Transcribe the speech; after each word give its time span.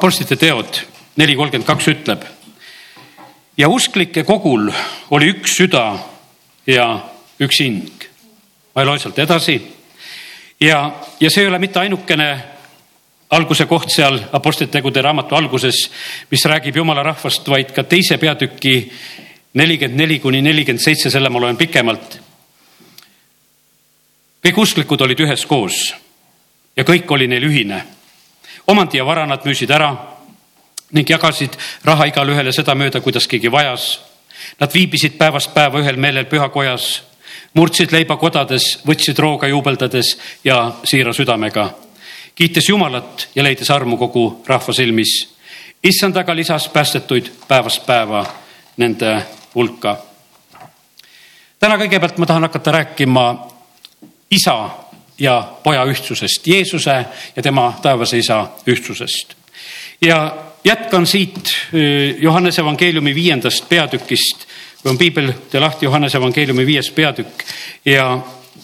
Apostlite 0.00 0.38
teod 0.40 0.78
neli 1.20 1.34
kolmkümmend 1.36 1.66
kaks 1.68 1.88
ütleb. 1.92 2.22
ja 3.56 3.68
usklike 3.68 4.22
kogul 4.24 4.70
oli 5.12 5.26
üks 5.34 5.58
süda 5.58 5.98
ja 6.66 6.86
üks 7.36 7.60
hing. 7.60 8.06
ma 8.74 8.80
ei 8.80 8.88
loe 8.88 8.98
sealt 8.98 9.18
edasi. 9.20 9.58
ja, 10.60 10.78
ja 11.20 11.30
see 11.30 11.44
ei 11.44 11.50
ole 11.50 11.58
mitte 11.60 11.82
ainukene 11.82 12.30
alguse 13.36 13.66
koht 13.68 13.92
seal 13.92 14.16
Apostlite 14.32 14.72
tegude 14.78 15.04
raamatu 15.04 15.36
alguses, 15.36 15.82
mis 16.30 16.48
räägib 16.48 16.80
jumala 16.80 17.04
rahvast, 17.04 17.44
vaid 17.52 17.76
ka 17.76 17.84
teise 17.84 18.16
peatüki 18.16 18.74
nelikümmend 19.52 20.00
neli 20.00 20.18
kuni 20.18 20.40
nelikümmend 20.40 20.80
seitse, 20.80 21.12
selle 21.12 21.28
ma 21.28 21.44
loen 21.44 21.60
pikemalt. 21.60 22.20
kõik 24.40 24.64
usklikud 24.64 25.00
olid 25.04 25.26
üheskoos 25.28 25.90
ja 26.76 26.88
kõik 26.88 27.10
oli 27.12 27.28
neil 27.28 27.52
ühine. 27.52 27.84
Omandi 28.70 28.98
ja 28.98 29.04
vara 29.06 29.26
nad 29.26 29.44
müüsid 29.44 29.70
ära 29.74 29.90
ning 30.92 31.10
jagasid 31.10 31.56
raha 31.84 32.08
igale 32.10 32.34
ühele 32.34 32.52
sedamööda, 32.52 33.00
kuidas 33.00 33.28
keegi 33.30 33.50
vajas. 33.52 34.00
Nad 34.60 34.72
viibisid 34.74 35.18
päevast 35.18 35.52
päeva 35.54 35.78
ühel 35.78 35.98
meelel 36.00 36.26
pühakojas, 36.26 37.02
murdsid 37.54 37.92
leiba 37.94 38.16
kodades, 38.18 38.80
võtsid 38.86 39.18
rooga 39.18 39.48
juubeldades 39.50 40.16
ja 40.44 40.72
siira 40.84 41.12
südamega. 41.12 41.70
kiites 42.34 42.68
Jumalat 42.68 43.28
ja 43.34 43.42
leidis 43.42 43.70
armu 43.70 43.96
kogu 43.96 44.42
rahva 44.46 44.72
silmis. 44.72 45.28
issand 45.82 46.16
aga 46.16 46.36
lisas 46.36 46.68
päästetuid 46.68 47.30
päevast 47.48 47.86
päeva 47.86 48.26
nende 48.76 49.26
hulka. 49.54 49.96
täna 51.58 51.76
kõigepealt 51.76 52.18
ma 52.18 52.26
tahan 52.26 52.42
hakata 52.42 52.72
rääkima 52.72 53.48
isa 54.30 54.70
ja 55.20 55.52
poja 55.62 55.84
ühtsusest, 55.84 56.46
Jeesuse 56.46 57.04
ja 57.36 57.42
tema 57.42 57.78
taevase 57.82 58.18
isa 58.18 58.46
ühtsusest. 58.66 59.34
ja 60.00 60.36
jätkan 60.64 61.06
siit 61.06 61.56
Johannese 62.18 62.60
evangeeliumi 62.60 63.14
viiendast 63.14 63.68
peatükist, 63.68 64.46
kui 64.82 64.90
on 64.90 64.98
piibel 64.98 65.32
lahti, 65.60 65.86
Johannese 65.86 66.18
evangeeliumi 66.18 66.66
viies 66.66 66.90
peatükk 66.90 67.44
ja 67.84 68.18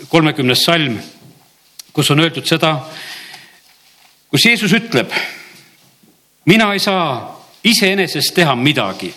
kolmekümnes 0.08 0.64
salm, 0.64 0.98
kus 1.92 2.10
on 2.10 2.20
öeldud 2.20 2.46
seda, 2.46 2.76
kus 4.30 4.44
Jeesus 4.44 4.72
ütleb, 4.72 5.12
mina 6.44 6.72
ei 6.72 6.80
saa 6.80 7.36
iseenesest 7.64 8.34
teha 8.34 8.54
midagi. 8.56 9.14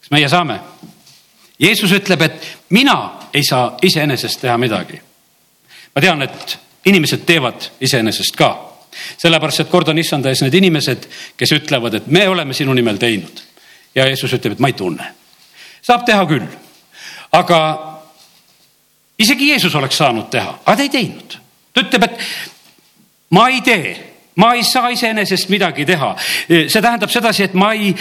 kas 0.00 0.10
meie 0.10 0.28
saame? 0.28 0.60
Jeesus 1.58 1.92
ütleb, 1.92 2.22
et 2.22 2.46
mina 2.70 3.21
ei 3.34 3.44
saa 3.44 3.76
iseenesest 3.82 4.40
teha 4.40 4.58
midagi. 4.58 5.00
ma 5.94 6.00
tean, 6.00 6.22
et 6.22 6.58
inimesed 6.84 7.24
teevad 7.26 7.68
iseenesest 7.80 8.36
ka, 8.36 8.50
sellepärast 9.16 9.64
et 9.64 9.70
kord 9.70 9.88
on 9.88 9.98
issanda 9.98 10.30
ees 10.30 10.42
need 10.42 10.54
inimesed, 10.54 11.08
kes 11.36 11.52
ütlevad, 11.58 11.94
et 11.94 12.06
me 12.06 12.26
oleme 12.28 12.54
sinu 12.54 12.74
nimel 12.74 12.96
teinud. 12.96 13.42
ja 13.94 14.06
Jeesus 14.06 14.32
ütleb, 14.32 14.52
et 14.52 14.58
ma 14.58 14.68
ei 14.68 14.78
tunne. 14.78 15.14
saab 15.82 16.06
teha 16.06 16.26
küll, 16.26 16.46
aga 17.32 17.58
isegi 19.18 19.48
Jeesus 19.48 19.74
oleks 19.74 19.96
saanud 19.96 20.30
teha, 20.30 20.58
aga 20.64 20.76
ta 20.76 20.82
ei 20.82 20.88
teinud. 20.88 21.38
ta 21.72 21.80
ütleb, 21.80 22.04
et 22.04 22.18
ma 23.30 23.48
ei 23.48 23.60
tee, 23.60 23.94
ma 24.36 24.54
ei 24.54 24.64
saa 24.64 24.88
iseenesest 24.88 25.48
midagi 25.48 25.86
teha. 25.86 26.16
see 26.48 26.80
tähendab 26.82 27.10
sedasi, 27.10 27.48
et 27.48 27.54
ma 27.54 27.72
ei 27.72 27.94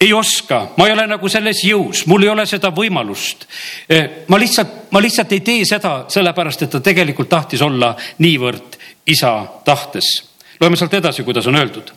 ei 0.00 0.12
oska, 0.12 0.68
ma 0.76 0.86
ei 0.86 0.92
ole 0.92 1.06
nagu 1.10 1.28
selles 1.28 1.64
jõus, 1.66 2.04
mul 2.06 2.22
ei 2.22 2.30
ole 2.30 2.46
seda 2.46 2.70
võimalust. 2.74 3.46
ma 4.28 4.38
lihtsalt, 4.38 4.90
ma 4.90 5.00
lihtsalt 5.02 5.32
ei 5.32 5.40
tee 5.40 5.64
seda 5.66 6.04
sellepärast, 6.08 6.62
et 6.62 6.70
ta 6.70 6.80
tegelikult 6.80 7.28
tahtis 7.28 7.62
olla 7.62 7.96
niivõrd 8.18 8.78
isa 9.06 9.46
tahtes. 9.64 10.04
loeme 10.60 10.76
sealt 10.76 10.94
edasi, 10.94 11.22
kuidas 11.22 11.46
on 11.46 11.56
öeldud. 11.56 11.92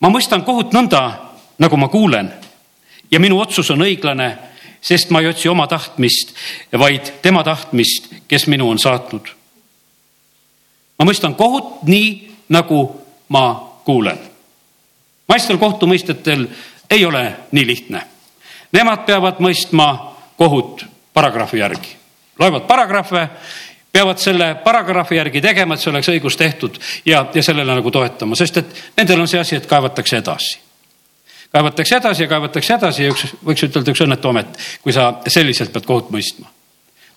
ma 0.00 0.08
mõistan 0.08 0.44
kohut 0.44 0.72
nõnda, 0.72 1.12
nagu 1.58 1.76
ma 1.76 1.88
kuulen 1.88 2.32
ja 3.12 3.20
minu 3.20 3.40
otsus 3.40 3.70
on 3.70 3.84
õiglane, 3.84 4.32
sest 4.80 5.10
ma 5.10 5.20
ei 5.20 5.28
otsi 5.30 5.48
oma 5.48 5.66
tahtmist, 5.66 6.34
vaid 6.78 7.12
tema 7.22 7.44
tahtmist, 7.44 8.08
kes 8.28 8.46
minu 8.46 8.70
on 8.70 8.78
saatnud. 8.78 9.28
ma 10.98 11.04
mõistan 11.04 11.34
kohut 11.34 11.82
nii, 11.86 12.32
nagu 12.48 13.02
ma 13.28 13.44
kuulen. 13.84 14.18
maistel 15.28 15.58
kohtumõistjatel 15.58 16.48
ei 16.90 17.04
ole 17.04 17.32
nii 17.52 17.66
lihtne. 17.66 18.02
Nemad 18.72 19.04
peavad 19.06 19.40
mõistma 19.44 19.88
kohut 20.36 20.84
paragrahvi 21.14 21.60
järgi, 21.60 21.96
loevad 22.38 22.64
paragrahve, 22.66 23.28
peavad 23.92 24.18
selle 24.18 24.54
paragrahvi 24.64 25.16
järgi 25.16 25.40
tegema, 25.44 25.74
et 25.74 25.80
see 25.80 25.90
oleks 25.92 26.08
õigus 26.08 26.36
tehtud 26.40 26.78
ja, 27.06 27.26
ja 27.34 27.42
sellele 27.44 27.76
nagu 27.76 27.90
toetama, 27.92 28.36
sest 28.38 28.62
et 28.62 28.82
nendel 28.96 29.20
on 29.20 29.28
see 29.28 29.40
asi, 29.40 29.56
et 29.56 29.68
kaevatakse 29.68 30.16
edasi. 30.22 30.58
kaevatakse 31.52 31.96
edasi 31.96 32.24
ja 32.24 32.28
kaevatakse 32.28 32.74
edasi 32.74 33.04
ja 33.04 33.12
üks, 33.12 33.26
võiks 33.44 33.66
ütelda, 33.68 33.92
üks 33.92 34.04
õnnetu 34.06 34.32
amet, 34.32 34.56
kui 34.82 34.92
sa 34.92 35.12
selliselt 35.28 35.72
pead 35.72 35.86
kohut 35.86 36.10
mõistma. 36.10 36.48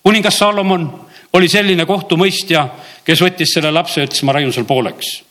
kuningas 0.02 0.38
Salomon 0.38 0.90
oli 1.32 1.48
selline 1.48 1.86
kohtumõistja, 1.86 2.68
kes 3.04 3.22
võttis 3.22 3.54
selle 3.54 3.72
lapse 3.72 4.00
ja 4.00 4.06
ütles, 4.06 4.22
ma 4.22 4.36
raiun 4.36 4.52
sul 4.52 4.68
pooleks. 4.68 5.22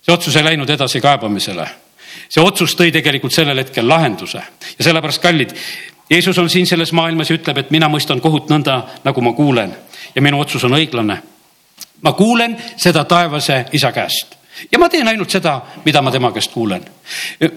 see 0.00 0.14
otsus 0.14 0.36
ei 0.36 0.44
läinud 0.44 0.70
edasi 0.70 1.00
kaebamisele 1.04 1.68
see 2.28 2.44
otsus 2.44 2.74
tõi 2.76 2.92
tegelikult 2.92 3.34
sellel 3.34 3.58
hetkel 3.62 3.88
lahenduse. 3.88 4.42
Ja 4.78 4.84
sellepärast, 4.84 5.22
kallid, 5.22 5.54
Jeesus 6.10 6.38
on 6.38 6.50
siin 6.50 6.66
selles 6.66 6.92
maailmas 6.92 7.30
ja 7.30 7.36
ütleb, 7.36 7.58
et 7.58 7.70
mina 7.70 7.88
mõistan 7.88 8.20
kohut 8.20 8.48
nõnda, 8.48 8.80
nagu 9.04 9.20
ma 9.20 9.32
kuulen. 9.36 9.74
Ja 10.14 10.22
minu 10.24 10.40
otsus 10.40 10.64
on 10.64 10.76
õiglane. 10.78 11.18
ma 12.02 12.12
kuulen 12.12 12.56
seda 12.76 13.04
taevase 13.04 13.64
isa 13.72 13.92
käest. 13.92 14.36
Ja 14.72 14.78
ma 14.78 14.88
teen 14.88 15.08
ainult 15.08 15.30
seda, 15.30 15.60
mida 15.84 16.02
ma 16.02 16.10
tema 16.10 16.32
käest 16.32 16.52
kuulen. 16.52 16.84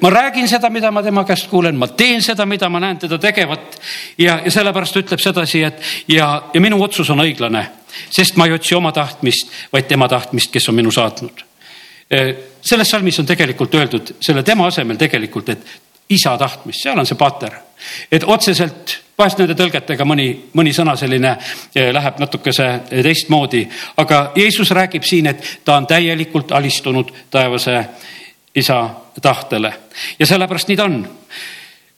ma 0.02 0.10
räägin 0.10 0.48
seda, 0.48 0.70
mida 0.70 0.92
ma 0.92 1.04
tema 1.04 1.24
käest 1.24 1.48
kuulen, 1.48 1.76
ma 1.76 1.88
teen 1.88 2.22
seda, 2.22 2.46
mida 2.46 2.70
ma 2.70 2.80
näen 2.80 2.98
teda 2.98 3.18
tegevat. 3.18 3.82
Ja, 4.18 4.40
ja 4.46 4.52
sellepärast 4.52 4.96
ütleb 4.96 5.20
sedasi, 5.20 5.64
et 5.64 5.82
ja, 6.08 6.44
ja 6.54 6.62
minu 6.62 6.84
otsus 6.84 7.10
on 7.10 7.20
õiglane, 7.20 7.66
sest 8.10 8.36
ma 8.36 8.46
ei 8.46 8.54
otsi 8.54 8.76
oma 8.76 8.92
tahtmist, 8.92 9.52
vaid 9.74 9.88
tema 9.88 10.08
tahtmist, 10.08 10.52
kes 10.52 10.70
on 10.70 10.76
minu 10.76 10.92
saatnud 10.92 11.51
selles 12.62 12.90
salmis 12.90 13.20
on 13.20 13.26
tegelikult 13.26 13.76
öeldud 13.76 14.16
selle 14.22 14.44
tema 14.44 14.68
asemel 14.68 14.98
tegelikult, 15.00 15.50
et 15.50 15.68
isa 16.12 16.38
tahtmist, 16.38 16.84
seal 16.84 17.00
on 17.00 17.08
see 17.08 17.18
pater. 17.18 17.54
et 18.12 18.24
otseselt 18.28 18.98
vahest 19.18 19.40
nende 19.40 19.56
tõlgetega 19.58 20.06
mõni, 20.06 20.28
mõni 20.54 20.74
sõna 20.74 20.96
selline 21.00 21.36
läheb 21.76 22.20
natukese 22.20 22.68
teistmoodi, 22.90 23.64
aga 23.98 24.32
Jeesus 24.36 24.72
räägib 24.76 25.06
siin, 25.08 25.28
et 25.28 25.62
ta 25.66 25.78
on 25.78 25.88
täielikult 25.88 26.52
alistunud 26.52 27.12
taevase 27.32 27.86
isa 28.56 28.84
tahtele 29.22 29.74
ja 30.20 30.28
sellepärast 30.28 30.68
nii 30.68 30.78
ta 30.78 30.84
on. 30.84 31.00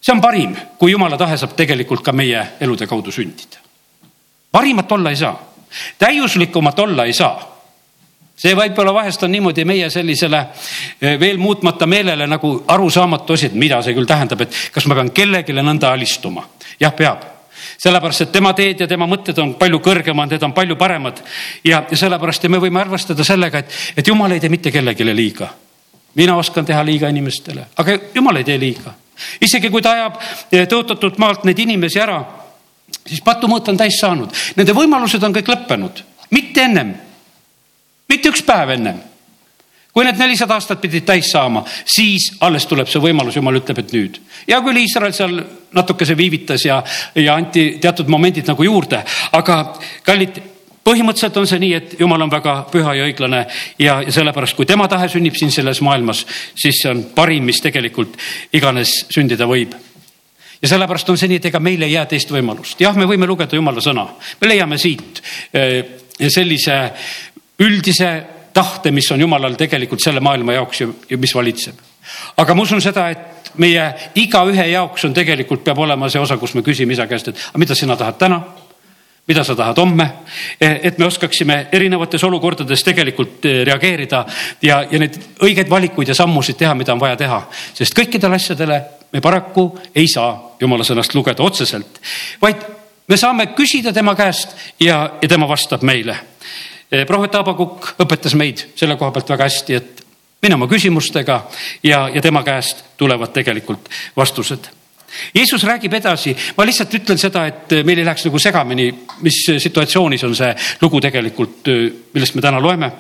see 0.02 0.13
on 0.13 0.22
parim, 0.22 0.56
kui 0.78 0.91
jumala 0.91 1.18
tahe 1.18 1.38
saab 1.38 1.56
tegelikult 1.57 2.03
ka 2.03 2.12
meie 2.12 2.47
elude 2.62 2.88
kaudu 2.88 3.12
sündida. 3.12 3.57
parimat 4.52 4.91
olla 4.91 5.09
ei 5.09 5.16
saa, 5.16 5.35
täiuslikumat 6.00 6.79
olla 6.79 7.06
ei 7.06 7.13
saa 7.13 7.53
see 8.36 8.56
võib-olla 8.58 8.94
vahest 8.94 9.24
on 9.24 9.32
niimoodi 9.32 9.66
meie 9.66 9.90
sellisele 9.94 10.40
eh, 11.02 11.20
veel 11.20 11.38
muutmata 11.38 11.86
meelele 11.86 12.28
nagu 12.28 12.56
arusaamatu 12.68 13.34
asi, 13.34 13.52
et 13.52 13.60
mida 13.60 13.82
see 13.86 13.94
küll 13.94 14.10
tähendab, 14.10 14.42
et 14.42 14.58
kas 14.74 14.88
ma 14.90 14.98
pean 14.98 15.12
kellelegi 15.14 15.54
nõnda 15.54 15.94
alistuma. 15.94 16.48
jah, 16.80 16.94
peab 16.98 17.30
sellepärast, 17.78 18.22
et 18.22 18.32
tema 18.32 18.54
teed 18.54 18.82
ja 18.84 18.88
tema 18.88 19.08
mõtted 19.10 19.38
on 19.42 19.54
palju 19.60 19.80
kõrgemad, 19.84 20.32
need 20.32 20.44
on 20.44 20.54
palju 20.54 20.76
paremad 20.80 21.22
ja, 21.64 21.84
ja 21.90 21.98
sellepärast 21.98 22.44
ja 22.44 22.50
me 22.50 22.62
võime 22.62 22.82
arvestada 22.82 23.24
sellega, 23.24 23.60
et, 23.64 23.78
et 23.98 24.08
jumal 24.08 24.32
ei 24.32 24.42
tee 24.44 24.52
mitte 24.52 24.72
kellelegi 24.72 25.08
liiga. 25.14 25.50
mina 26.16 26.36
oskan 26.38 26.66
teha 26.66 26.84
liiga 26.86 27.10
inimestele, 27.10 27.66
aga 27.78 27.98
jumal 28.16 28.38
ei 28.38 28.44
tee 28.44 28.60
liiga. 28.60 28.94
isegi 29.42 29.70
kui 29.70 29.82
ta 29.82 29.94
ajab 29.94 30.20
eh, 30.52 30.68
tõotatud 30.68 31.20
maalt 31.22 31.44
neid 31.44 31.60
inimesi 31.60 32.00
ära, 32.00 32.20
siis 33.06 33.22
patumõõt 33.22 33.70
on 33.70 33.78
täis 33.78 34.00
saanud, 34.02 34.34
nende 34.56 34.74
võimalused 34.74 35.24
on 35.24 35.34
kõik 35.34 35.54
lõppenud, 35.54 36.04
mitte 36.32 36.62
ennem 36.62 36.96
mitte 38.09 38.31
üks 38.31 38.44
päev 38.46 38.75
ennem. 38.78 39.02
kui 39.94 40.05
need 40.08 40.17
nelisada 40.17 40.55
aastat 40.58 40.79
pidid 40.82 41.05
täis 41.05 41.28
saama, 41.29 41.61
siis 41.85 42.32
alles 42.41 42.66
tuleb 42.66 42.88
see 42.90 43.02
võimalus, 43.02 43.35
jumal 43.38 43.59
ütleb, 43.59 43.84
et 43.84 43.94
nüüd. 43.94 44.17
ja 44.47 44.61
küll 44.66 44.82
Iisrael 44.82 45.14
seal 45.14 45.38
natukese 45.73 46.17
viivitas 46.17 46.66
ja, 46.66 46.84
ja 47.16 47.35
anti 47.35 47.78
teatud 47.82 48.09
momendid 48.09 48.50
nagu 48.50 48.66
juurde, 48.66 49.03
aga 49.32 49.59
kallid 50.05 50.41
põhimõtteliselt 50.84 51.38
on 51.40 51.47
see 51.47 51.61
nii, 51.64 51.73
et 51.78 51.96
jumal 52.00 52.26
on 52.26 52.32
väga 52.32 52.58
püha 52.72 52.97
ja 52.97 53.08
õiglane 53.08 53.46
ja, 53.79 54.02
ja 54.03 54.11
sellepärast, 54.11 54.58
kui 54.58 54.67
tema 54.67 54.88
tahe 54.91 55.08
sünnib 55.11 55.38
siin 55.40 55.52
selles 55.53 55.79
maailmas, 55.85 56.26
siis 56.59 56.82
see 56.82 56.91
on 56.91 57.05
parim, 57.16 57.46
mis 57.47 57.61
tegelikult 57.64 58.17
iganes 58.53 59.03
sündida 59.14 59.47
võib 59.50 59.78
ja 60.64 60.72
sellepärast 60.72 61.09
on 61.11 61.20
see 61.20 61.32
nii, 61.32 61.41
et 61.41 61.50
ega 61.52 61.59
meil 61.64 61.84
ei 61.84 61.96
jää 61.96 62.05
teist 62.11 62.32
võimalust. 62.32 62.79
jah, 62.82 62.96
me 62.96 63.08
võime 63.09 63.28
lugeda 63.28 63.59
jumala 63.59 63.84
sõna, 63.84 64.08
me 64.41 64.50
leiame 64.50 64.79
siit 64.79 65.22
eh, 65.53 66.00
sellise 66.32 66.79
üldise 67.59 68.11
tahte, 68.53 68.91
mis 68.91 69.11
on 69.11 69.22
jumalal 69.22 69.55
tegelikult 69.58 70.02
selle 70.02 70.20
maailma 70.20 70.53
jaoks 70.53 70.82
ja, 70.82 70.88
ja 71.09 71.17
mis 71.17 71.35
valitseb. 71.35 71.79
aga 72.38 72.55
ma 72.55 72.61
usun 72.61 72.82
seda, 72.82 73.09
et 73.09 73.53
meie 73.58 73.85
igaühe 74.16 74.67
jaoks 74.72 75.05
on 75.05 75.14
tegelikult, 75.14 75.64
peab 75.64 75.79
olema 75.79 76.09
see 76.09 76.22
osa, 76.22 76.38
kus 76.38 76.53
me 76.53 76.61
küsime 76.66 76.94
isa 76.94 77.08
käest, 77.08 77.28
et 77.32 77.47
mida 77.58 77.76
sina 77.76 77.97
tahad 77.97 78.17
täna? 78.17 78.41
mida 79.28 79.44
sa 79.44 79.55
tahad 79.55 79.78
homme, 79.79 80.09
et 80.59 80.97
me 80.97 81.05
oskaksime 81.05 81.67
erinevates 81.72 82.23
olukordades 82.28 82.84
tegelikult 82.84 83.46
eh, 83.47 83.61
reageerida 83.64 84.26
ja, 84.61 84.82
ja 84.91 85.00
neid 85.00 85.16
õigeid 85.40 85.70
valikuid 85.72 86.11
ja 86.11 86.16
sammusid 86.17 86.58
teha, 86.59 86.73
mida 86.76 86.91
on 86.91 87.00
vaja 87.00 87.16
teha. 87.16 87.40
sest 87.73 87.96
kõikidele 87.96 88.35
asjadele 88.35 88.82
me 89.14 89.22
paraku 89.22 89.70
ei 89.96 90.09
saa 90.11 90.58
jumala 90.59 90.84
sõnast 90.84 91.16
lugeda 91.16 91.44
otseselt, 91.44 92.02
vaid 92.41 92.67
me 93.08 93.17
saame 93.17 93.47
küsida 93.55 93.94
tema 93.94 94.16
käest 94.16 94.58
ja, 94.79 95.14
ja 95.22 95.29
tema 95.29 95.47
vastab 95.47 95.88
meile. 95.88 96.17
Eh, 96.93 97.07
prohvet 97.09 97.34
Abakukk 97.40 97.95
õpetas 98.03 98.35
meid 98.37 98.59
selle 98.78 98.93
koha 98.99 99.09
pealt 99.16 99.31
väga 99.34 99.47
hästi, 99.49 99.78
et 99.79 100.03
mine 100.45 100.59
oma 100.59 100.67
küsimustega 100.69 101.40
ja, 101.81 102.03
ja 102.13 102.22
tema 102.22 102.43
käest 102.45 102.84
tulevad 102.99 103.34
tegelikult 103.34 103.90
vastused. 104.17 104.69
Jeesus 105.34 105.63
räägib 105.66 105.93
edasi, 105.93 106.35
ma 106.57 106.66
lihtsalt 106.66 106.93
ütlen 106.97 107.17
seda, 107.22 107.47
et 107.49 107.73
meil 107.85 108.01
ei 108.01 108.05
läheks 108.05 108.28
nagu 108.28 108.41
segamini, 108.41 108.87
mis 109.25 109.40
situatsioonis 109.66 110.25
on 110.25 110.37
see 110.37 110.53
lugu 110.81 111.01
tegelikult, 111.01 111.69
millest 112.13 112.37
me 112.37 112.45
täna 112.45 112.61
loeme 112.61 112.91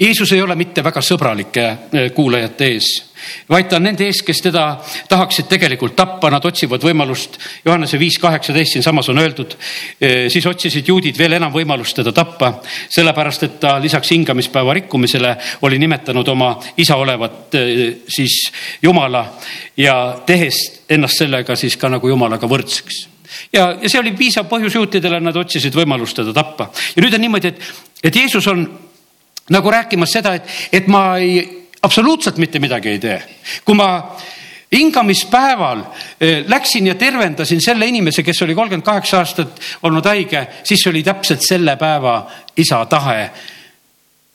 Jeesus 0.00 0.32
ei 0.32 0.42
ole 0.42 0.54
mitte 0.56 0.80
väga 0.84 1.02
sõbralike 1.04 1.64
eh, 1.92 2.06
kuulajate 2.16 2.68
ees, 2.72 2.86
vaid 3.52 3.66
ta 3.68 3.76
on 3.76 3.84
nende 3.84 4.06
ees, 4.08 4.22
kes 4.24 4.40
teda 4.46 4.62
tahaksid 5.10 5.50
tegelikult 5.50 5.92
tappa, 5.98 6.30
nad 6.32 6.46
otsivad 6.48 6.80
võimalust. 6.88 7.36
Johannese 7.66 8.00
viis 8.00 8.16
kaheksateist 8.22 8.78
siinsamas 8.78 9.10
on 9.12 9.20
öeldud, 9.20 9.58
eh, 10.00 10.24
siis 10.32 10.46
otsisid 10.48 10.88
juudid 10.88 11.20
veel 11.20 11.36
enam 11.36 11.52
võimalust 11.52 12.00
teda 12.00 12.14
tappa, 12.16 12.54
sellepärast 12.88 13.44
et 13.44 13.60
ta 13.60 13.76
lisaks 13.82 14.14
hingamispäeva 14.16 14.80
rikkumisele 14.80 15.36
oli 15.68 15.78
nimetanud 15.84 16.32
oma 16.32 16.54
isa 16.80 16.96
olevat 16.96 17.60
eh, 17.60 17.86
siis 18.08 18.40
jumala 18.82 19.26
ja 19.76 20.00
tehes 20.26 20.86
ennast 20.88 21.20
sellega 21.20 21.56
siis 21.60 21.76
ka 21.76 21.92
nagu 21.92 22.08
jumalaga 22.08 22.48
võrdseks 22.48 23.04
ja, 23.52 23.74
ja 23.82 23.88
see 23.88 24.00
oli 24.00 24.16
piisav 24.16 24.48
põhjus 24.48 24.80
juutidele, 24.80 25.20
nad 25.20 25.36
otsisid 25.36 25.76
võimalust 25.76 26.16
teda 26.22 26.32
tappa. 26.32 26.70
ja 26.96 27.04
nüüd 27.04 27.14
on 27.14 27.28
niimoodi, 27.28 27.52
et, 27.52 27.74
et 28.02 28.16
Jeesus 28.16 28.48
on 28.48 28.64
nagu 29.50 29.70
rääkimas 29.70 30.12
seda, 30.12 30.34
et, 30.38 30.52
et 30.72 30.86
ma 30.86 31.16
ei, 31.18 31.40
absoluutselt 31.82 32.38
mitte 32.38 32.58
midagi 32.58 32.88
ei 32.88 32.98
tee. 32.98 33.18
kui 33.64 33.74
ma 33.74 33.90
hingamispäeval 34.72 35.80
eh, 36.20 36.44
läksin 36.46 36.86
ja 36.86 36.94
tervendasin 36.94 37.60
selle 37.60 37.86
inimese, 37.86 38.22
kes 38.22 38.42
oli 38.42 38.54
kolmkümmend 38.54 38.86
kaheksa 38.86 39.18
aastat 39.18 39.60
olnud 39.82 40.06
haige, 40.06 40.46
siis 40.64 40.86
oli 40.86 41.02
täpselt 41.02 41.42
selle 41.42 41.76
päeva 41.76 42.26
isa 42.56 42.84
tahe. 42.86 43.30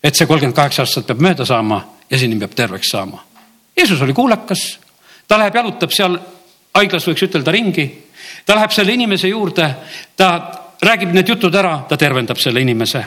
et 0.03 0.15
see 0.15 0.27
kolmkümmend 0.27 0.55
kaheksa 0.55 0.83
aastat 0.83 1.07
peab 1.07 1.21
mööda 1.23 1.45
saama 1.45 1.79
ja 2.09 2.17
see 2.17 2.27
inimene 2.27 2.47
peab 2.47 2.55
terveks 2.55 2.91
saama. 2.91 3.23
Jeesus 3.77 4.01
oli 4.01 4.13
kuulekas, 4.13 4.79
ta 5.27 5.39
läheb 5.39 5.55
jalutab 5.55 5.91
seal 5.91 6.19
haiglas, 6.75 7.07
võiks 7.07 7.23
ütelda 7.25 7.51
ringi, 7.51 7.87
ta 8.45 8.55
läheb 8.55 8.71
selle 8.71 8.93
inimese 8.93 9.31
juurde, 9.31 9.69
ta 10.17 10.29
räägib 10.83 11.15
need 11.15 11.29
jutud 11.29 11.55
ära, 11.55 11.79
ta 11.89 11.97
tervendab 11.97 12.37
selle 12.37 12.61
inimese 12.61 13.05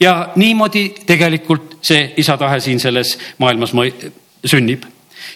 ja 0.00 0.32
niimoodi 0.36 0.88
tegelikult 1.06 1.78
see 1.82 2.12
isa 2.16 2.36
tahe 2.38 2.60
siin 2.60 2.80
selles 2.80 3.16
maailmas 3.38 3.74
sünnib. 4.44 4.84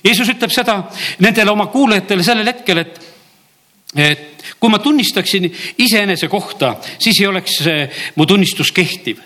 Jeesus 0.05 0.29
ütleb 0.31 0.53
seda 0.55 0.79
nendele 1.23 1.51
oma 1.51 1.67
kuulajatele 1.73 2.23
sellel 2.27 2.47
hetkel, 2.47 2.83
et, 2.83 3.01
et 3.97 4.47
kui 4.61 4.71
ma 4.71 4.79
tunnistaksin 4.83 5.49
iseenese 5.79 6.29
kohta, 6.29 6.77
siis 6.99 7.21
ei 7.21 7.27
oleks 7.27 7.59
mu 8.17 8.27
tunnistus 8.27 8.73
kehtiv. 8.73 9.19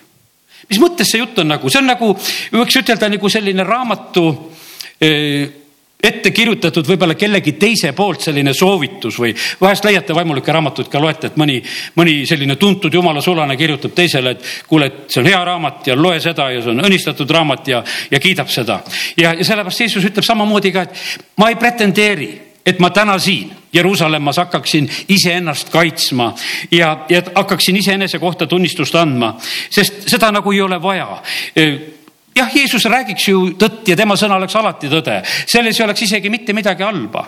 mis 0.69 0.81
mõttes 0.83 1.13
see 1.13 1.21
jutt 1.21 1.39
on 1.39 1.49
nagu, 1.53 1.71
see 1.71 1.79
on 1.79 1.87
nagu, 1.87 2.09
võiks 2.53 2.81
ütelda 2.81 3.09
nagu 3.09 3.29
selline 3.31 3.65
raamatu 3.65 4.25
eh, 5.01 5.66
ette 6.03 6.31
kirjutatud 6.31 6.87
võib-olla 6.87 7.17
kellegi 7.19 7.55
teise 7.59 7.93
poolt 7.97 8.27
selline 8.27 8.53
soovitus 8.55 9.19
või 9.21 9.33
vahest 9.61 9.85
leiate 9.87 10.15
vaimulikke 10.15 10.53
raamatuid 10.53 10.91
ka 10.93 11.01
loete, 11.03 11.31
et 11.31 11.39
mõni, 11.41 11.57
mõni 11.97 12.19
selline 12.29 12.57
tuntud 12.61 12.95
jumala 12.95 13.23
sulane 13.25 13.57
kirjutab 13.57 13.95
teisele, 13.97 14.37
et 14.37 14.51
kuule, 14.69 14.91
et 14.91 15.13
see 15.13 15.23
on 15.23 15.31
hea 15.31 15.43
raamat 15.49 15.91
ja 15.91 15.97
loe 15.99 16.21
seda 16.23 16.51
ja 16.53 16.63
see 16.63 16.75
on 16.75 16.85
õnnistatud 16.85 17.31
raamat 17.39 17.73
ja, 17.73 17.83
ja 18.11 18.21
kiidab 18.21 18.53
seda. 18.53 18.83
ja, 19.17 19.33
ja 19.33 19.45
sellepärast 19.45 19.87
Jeesus 19.87 20.11
ütleb 20.11 20.27
samamoodi 20.27 20.75
ka, 20.75 20.87
et 20.87 21.33
ma 21.41 21.51
ei 21.51 21.59
pretendeeri 21.61 22.31
et 22.67 22.81
ma 22.83 22.91
täna 22.91 23.19
siin 23.23 23.53
Jeruusalemmas 23.73 24.37
hakkaksin 24.37 24.89
iseennast 25.09 25.71
kaitsma 25.71 26.33
ja, 26.71 27.05
ja 27.09 27.23
hakkaksin 27.35 27.77
iseenese 27.77 28.19
kohta 28.19 28.47
tunnistust 28.47 28.95
andma, 28.95 29.37
sest 29.71 30.09
seda 30.11 30.33
nagu 30.35 30.53
ei 30.53 30.61
ole 30.65 30.83
vaja 30.83 31.23
jah, 32.37 32.53
Jeesus 32.55 32.85
räägiks 32.85 33.29
ju 33.31 33.41
tõtt 33.59 33.89
ja 33.89 33.97
tema 33.97 34.17
sõna 34.19 34.37
oleks 34.41 34.57
alati 34.59 34.91
tõde, 34.93 35.21
selles 35.49 35.81
ei 35.81 35.87
oleks 35.87 36.05
isegi 36.07 36.31
mitte 36.33 36.55
midagi 36.57 36.85
halba. 36.85 37.27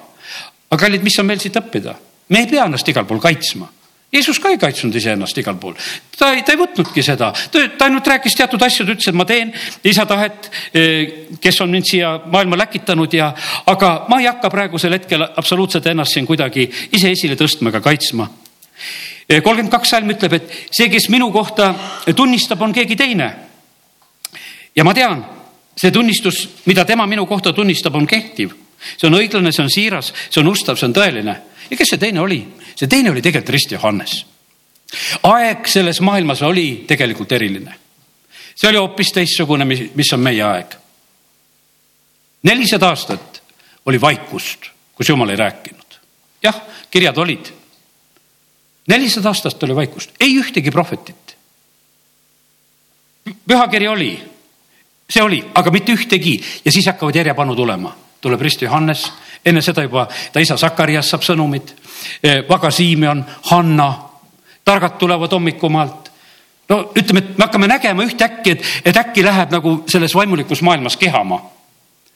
aga 0.68 0.80
kallid, 0.84 1.02
mis 1.02 1.18
on 1.18 1.26
meil 1.26 1.40
siit 1.40 1.56
õppida? 1.56 1.94
me 2.28 2.44
ei 2.44 2.46
pea 2.46 2.66
ennast 2.68 2.88
igal 2.88 3.06
pool 3.08 3.20
kaitsma. 3.20 3.68
Jeesus 4.12 4.38
ka 4.40 4.48
ei 4.48 4.56
kaitsnud 4.56 4.94
iseennast 4.96 5.36
igal 5.36 5.56
pool, 5.60 5.74
ta 6.16 6.30
ei, 6.32 6.40
ta 6.40 6.54
ei 6.54 6.60
võtnudki 6.60 7.02
seda, 7.04 7.28
ta 7.52 7.84
ainult 7.84 8.06
rääkis 8.08 8.36
teatud 8.38 8.62
asju, 8.64 8.86
ta 8.86 8.94
ütles, 8.94 9.08
et 9.10 9.16
ma 9.16 9.26
teen 9.28 9.50
isa 9.84 10.06
tahet, 10.08 10.48
eh, 10.72 11.36
kes 11.40 11.60
on 11.60 11.72
mind 11.72 11.88
siia 11.88 12.14
maailma 12.24 12.56
läkitanud 12.56 13.12
ja, 13.12 13.34
aga 13.68 13.90
ma 14.08 14.20
ei 14.20 14.30
hakka 14.30 14.48
praegusel 14.52 14.96
hetkel 14.96 15.26
absoluutselt 15.28 15.90
ennast 15.92 16.16
siin 16.16 16.28
kuidagi 16.28 16.64
ise 16.88 17.12
esile 17.12 17.36
tõstma 17.36 17.68
ega 17.68 17.82
kaitsma 17.84 18.30
eh, 19.28 19.42
kolmkümmend 19.42 19.76
kaks 19.76 19.92
salm 19.92 20.16
ütleb, 20.16 20.38
et 20.40 20.56
see, 20.72 20.88
kes 20.88 21.10
minu 21.12 21.28
kohta 21.32 21.74
tunnistab, 22.16 22.64
on 22.64 22.72
keegi 22.72 22.96
teine 22.96 23.28
ja 24.78 24.84
ma 24.86 24.94
tean, 24.94 25.24
see 25.74 25.90
tunnistus, 25.90 26.44
mida 26.70 26.84
tema 26.86 27.06
minu 27.10 27.26
kohta 27.26 27.52
tunnistab, 27.52 27.96
on 27.98 28.06
kehtiv. 28.06 28.54
see 28.78 29.08
on 29.08 29.18
õiglane, 29.18 29.50
see 29.50 29.64
on 29.64 29.70
siiras, 29.70 30.12
see 30.30 30.40
on 30.40 30.50
ustav, 30.52 30.78
see 30.78 30.86
on 30.86 30.94
tõeline. 30.94 31.34
ja 31.70 31.76
kes 31.76 31.94
see 31.94 31.98
teine 31.98 32.22
oli? 32.22 32.40
see 32.78 32.86
teine 32.86 33.10
oli 33.10 33.22
tegelikult 33.22 33.54
Rist 33.54 33.74
Johannes. 33.74 34.24
aeg 35.22 35.66
selles 35.66 36.00
maailmas 36.00 36.42
oli 36.46 36.84
tegelikult 36.86 37.32
eriline. 37.32 37.74
see 38.54 38.70
oli 38.70 38.78
hoopis 38.78 39.12
teistsugune, 39.12 39.66
mis, 39.66 39.88
mis 39.98 40.12
on 40.14 40.22
meie 40.22 40.42
aeg. 40.46 40.78
nelisada 42.42 42.94
aastat 42.94 43.42
oli 43.86 44.00
vaikust, 44.00 44.70
kus 44.94 45.08
jumal 45.08 45.34
ei 45.34 45.42
rääkinud. 45.42 46.00
jah, 46.42 46.62
kirjad 46.90 47.18
olid. 47.18 47.52
nelisada 48.86 49.34
aastat 49.34 49.62
oli 49.62 49.74
vaikust, 49.74 50.14
ei 50.20 50.38
ühtegi 50.38 50.70
prohvetit. 50.70 51.36
pühakiri 53.42 53.88
oli 53.88 54.37
see 55.08 55.22
oli, 55.22 55.40
aga 55.54 55.70
mitte 55.70 55.92
ühtegi. 55.92 56.36
Ja 56.64 56.72
siis 56.72 56.86
hakkavad 56.86 57.16
järjepanu 57.16 57.56
tulema, 57.56 57.94
tuleb 58.20 58.40
Rist 58.40 58.62
Johannes, 58.62 59.06
enne 59.46 59.62
seda 59.62 59.82
juba 59.82 60.06
ta 60.32 60.40
isa 60.40 60.56
Sakarias 60.56 61.10
saab 61.10 61.24
sõnumid, 61.24 61.72
Vaga 62.48 62.70
Siimion, 62.70 63.24
Hanna, 63.50 63.88
targad 64.64 64.98
tulevad 64.98 65.32
hommikumaalt. 65.32 66.10
no 66.68 66.92
ütleme, 66.96 67.18
et 67.18 67.38
me 67.38 67.44
hakkame 67.44 67.66
nägema 67.66 68.04
ühtäkki, 68.04 68.50
et, 68.50 68.64
et 68.84 68.96
äkki 68.96 69.24
läheb 69.24 69.52
nagu 69.52 69.84
selles 69.88 70.14
vaimulikus 70.14 70.62
maailmas 70.62 70.96
kehama. 70.96 71.40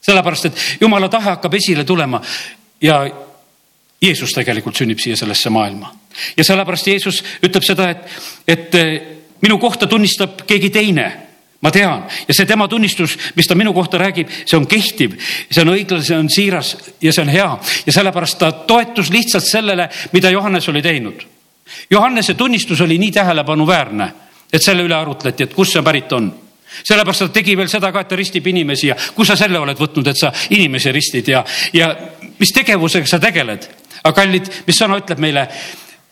sellepärast, 0.00 0.44
et 0.44 0.80
jumala 0.80 1.08
tahe 1.08 1.30
hakkab 1.30 1.54
esile 1.54 1.84
tulema 1.84 2.20
ja 2.80 3.06
Jeesus 4.02 4.32
tegelikult 4.34 4.76
sünnib 4.76 4.98
siia 4.98 5.16
sellesse 5.16 5.50
maailma. 5.50 5.94
Ja 6.36 6.44
sellepärast 6.44 6.86
Jeesus 6.86 7.24
ütleb 7.42 7.62
seda, 7.62 7.90
et, 7.90 8.08
et 8.48 8.72
minu 9.40 9.58
kohta 9.58 9.86
tunnistab 9.86 10.42
keegi 10.46 10.70
teine 10.70 11.21
ma 11.62 11.70
tean 11.70 12.04
ja 12.28 12.34
see 12.34 12.46
tema 12.46 12.68
tunnistus, 12.68 13.16
mis 13.36 13.46
ta 13.46 13.54
minu 13.58 13.72
kohta 13.74 14.00
räägib, 14.02 14.30
see 14.44 14.58
on 14.58 14.66
kehtiv, 14.66 15.14
see 15.50 15.62
on 15.62 15.72
õiglane, 15.74 16.04
see 16.04 16.18
on 16.18 16.30
siiras 16.30 16.74
ja 17.00 17.12
see 17.14 17.22
on 17.22 17.32
hea 17.32 17.48
ja 17.86 17.94
sellepärast 17.94 18.38
ta 18.38 18.52
toetus 18.68 19.12
lihtsalt 19.14 19.46
sellele, 19.46 19.88
mida 20.12 20.30
Johannes 20.30 20.68
oli 20.68 20.82
teinud. 20.82 21.22
Johannese 21.90 22.34
tunnistus 22.34 22.80
oli 22.80 22.98
nii 22.98 23.12
tähelepanuväärne, 23.12 24.12
et 24.52 24.62
selle 24.62 24.84
üle 24.84 24.96
arutleti, 24.96 25.46
et 25.46 25.54
kust 25.54 25.78
see 25.78 25.84
pärit 25.86 26.12
on 26.12 26.32
sellepärast 26.72 27.26
ta 27.26 27.28
tegi 27.28 27.56
veel 27.56 27.68
seda 27.68 27.92
ka, 27.92 28.00
et 28.00 28.08
ta 28.08 28.16
ristib 28.16 28.46
inimesi 28.48 28.88
ja 28.88 28.96
kus 29.14 29.28
sa 29.28 29.36
selle 29.36 29.60
oled 29.60 29.78
võtnud, 29.78 30.08
et 30.08 30.18
sa 30.18 30.32
inimesi 30.56 30.92
ristid 30.92 31.28
ja, 31.28 31.44
ja 31.72 31.92
mis 32.38 32.52
tegevusega 32.54 33.06
sa 33.06 33.20
tegeled. 33.20 33.68
aga 34.02 34.14
kallid, 34.16 34.48
mis 34.66 34.78
sõna 34.78 34.98
ütleb 35.02 35.20
meile? 35.20 35.46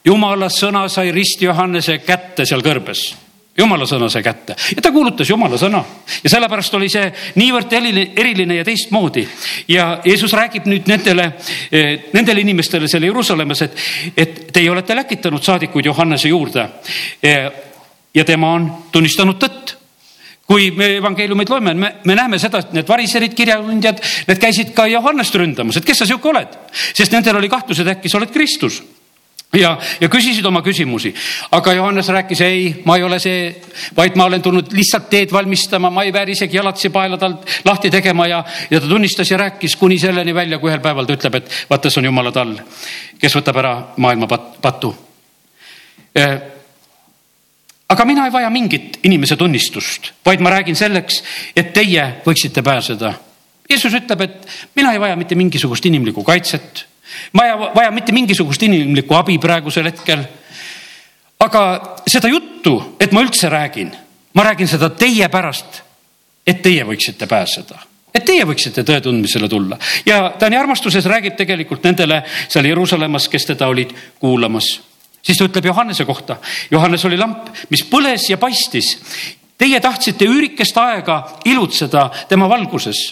jumala 0.04 0.49
sõna 0.49 0.87
sai 0.88 1.11
risti 1.12 1.45
Johannese 1.45 1.99
kätte 2.04 2.47
seal 2.49 2.62
kõrbes 2.64 3.30
jumala 3.61 3.87
sõna 3.88 4.09
sai 4.11 4.23
kätte. 4.25 4.57
Ja 4.76 4.83
ta 4.83 4.93
kuulutas 4.95 5.29
jumala 5.31 5.59
sõna. 5.61 5.83
Ja 6.25 6.33
sellepärast 6.33 6.75
oli 6.79 6.90
see 6.93 7.07
niivõrd 7.40 7.73
eriline 7.73 8.61
ja 8.61 8.67
teistmoodi. 8.67 9.26
ja 9.69 10.00
Jeesus 10.05 10.33
räägib 10.33 10.67
nüüd 10.71 10.88
nendele, 10.90 11.33
eh, 11.73 12.11
nendele 12.12 12.40
inimestele 12.40 12.88
seal 12.88 13.05
Jeruusalemmas, 13.09 13.62
et, 13.62 13.83
et 14.17 14.47
teie 14.52 14.71
olete 14.71 14.97
läkitanud 14.97 15.43
saadikuid 15.43 15.87
Johannese 15.87 16.29
juurde. 16.29 16.69
Eh, 17.23 17.50
ja 18.14 18.25
tema 18.25 18.55
on 18.55 18.71
tunnistanud 18.93 19.38
tõtt. 19.40 19.76
Kui 20.50 20.73
me 20.75 20.97
evangeeliumid 20.97 21.49
loeme, 21.49 21.75
me, 21.79 21.93
me 22.05 22.14
näeme 22.19 22.38
seda, 22.43 22.59
et 22.59 22.73
need 22.75 22.88
variserid, 22.88 23.37
kirjatundjad, 23.38 24.00
need 24.26 24.40
käisid 24.43 24.73
ka 24.75 24.88
Johannest 24.90 25.35
ründamas, 25.38 25.79
et 25.79 25.87
kes 25.87 26.02
sa 26.02 26.09
sihuke 26.09 26.26
oled, 26.33 26.57
sest 26.73 27.12
nendel 27.14 27.38
oli 27.38 27.49
kahtlus, 27.49 27.79
et 27.79 27.93
äkki 27.93 28.11
sa 28.11 28.19
oled 28.19 28.33
Kristus 28.35 28.81
ja, 29.59 29.73
ja 30.00 30.09
küsisid 30.11 30.47
oma 30.47 30.62
küsimusi, 30.62 31.12
aga 31.54 31.73
Johannes 31.75 32.09
rääkis, 32.12 32.40
ei, 32.47 32.69
ma 32.85 32.97
ei 32.99 33.04
ole 33.07 33.19
see, 33.23 33.49
vaid 33.97 34.16
ma 34.19 34.28
olen 34.30 34.42
tulnud 34.42 34.71
lihtsalt 34.76 35.09
teed 35.11 35.33
valmistama, 35.35 35.90
ma 35.90 36.04
ei 36.07 36.12
vääri 36.14 36.37
isegi 36.37 36.57
jalatsi 36.57 36.90
paelad 36.95 37.23
alt 37.26 37.49
lahti 37.66 37.90
tegema 37.90 38.28
ja, 38.30 38.45
ja 38.71 38.80
ta 38.80 38.88
tunnistas 38.88 39.30
ja 39.30 39.40
rääkis 39.40 39.76
kuni 39.76 39.99
selleni 39.99 40.35
välja, 40.35 40.59
kui 40.59 40.71
ühel 40.71 40.83
päeval 40.83 41.09
ta 41.09 41.16
ütleb, 41.19 41.40
et 41.40 41.50
vaata, 41.71 41.90
see 41.90 42.02
on 42.02 42.11
jumala 42.11 42.33
tall, 42.35 42.54
kes 43.21 43.38
võtab 43.40 43.62
ära 43.62 43.75
maailma 43.97 44.28
pat, 44.30 44.52
patu. 44.62 44.92
aga 47.90 48.07
mina 48.07 48.28
ei 48.28 48.33
vaja 48.33 48.50
mingit 48.50 49.00
inimese 49.02 49.37
tunnistust, 49.37 50.12
vaid 50.26 50.45
ma 50.45 50.54
räägin 50.54 50.78
selleks, 50.78 51.23
et 51.57 51.75
teie 51.75 52.07
võiksite 52.26 52.62
pääseda. 52.62 53.16
Jeesus 53.71 53.95
ütleb, 53.95 54.23
et 54.26 54.47
mina 54.78 54.92
ei 54.95 55.02
vaja 55.02 55.19
mitte 55.19 55.35
mingisugust 55.38 55.85
inimlikku 55.87 56.25
kaitset, 56.26 56.89
ma 57.33 57.47
ei 57.47 57.52
vaja 57.75 57.90
mitte 57.90 58.12
mingisugust 58.12 58.62
inimlikku 58.62 59.14
abi 59.14 59.38
praegusel 59.38 59.90
hetkel. 59.90 60.25
aga 61.40 61.62
seda 62.07 62.29
juttu, 62.29 62.97
et 63.00 63.12
ma 63.12 63.23
üldse 63.25 63.49
räägin, 63.49 63.95
ma 64.35 64.45
räägin 64.45 64.69
seda 64.69 64.90
teie 64.90 65.29
pärast, 65.29 65.83
et 66.47 66.62
teie 66.62 66.85
võiksite 66.85 67.26
pääseda 67.26 67.87
et 68.14 68.25
teie 68.26 68.45
võiksite 68.45 68.83
tõe 68.83 69.00
tundmisele 69.00 69.49
tulla 69.49 69.79
ja 70.07 70.33
ta 70.38 70.49
nii 70.50 70.59
armastuses 70.59 71.07
räägib 71.07 71.37
tegelikult 71.38 71.85
nendele 71.87 72.25
seal 72.49 72.67
Jeruusalemmas, 72.67 73.29
kes 73.31 73.47
teda 73.52 73.69
olid 73.71 73.95
kuulamas 74.19 74.81
siis 75.23 75.38
ta 75.38 75.47
ütleb 75.47 75.64
Johannese 75.64 76.05
kohta. 76.05 76.37
Johannes 76.71 77.05
oli 77.05 77.19
lamp, 77.19 77.50
mis 77.71 77.85
põles 77.88 78.29
ja 78.31 78.38
paistis. 78.40 78.97
Teie 79.61 79.81
tahtsite 79.81 80.25
üürikest 80.25 80.76
aega 80.81 81.21
ilutseda 81.45 82.09
tema 82.29 82.49
valguses. 82.49 83.02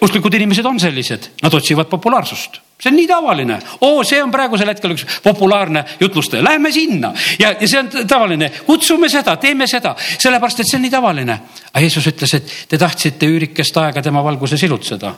Usklikud 0.00 0.34
inimesed 0.34 0.66
on 0.66 0.80
sellised, 0.80 1.30
nad 1.42 1.54
otsivad 1.54 1.90
populaarsust. 1.90 2.60
See 2.80 2.90
on 2.90 2.96
nii 2.98 3.06
tavaline, 3.08 3.56
oo, 3.80 4.02
see 4.04 4.20
on 4.22 4.30
praegusel 4.32 4.68
hetkel 4.68 4.92
üks 4.92 5.06
populaarne 5.24 5.84
jutlustaja, 6.00 6.44
lähme 6.44 6.72
sinna. 6.72 7.14
Ja, 7.40 7.54
ja 7.60 7.68
see 7.68 7.80
on 7.80 7.88
tavaline, 8.08 8.50
kutsume 8.66 9.08
seda, 9.08 9.36
teeme 9.40 9.66
seda, 9.70 9.94
sellepärast 9.98 10.60
et 10.60 10.70
see 10.70 10.76
on 10.78 10.84
nii 10.84 10.92
tavaline. 10.92 11.40
aga 11.72 11.84
Jeesus 11.84 12.06
ütles, 12.12 12.36
et 12.36 12.54
te 12.68 12.78
tahtsite 12.78 13.28
üürikest 13.32 13.80
aega 13.80 14.02
tema 14.02 14.24
valguses 14.24 14.62
ilutseda. 14.62 15.14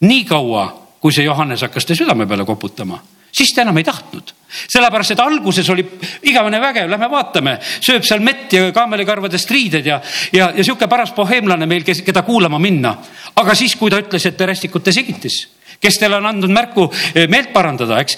nii 0.00 0.24
kaua, 0.24 0.68
kui 1.00 1.12
see 1.12 1.24
Johannes 1.24 1.62
hakkas 1.62 1.86
te 1.86 1.94
südame 1.96 2.26
peale 2.26 2.44
koputama 2.44 3.00
siis 3.32 3.52
ta 3.54 3.62
enam 3.62 3.76
ei 3.78 3.84
tahtnud. 3.84 4.32
sellepärast, 4.70 5.10
et 5.10 5.20
alguses 5.20 5.68
oli 5.70 5.82
igavene 6.30 6.60
vägev, 6.62 6.88
lähme 6.88 7.08
vaatame, 7.10 7.56
sööb 7.82 8.04
seal 8.06 8.22
mett 8.24 8.52
ja 8.52 8.70
kaamelikarvadest 8.72 9.50
riided 9.50 9.86
ja, 9.86 10.00
ja, 10.32 10.52
ja 10.54 10.64
sihuke 10.64 10.86
paras 10.88 11.12
boheemlane 11.12 11.66
meil, 11.66 11.84
kes, 11.84 12.00
keda 12.06 12.22
kuulama 12.22 12.58
minna. 12.62 12.94
aga 13.36 13.54
siis, 13.54 13.76
kui 13.76 13.90
ta 13.90 14.00
ütles, 14.00 14.26
et 14.26 14.36
te 14.36 14.46
rästikute 14.46 14.92
sigitis, 14.92 15.40
kes 15.80 15.98
teile 15.98 16.20
on 16.20 16.30
andnud 16.30 16.54
märku 16.54 16.86
eh, 17.14 17.26
meelt 17.28 17.52
parandada, 17.52 17.98
eks 18.00 18.16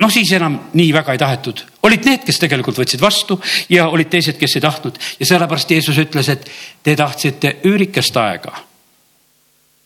noh, 0.00 0.10
siis 0.10 0.32
enam 0.38 0.56
nii 0.74 0.94
väga 0.94 1.14
ei 1.14 1.20
tahetud, 1.20 1.66
olid 1.86 2.06
need, 2.08 2.24
kes 2.26 2.40
tegelikult 2.46 2.80
võtsid 2.80 3.02
vastu 3.02 3.40
ja 3.70 3.88
olid 3.90 4.10
teised, 4.12 4.38
kes 4.38 4.56
ei 4.56 4.64
tahtnud 4.64 4.98
ja 5.18 5.28
sellepärast 5.34 5.76
Jeesus 5.76 6.00
ütles, 6.00 6.30
et 6.32 6.50
te 6.82 6.96
tahtsite 6.96 7.56
üürikest 7.68 8.16
aega 8.22 8.69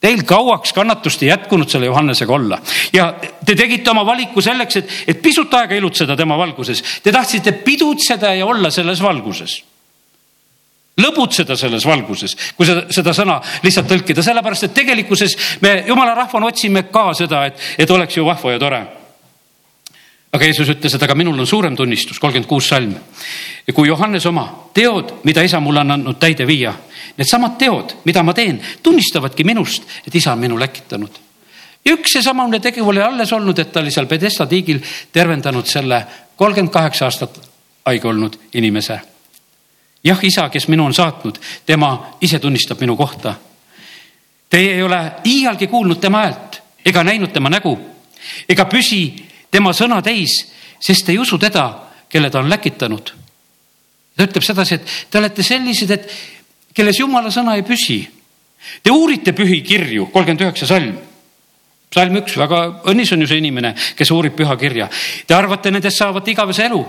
Teil 0.04 0.24
kauaks 0.28 0.74
kannatust 0.76 1.22
ei 1.24 1.30
jätkunud 1.30 1.70
selle 1.70 1.88
Johannesega 1.88 2.32
olla 2.34 2.58
ja 2.92 3.06
te 3.46 3.54
tegite 3.56 3.90
oma 3.90 4.02
valiku 4.06 4.42
selleks, 4.44 4.76
et, 4.82 4.90
et 5.08 5.22
pisut 5.22 5.54
aega 5.56 5.78
ilutseda 5.78 6.16
tema 6.16 6.36
valguses. 6.36 6.82
Te 7.02 7.12
tahtsite 7.12 7.54
pidutseda 7.64 8.34
ja 8.36 8.46
olla 8.46 8.70
selles 8.74 9.00
valguses. 9.02 9.62
Lõbutseda 11.00 11.56
selles 11.58 11.86
valguses, 11.88 12.36
kui 12.54 12.68
seda, 12.68 12.84
seda 12.94 13.14
sõna 13.16 13.40
lihtsalt 13.64 13.88
tõlkida, 13.90 14.22
sellepärast 14.22 14.68
et 14.68 14.76
tegelikkuses 14.76 15.34
me 15.64 15.72
jumala 15.88 16.14
rahvana 16.14 16.52
otsime 16.52 16.84
ka 16.92 17.08
seda, 17.18 17.46
et, 17.48 17.64
et 17.78 17.90
oleks 17.90 18.20
ju 18.20 18.28
vahva 18.28 18.54
ja 18.54 18.62
tore 18.62 18.82
aga 20.34 20.48
Jeesus 20.48 20.68
ütles, 20.72 20.94
et 20.96 21.02
aga 21.02 21.14
minul 21.14 21.38
on 21.38 21.46
suurem 21.46 21.76
tunnistus, 21.78 22.18
kolmkümmend 22.18 22.48
kuus 22.50 22.68
salm. 22.68 22.94
kui 23.74 23.88
Johannes 23.88 24.26
oma 24.26 24.70
teod, 24.74 25.20
mida 25.24 25.42
isa 25.42 25.60
mulle 25.60 25.80
on 25.80 25.90
andnud 25.94 26.18
täide 26.18 26.46
viia, 26.46 26.74
needsamad 27.16 27.56
teod, 27.58 27.94
mida 28.04 28.22
ma 28.22 28.34
teen, 28.34 28.60
tunnistavadki 28.82 29.44
minust, 29.44 29.86
et 30.06 30.14
isa 30.14 30.32
on 30.32 30.38
minu 30.38 30.58
läkitanud. 30.58 31.10
ja 31.84 31.92
üks 31.94 32.12
seesamune 32.12 32.60
tegu 32.60 32.88
oli 32.88 33.02
alles 33.02 33.32
olnud, 33.32 33.58
et 33.58 33.72
ta 33.72 33.80
oli 33.80 33.90
seal 33.90 34.06
Pedesta 34.06 34.46
tiigil 34.46 34.80
tervendanud 35.12 35.66
selle 35.66 36.04
kolmkümmend 36.36 36.72
kaheksa 36.72 37.04
aastat 37.04 37.40
haige 37.86 38.08
olnud 38.08 38.38
inimese. 38.54 39.00
jah, 40.04 40.18
isa, 40.22 40.48
kes 40.48 40.68
minu 40.68 40.84
on 40.84 40.94
saatnud, 40.94 41.38
tema 41.66 42.16
ise 42.20 42.38
tunnistab 42.38 42.80
minu 42.80 42.96
kohta. 42.96 43.34
Teie 44.50 44.74
ei 44.74 44.82
ole 44.82 45.12
iialgi 45.24 45.66
kuulnud 45.66 46.00
tema 46.00 46.26
häält 46.26 46.60
ega 46.84 47.04
näinud 47.04 47.32
tema 47.32 47.48
nägu 47.50 47.78
ega 48.48 48.64
püsi 48.64 49.14
tema 49.54 49.70
sõna 49.76 50.00
täis, 50.02 50.34
sest 50.82 51.08
ei 51.12 51.18
usu 51.20 51.38
teda, 51.38 51.68
kelle 52.10 52.30
ta 52.30 52.42
on 52.42 52.50
läkitanud. 52.50 53.12
ta 54.16 54.26
ütleb 54.26 54.44
sedasi, 54.46 54.74
et 54.74 54.92
te 55.10 55.18
olete 55.18 55.42
sellised, 55.42 55.90
et 55.90 56.10
kelles 56.74 56.98
jumala 56.98 57.30
sõna 57.34 57.56
ei 57.58 57.64
püsi. 57.66 58.02
Te 58.82 58.90
uurite 58.90 59.34
pühi 59.36 59.60
kirju, 59.62 60.08
kolmkümmend 60.12 60.46
üheksa 60.46 60.66
salm. 60.66 60.98
salm 61.94 62.16
üks, 62.18 62.36
väga 62.38 62.60
õnnis 62.90 63.12
on 63.14 63.22
ju 63.22 63.26
see 63.30 63.38
inimene, 63.38 63.74
kes 63.96 64.10
uurib 64.10 64.34
püha 64.34 64.56
kirja. 64.58 64.88
Te 65.26 65.34
arvate, 65.34 65.70
nendest 65.70 65.98
saavad 65.98 66.28
igavese 66.28 66.66
elu. 66.66 66.84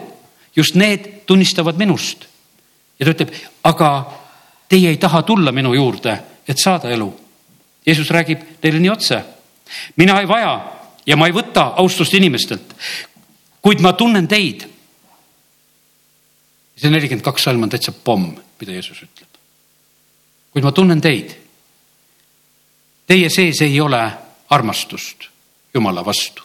just 0.55 0.75
need 0.75 1.25
tunnistavad 1.25 1.77
minust. 1.77 2.25
ja 3.00 3.05
ta 3.05 3.12
ütleb, 3.12 3.34
aga 3.63 3.89
teie 4.69 4.89
ei 4.89 4.98
taha 4.98 5.22
tulla 5.22 5.51
minu 5.51 5.74
juurde, 5.74 6.19
et 6.48 6.57
saada 6.57 6.89
elu. 6.89 7.13
Jeesus 7.86 8.10
räägib 8.10 8.41
teile 8.62 8.79
nii 8.79 8.89
otse. 8.89 9.24
mina 9.98 10.19
ei 10.19 10.27
vaja 10.27 10.75
ja 11.05 11.17
ma 11.17 11.27
ei 11.29 11.35
võta 11.35 11.71
austust 11.81 12.13
inimestelt, 12.17 12.74
kuid 13.62 13.81
ma 13.81 13.93
tunnen 13.93 14.27
teid. 14.27 14.67
see 16.75 16.91
nelikümmend 16.91 17.24
kaks 17.24 17.45
salm 17.47 17.63
on 17.63 17.71
täitsa 17.71 17.91
pomm, 17.91 18.35
mida 18.59 18.74
Jeesus 18.75 19.03
ütleb. 19.05 19.39
kuid 20.53 20.63
ma 20.63 20.71
tunnen 20.71 21.01
teid. 21.01 21.35
Teie 23.07 23.29
sees 23.29 23.62
ei 23.62 23.79
ole 23.81 24.01
armastust 24.50 25.29
Jumala 25.74 26.05
vastu. 26.05 26.43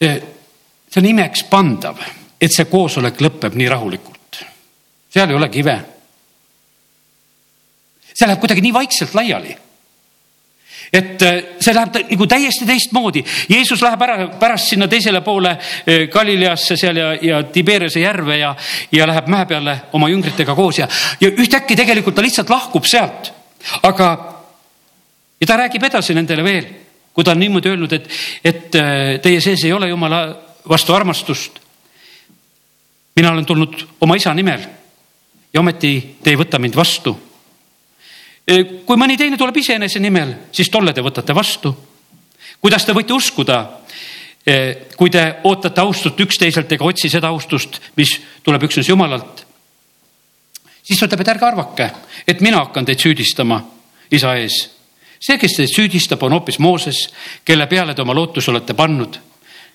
see 0.00 1.00
on 1.00 1.06
imekspandav, 1.06 2.00
et 2.40 2.52
see 2.52 2.64
koosolek 2.64 3.20
lõpeb 3.20 3.54
nii 3.54 3.68
rahulikult. 3.68 4.42
seal 5.10 5.30
ei 5.30 5.36
ole 5.36 5.48
kive. 5.48 5.76
see 8.14 8.26
läheb 8.26 8.40
kuidagi 8.40 8.60
nii 8.60 8.74
vaikselt 8.74 9.14
laiali 9.14 9.65
et 10.92 11.22
äh, 11.22 11.38
see 11.60 11.74
läheb 11.74 11.96
nagu 12.10 12.26
täiesti 12.30 12.66
teistmoodi. 12.68 13.22
Jeesus 13.50 13.82
läheb 13.82 14.02
ära 14.06 14.28
pärast 14.40 14.72
sinna 14.72 14.88
teisele 14.88 15.20
poole 15.24 15.56
äh, 15.56 16.06
Galileasse 16.12 16.76
seal 16.78 17.00
ja, 17.00 17.10
ja 17.22 17.42
Tiberiase 17.42 18.00
järve 18.00 18.38
ja, 18.38 18.54
ja 18.92 19.08
läheb 19.08 19.28
mäe 19.32 19.46
peale 19.50 19.76
oma 19.96 20.10
jüngritega 20.12 20.54
koos 20.54 20.80
ja, 20.82 20.88
ja 21.20 21.30
ühtäkki 21.30 21.76
tegelikult 21.76 22.16
ta 22.16 22.24
lihtsalt 22.24 22.50
lahkub 22.50 22.86
sealt. 22.86 23.32
aga, 23.82 24.08
ja 25.40 25.46
ta 25.46 25.60
räägib 25.62 25.84
edasi 25.88 26.14
nendele 26.14 26.44
veel, 26.44 26.66
kui 27.12 27.24
ta 27.24 27.34
on 27.34 27.40
niimoodi 27.42 27.72
öelnud, 27.72 27.92
et, 27.92 28.10
et 28.44 28.80
äh, 28.80 29.20
teie 29.22 29.40
sees 29.40 29.64
ei 29.64 29.72
ole 29.72 29.88
jumala 29.90 30.26
vastu 30.68 30.94
armastust. 30.94 31.60
mina 33.16 33.32
olen 33.32 33.46
tulnud 33.46 33.86
oma 34.00 34.16
isa 34.16 34.34
nimel 34.34 34.60
ja 35.52 35.60
ometi 35.60 36.18
te 36.22 36.30
ei 36.30 36.36
võta 36.36 36.58
mind 36.60 36.76
vastu 36.76 37.16
kui 38.46 38.98
mõni 38.98 39.16
teine 39.18 39.36
tuleb 39.36 39.56
iseenese 39.58 39.98
nimel, 39.98 40.32
siis 40.54 40.70
tolle 40.70 40.92
te 40.94 41.02
võtate 41.02 41.34
vastu. 41.34 41.74
kuidas 42.60 42.84
te 42.84 42.92
võite 42.92 43.12
uskuda, 43.12 43.58
kui 44.96 45.10
te 45.10 45.24
ootate 45.44 45.80
austust 45.80 46.20
üksteiselt 46.20 46.72
ega 46.72 46.84
otsi 46.84 47.10
seda 47.10 47.28
austust, 47.28 47.80
mis 47.96 48.20
tuleb 48.42 48.62
üksnes 48.62 48.88
Jumalalt? 48.88 49.46
siis 50.82 50.98
ta 50.98 51.06
ütleb, 51.06 51.20
et 51.20 51.28
ärge 51.28 51.46
arvake, 51.46 51.90
et 52.28 52.40
mina 52.40 52.62
hakkan 52.62 52.86
teid 52.86 53.02
süüdistama 53.02 53.58
isa 54.10 54.36
ees. 54.38 54.70
see, 55.18 55.38
kes 55.38 55.56
teid 55.56 55.72
süüdistab, 55.72 56.22
on 56.22 56.32
hoopis 56.32 56.58
Mooses, 56.58 57.08
kelle 57.44 57.66
peale 57.66 57.94
te 57.94 58.02
oma 58.02 58.14
lootuse 58.14 58.50
olete 58.50 58.74
pannud. 58.74 59.18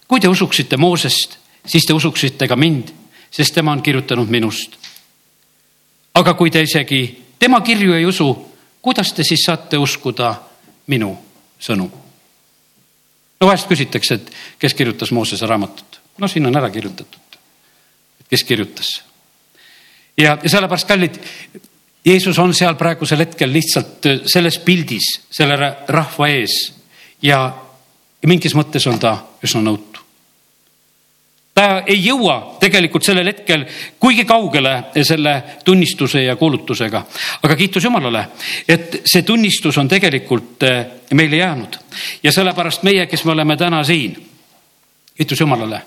kui 0.08 0.20
te 0.20 0.28
usuksite 0.28 0.78
Moosest, 0.78 1.38
siis 1.66 1.84
te 1.84 1.94
usuksite 1.94 2.48
ka 2.48 2.56
mind, 2.56 2.94
sest 3.32 3.54
tema 3.54 3.72
on 3.72 3.82
kirjutanud 3.82 4.30
minust. 4.30 4.78
aga 6.14 6.34
kui 6.34 6.50
te 6.50 6.62
isegi 6.62 7.20
tema 7.40 7.62
kirju 7.62 7.94
ei 7.94 8.06
usu 8.06 8.51
kuidas 8.82 9.14
te 9.14 9.24
siis 9.24 9.46
saate 9.46 9.78
uskuda 9.78 10.34
minu 10.88 11.12
sõnu? 11.62 11.90
no 13.42 13.48
vahest 13.48 13.70
küsitakse, 13.70 14.20
et 14.20 14.32
kes 14.62 14.74
kirjutas 14.78 15.12
Moosese 15.12 15.48
raamatut. 15.50 16.00
no 16.18 16.28
siin 16.28 16.46
on 16.46 16.58
ära 16.58 16.70
kirjutatud, 16.70 17.40
kes 18.30 18.44
kirjutas. 18.44 19.02
ja, 20.18 20.38
ja 20.44 20.50
sellepärast, 20.50 20.88
kallid, 20.88 21.20
Jeesus 22.06 22.40
on 22.40 22.54
seal 22.58 22.76
praegusel 22.76 23.22
hetkel 23.22 23.52
lihtsalt 23.54 24.08
selles 24.26 24.58
pildis 24.66 25.12
selle 25.30 25.58
rahva 25.88 26.30
ees 26.34 26.56
ja, 27.22 27.44
ja 28.22 28.30
mingis 28.30 28.56
mõttes 28.58 28.88
on 28.90 28.98
ta 29.00 29.18
üsna 29.44 29.62
nõutu 29.62 29.91
ta 31.62 31.84
ei 31.86 32.00
jõua 32.02 32.58
tegelikult 32.62 33.06
sellel 33.06 33.30
hetkel 33.30 33.66
kuigi 34.02 34.26
kaugele 34.26 34.74
selle 35.06 35.34
tunnistuse 35.66 36.24
ja 36.24 36.36
kuulutusega. 36.36 37.04
aga 37.44 37.56
kiitus 37.56 37.84
Jumalale, 37.84 38.26
et 38.68 39.02
see 39.06 39.22
tunnistus 39.22 39.78
on 39.78 39.88
tegelikult 39.88 40.64
eh, 40.64 40.86
meile 41.14 41.38
jäänud 41.38 41.78
ja 42.24 42.32
sellepärast 42.32 42.84
meie, 42.84 43.06
kes 43.06 43.26
me 43.26 43.32
oleme 43.32 43.58
täna 43.58 43.84
siin, 43.84 44.18
kiitus 45.18 45.40
Jumalale, 45.40 45.82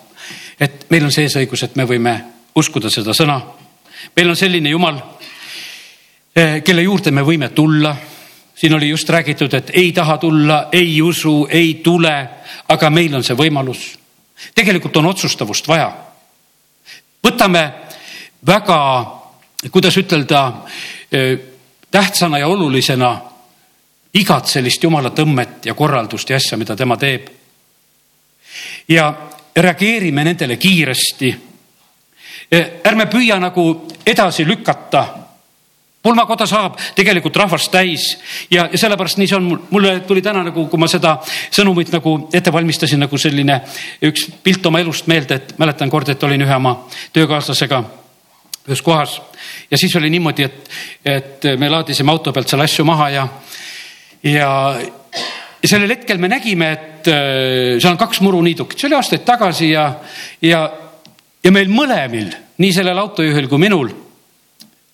et 0.61 0.87
meil 0.91 1.05
on 1.05 1.13
see 1.13 1.27
eesõigus, 1.27 1.65
et 1.67 1.77
me 1.77 1.89
võime 1.91 2.15
uskuda 2.55 2.91
seda 2.91 3.15
sõna. 3.15 3.41
meil 4.17 4.31
on 4.31 4.37
selline 4.37 4.71
Jumal, 4.71 5.01
eh, 6.37 6.63
kelle 6.63 6.83
juurde 6.83 7.11
me 7.11 7.23
võime 7.23 7.49
tulla 7.49 7.97
siin 8.55 8.75
oli 8.75 8.89
just 8.89 9.09
räägitud, 9.11 9.55
et 9.55 9.71
ei 9.75 9.93
taha 9.93 10.19
tulla, 10.19 10.69
ei 10.73 11.03
usu, 11.03 11.49
ei 11.51 11.81
tule, 11.83 12.29
aga 12.69 12.91
meil 12.91 13.15
on 13.15 13.25
see 13.27 13.35
võimalus 13.35 14.04
tegelikult 14.55 14.97
on 14.97 15.07
otsustavust 15.07 15.69
vaja. 15.69 15.93
võtame 17.25 17.73
väga, 18.47 18.81
kuidas 19.71 19.97
ütelda, 19.97 20.53
tähtsana 21.91 22.39
ja 22.39 22.49
olulisena 22.49 23.21
igat 24.15 24.47
sellist 24.47 24.83
jumala 24.83 25.11
tõmmet 25.11 25.67
ja 25.67 25.75
korraldust 25.75 26.31
ja 26.31 26.37
asja, 26.37 26.59
mida 26.59 26.77
tema 26.77 26.97
teeb. 26.97 27.29
ja 28.89 29.15
reageerime 29.57 30.25
nendele 30.25 30.57
kiiresti. 30.57 31.37
ärme 32.85 33.07
püüa 33.07 33.41
nagu 33.41 33.89
edasi 34.07 34.47
lükata 34.47 35.24
pulmakoda 36.05 36.47
saab 36.49 36.77
tegelikult 36.97 37.37
rahvast 37.41 37.71
täis 37.73 38.11
ja, 38.53 38.67
ja 38.69 38.79
sellepärast 38.81 39.19
nii 39.21 39.31
see 39.31 39.39
on. 39.39 39.49
mulle 39.71 39.97
tuli 40.05 40.23
täna 40.23 40.43
nagu, 40.45 40.67
kui 40.69 40.81
ma 40.81 40.89
seda 40.91 41.17
sõnumit 41.25 41.93
nagu 41.95 42.17
ette 42.33 42.53
valmistasin, 42.53 43.01
nagu 43.07 43.19
selline 43.21 43.61
üks 44.05 44.29
pilt 44.45 44.67
oma 44.69 44.83
elust 44.85 45.09
meelde, 45.09 45.41
et 45.41 45.55
mäletan 45.61 45.93
kord, 45.93 46.13
et 46.13 46.29
olin 46.29 46.45
ühe 46.45 46.57
oma 46.57 46.77
töökaaslasega 47.17 47.81
ühes 48.69 48.85
kohas 48.85 49.17
ja 49.71 49.81
siis 49.81 49.97
oli 49.97 50.13
niimoodi, 50.13 50.45
et, 50.45 50.71
et 51.05 51.49
me 51.61 51.73
laadisime 51.73 52.13
auto 52.13 52.33
pealt 52.33 52.53
seal 52.53 52.65
asju 52.65 52.85
maha 52.89 53.09
ja, 53.15 53.27
ja, 54.29 54.53
ja 55.63 55.69
sellel 55.69 55.97
hetkel 55.97 56.21
me 56.21 56.29
nägime, 56.33 56.73
et 56.77 57.13
äh, 57.13 57.81
seal 57.81 57.95
on 57.95 58.01
kaks 58.05 58.21
muruniidukit, 58.25 58.77
see 58.77 58.93
oli 58.93 59.01
aastaid 59.01 59.25
tagasi 59.25 59.73
ja, 59.73 59.89
ja, 60.45 60.65
ja 61.45 61.53
meil 61.53 61.73
mõlemil, 61.73 62.33
nii 62.61 62.77
sellel 62.77 63.01
autojuhil 63.09 63.49
kui 63.49 63.65
minul 63.69 63.93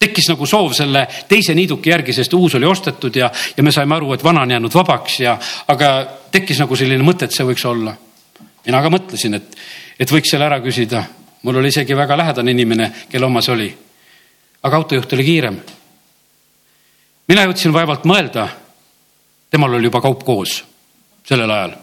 tekkis 0.00 0.30
nagu 0.32 0.46
soov 0.48 0.72
selle 0.76 1.04
teise 1.28 1.54
niiduki 1.54 1.92
järgi, 1.92 2.14
sest 2.16 2.32
uus 2.34 2.54
oli 2.56 2.66
ostetud 2.66 3.16
ja, 3.16 3.30
ja 3.56 3.62
me 3.62 3.72
saime 3.72 3.94
aru, 3.98 4.14
et 4.14 4.24
vana 4.24 4.46
on 4.46 4.54
jäänud 4.56 4.74
vabaks 4.74 5.20
ja, 5.20 5.36
aga 5.68 5.90
tekkis 6.32 6.62
nagu 6.62 6.76
selline 6.76 7.04
mõte, 7.04 7.28
et 7.28 7.36
see 7.36 7.44
võiks 7.44 7.66
olla. 7.68 7.94
mina 8.66 8.80
ka 8.82 8.90
mõtlesin, 8.90 9.36
et, 9.36 9.60
et 10.00 10.10
võiks 10.10 10.30
selle 10.30 10.48
ära 10.48 10.60
küsida. 10.64 11.04
mul 11.42 11.56
oli 11.56 11.68
isegi 11.68 11.96
väga 11.96 12.16
lähedane 12.16 12.50
inimene, 12.50 12.92
kelle 13.10 13.26
oma 13.26 13.42
see 13.42 13.52
oli. 13.52 13.68
aga 14.62 14.76
autojuht 14.76 15.12
oli 15.12 15.24
kiirem. 15.24 15.60
mina 17.28 17.44
jõudsin 17.44 17.72
vaevalt 17.72 18.04
mõelda 18.04 18.48
temal 19.50 19.74
oli 19.74 19.90
juba 19.90 20.00
kaup 20.00 20.24
koos 20.24 20.62
sellel 21.26 21.50
ajal. 21.50 21.74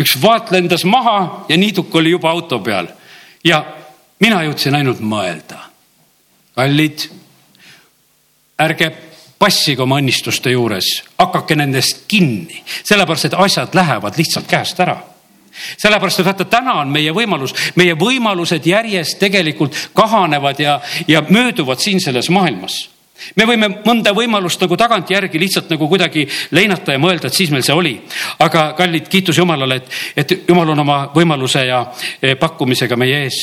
üks 0.00 0.16
vaat 0.22 0.50
lendas 0.50 0.84
maha 0.84 1.46
ja 1.48 1.56
niiduk 1.56 1.94
oli 1.94 2.10
juba 2.10 2.30
auto 2.30 2.58
peal 2.58 2.88
ja 3.44 3.64
mina 4.20 4.42
jõudsin 4.44 4.74
ainult 4.74 5.00
mõelda. 5.00 5.69
Kallid, 6.60 7.06
ärge 8.60 8.90
passige 9.40 9.82
oma 9.82 9.96
õnnistuste 10.00 10.52
juures, 10.52 10.90
hakake 11.18 11.56
nendest 11.56 12.04
kinni, 12.10 12.60
sellepärast 12.84 13.30
et 13.30 13.38
asjad 13.40 13.74
lähevad 13.76 14.20
lihtsalt 14.20 14.50
käest 14.50 14.80
ära 14.84 14.98
sellepärast, 15.60 16.20
et 16.22 16.28
vaata, 16.28 16.44
täna 16.48 16.76
on 16.80 16.92
meie 16.92 17.12
võimalus, 17.12 17.52
meie 17.76 17.96
võimalused 17.98 18.64
järjest 18.64 19.18
tegelikult 19.20 19.76
kahanevad 19.98 20.60
ja, 20.62 20.78
ja 21.08 21.20
mööduvad 21.28 21.82
siin 21.82 22.00
selles 22.00 22.30
maailmas 22.32 22.78
me 23.36 23.44
võime 23.44 23.68
mõnda 23.84 24.14
võimalust 24.16 24.62
nagu 24.64 24.76
tagantjärgi 24.80 25.40
lihtsalt 25.42 25.68
nagu 25.68 25.88
kuidagi 25.90 26.26
leinata 26.56 26.94
ja 26.94 27.02
mõelda, 27.02 27.28
et 27.28 27.36
siis 27.36 27.50
meil 27.52 27.64
see 27.66 27.76
oli. 27.76 27.92
aga 28.40 28.70
kallid, 28.78 29.08
kiitus 29.12 29.36
Jumalale, 29.36 29.76
et, 29.82 29.90
et 30.16 30.48
Jumal 30.48 30.72
on 30.72 30.80
oma 30.86 31.00
võimaluse 31.14 31.66
ja 31.66 31.82
e, 32.22 32.34
pakkumisega 32.40 32.96
meie 32.96 33.24
ees. 33.26 33.42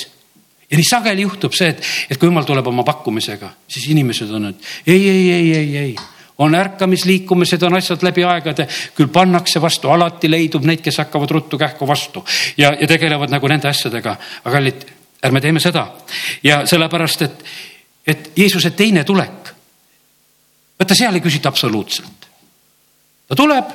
Ja 0.72 0.78
nii 0.78 0.88
sageli 0.90 1.24
juhtub 1.24 1.56
see, 1.56 1.72
et, 1.74 1.82
et 2.10 2.20
kui 2.20 2.28
Jumal 2.28 2.46
tuleb 2.48 2.68
oma 2.68 2.84
pakkumisega, 2.88 3.50
siis 3.68 3.88
inimesed 3.94 4.32
on, 4.36 4.52
et 4.52 4.70
ei, 4.88 5.10
ei, 5.10 5.32
ei, 5.32 5.52
ei, 5.56 5.78
ei 5.78 5.96
on 6.38 6.56
ärkamisliikumised, 6.56 7.64
on 7.66 7.74
asjad 7.80 8.04
läbi 8.06 8.22
aegade, 8.28 8.68
küll 8.96 9.10
pannakse 9.10 9.62
vastu, 9.62 9.90
alati 9.90 10.30
leidub 10.30 10.68
neid, 10.70 10.84
kes 10.86 11.00
hakkavad 11.02 11.32
ruttu 11.34 11.58
kähku 11.58 11.88
vastu 11.88 12.22
ja, 12.58 12.76
ja 12.78 12.88
tegelevad 12.88 13.34
nagu 13.34 13.50
nende 13.50 13.70
asjadega. 13.72 14.16
aga 14.44 14.54
kallid, 14.60 14.86
ärme 15.26 15.42
teeme 15.42 15.60
seda 15.60 15.88
ja 16.44 16.62
sellepärast, 16.70 17.22
et, 17.26 17.46
et 18.08 18.32
Jeesuse 18.38 18.72
teine 18.78 19.04
tulek 19.04 19.54
vaata, 20.80 20.96
seal 20.96 21.16
ei 21.16 21.22
küsita 21.22 21.50
absoluutselt. 21.50 22.30
ta 23.28 23.36
tuleb, 23.36 23.72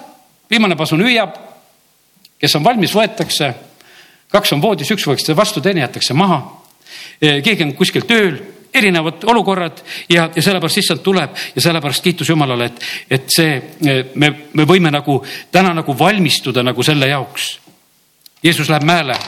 viimane 0.50 0.76
pasun 0.76 1.02
hüüab, 1.02 1.34
kes 2.38 2.56
on 2.56 2.64
valmis, 2.64 2.94
võetakse. 2.94 3.54
kaks 4.32 4.52
on 4.52 4.62
voodis, 4.62 4.90
üks 4.90 5.06
võetakse 5.06 5.36
vastu, 5.36 5.60
teine 5.60 5.80
jäetakse 5.80 6.14
maha. 6.14 6.61
E, 7.22 7.40
keegi 7.44 7.66
on 7.66 7.74
kuskil 7.78 8.06
tööl, 8.08 8.38
erinevad 8.72 9.24
olukorrad 9.28 9.82
ja, 10.08 10.30
ja 10.34 10.42
sellepärast 10.42 10.80
issand 10.80 11.02
tuleb 11.04 11.36
ja 11.54 11.62
sellepärast 11.62 12.04
kiitus 12.04 12.30
Jumalale, 12.32 12.70
et, 12.70 12.86
et 13.18 13.34
see, 13.34 13.58
e, 13.86 13.98
me, 14.14 14.30
me 14.58 14.66
võime 14.68 14.90
nagu 14.90 15.18
täna 15.52 15.74
nagu 15.76 15.96
valmistuda 15.98 16.64
nagu 16.64 16.82
selle 16.82 17.10
jaoks. 17.12 17.50
Jeesus 18.42 18.72
läheb 18.72 18.86
mäele. 18.88 19.18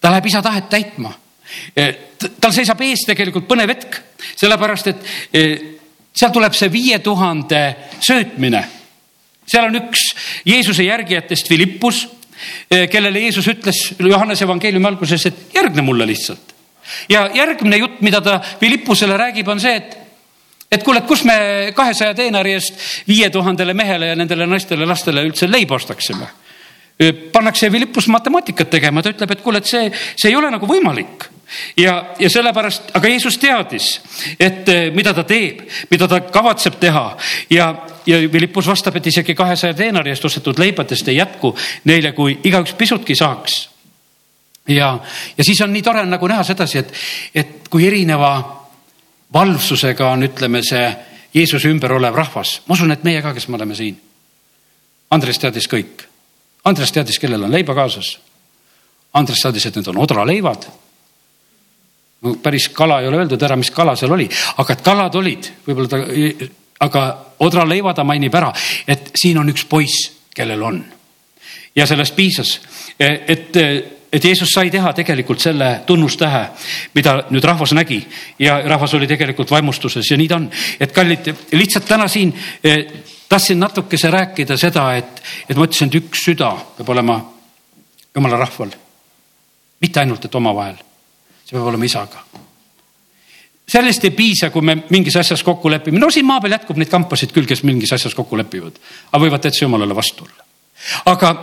ta 0.00 0.10
läheb 0.10 0.26
isa 0.26 0.42
tahet 0.42 0.70
täitma 0.70 1.12
e, 1.76 1.90
tal 2.40 2.54
seisab 2.54 2.80
ees 2.86 3.04
tegelikult 3.06 3.48
põnev 3.50 3.74
hetk, 3.74 4.00
sellepärast 4.40 4.92
et 4.94 5.04
seal 6.12 6.32
tuleb 6.34 6.54
see 6.56 6.70
viie 6.72 6.98
tuhande 7.04 7.62
söötmine. 8.00 8.62
seal 9.46 9.66
on 9.66 9.80
üks 9.80 10.02
Jeesuse 10.46 10.84
järgijatest 10.84 11.48
Philippus, 11.48 12.08
eh, 12.70 12.88
kellele 12.88 13.20
Jeesus 13.20 13.48
ütles 13.48 13.94
Johannese 13.98 14.44
evangeeliumi 14.44 14.86
alguses, 14.86 15.26
et 15.26 15.54
järgne 15.54 15.82
mulle 15.82 16.06
lihtsalt. 16.06 16.49
Ja 17.08 17.28
järgmine 17.34 17.80
jutt, 17.80 18.00
mida 18.00 18.20
ta 18.20 18.40
Philippusele 18.58 19.16
räägib, 19.16 19.48
on 19.48 19.60
see, 19.60 19.76
et 19.76 19.96
et 20.70 20.84
kuule, 20.86 21.00
et 21.02 21.06
kus 21.08 21.24
me 21.26 21.72
kahesaja 21.74 22.14
teenari 22.14 22.52
eest 22.54 22.76
viie 23.08 23.30
tuhandele 23.30 23.74
mehele 23.74 24.12
ja 24.12 24.18
nendele 24.18 24.46
naistele, 24.46 24.86
lastele 24.86 25.24
üldse 25.26 25.50
leiba 25.50 25.74
ostaksime. 25.74 26.28
Pannakse 27.32 27.70
Philippus 27.70 28.06
matemaatikat 28.12 28.70
tegema, 28.70 29.02
ta 29.02 29.10
ütleb, 29.10 29.30
et 29.32 29.42
kuule, 29.42 29.58
et 29.58 29.66
see, 29.66 29.88
see 30.14 30.30
ei 30.30 30.36
ole 30.36 30.50
nagu 30.52 30.68
võimalik 30.68 31.26
ja, 31.76 32.14
ja 32.18 32.30
sellepärast, 32.30 32.90
aga 32.94 33.08
Jeesus 33.08 33.38
teadis, 33.40 33.88
et 34.38 34.68
eh, 34.68 34.90
mida 34.94 35.14
ta 35.16 35.24
teeb, 35.26 35.64
mida 35.90 36.08
ta 36.08 36.20
kavatseb 36.32 36.78
teha 36.80 37.04
ja, 37.50 37.70
ja 38.06 38.20
Philippus 38.28 38.68
vastab, 38.70 38.96
et 39.00 39.10
isegi 39.10 39.34
kahesaja 39.34 39.74
teenari 39.74 40.12
eest 40.14 40.24
ostetud 40.24 40.58
leibadest 40.60 41.08
ei 41.08 41.18
jätku 41.18 41.54
neile, 41.90 42.12
kui 42.16 42.38
igaüks 42.44 42.76
pisutki 42.78 43.16
saaks. 43.18 43.69
Ja, 44.68 44.98
ja 45.36 45.44
siis 45.44 45.60
on 45.60 45.72
nii 45.72 45.82
tore 45.82 46.04
nagu 46.06 46.28
näha 46.28 46.44
sedasi, 46.44 46.78
et, 46.78 46.92
et 47.34 47.68
kui 47.70 47.86
erineva 47.86 48.32
valvsusega 49.32 50.10
on, 50.10 50.26
ütleme, 50.28 50.62
see 50.66 50.84
Jeesuse 51.34 51.70
ümber 51.70 51.92
olev 51.94 52.16
rahvas, 52.16 52.60
ma 52.66 52.74
usun, 52.74 52.90
et 52.92 53.04
meie 53.06 53.22
ka, 53.22 53.34
kes 53.36 53.46
me 53.48 53.58
oleme 53.60 53.76
siin. 53.78 53.98
Andres 55.14 55.38
teadis 55.38 55.68
kõik. 55.70 56.06
Andres 56.66 56.92
teadis, 56.92 57.18
kellel 57.22 57.46
on 57.46 57.52
leiba 57.54 57.74
kaasas. 57.74 58.16
Andres 59.14 59.42
teadis, 59.42 59.66
et 59.66 59.78
need 59.78 59.90
on 59.90 60.00
odraleivad 60.02 60.66
no 62.22 62.34
päris 62.42 62.68
kala 62.68 63.00
ei 63.00 63.08
ole 63.08 63.22
öeldud 63.22 63.42
ära, 63.42 63.56
mis 63.56 63.70
kala 63.74 63.94
seal 63.96 64.12
oli, 64.12 64.28
aga 64.60 64.74
et 64.74 64.84
kalad 64.84 65.14
olid, 65.16 65.50
võib-olla 65.66 65.88
ta, 65.88 66.00
aga 66.86 67.04
odraleiva 67.46 67.94
ta 67.96 68.04
mainib 68.04 68.34
ära, 68.36 68.50
et 68.88 69.12
siin 69.16 69.40
on 69.40 69.48
üks 69.52 69.64
poiss, 69.68 70.10
kellel 70.36 70.62
on. 70.62 70.82
ja 71.76 71.86
sellest 71.86 72.16
piisas, 72.16 72.58
et, 72.98 73.56
et 74.12 74.24
Jeesus 74.24 74.50
sai 74.54 74.70
teha 74.70 74.92
tegelikult 74.92 75.40
selle 75.40 75.70
tunnustähe, 75.86 76.42
mida 76.94 77.16
nüüd 77.30 77.44
rahvas 77.44 77.72
nägi 77.76 78.00
ja 78.38 78.60
rahvas 78.66 78.94
oli 78.94 79.06
tegelikult 79.06 79.50
vaimustuses 79.50 80.10
ja 80.10 80.18
nii 80.18 80.28
ta 80.28 80.36
on. 80.36 80.50
et 80.80 80.92
kallid, 80.92 81.32
lihtsalt 81.52 81.86
täna 81.88 82.08
siin 82.08 82.34
eh, 82.64 82.86
tahtsin 83.28 83.60
natukese 83.60 84.10
rääkida 84.10 84.56
seda, 84.56 84.94
et, 84.96 85.22
et 85.48 85.56
ma 85.56 85.68
ütlesin, 85.68 85.88
et 85.88 86.00
üks 86.02 86.24
süda 86.26 86.50
peab 86.76 86.88
olema 86.88 87.20
jumala 88.14 88.38
rahval. 88.42 88.74
mitte 89.80 90.00
ainult, 90.00 90.24
et 90.24 90.34
omavahel 90.34 90.80
see 91.44 91.56
peab 91.58 91.70
olema 91.70 91.86
isaga. 91.86 92.24
sellest 93.70 94.04
ei 94.04 94.10
piisa, 94.10 94.50
kui 94.50 94.62
me 94.66 94.76
mingis 94.90 95.16
asjas 95.16 95.42
kokku 95.46 95.70
lepime, 95.70 95.98
no 95.98 96.10
siin 96.10 96.26
maa 96.26 96.40
peal 96.40 96.58
jätkub 96.58 96.78
neid 96.82 96.90
kampasid 96.90 97.30
küll, 97.34 97.46
kes 97.46 97.62
mingis 97.62 97.92
asjas 97.94 98.14
kokku 98.18 98.38
lepivad, 98.38 98.82
aga 99.12 99.22
võivad 99.22 99.46
täitsa 99.46 99.64
jumalale 99.64 99.94
vastu 99.94 100.26
olla. 100.26 100.44
aga 101.14 101.34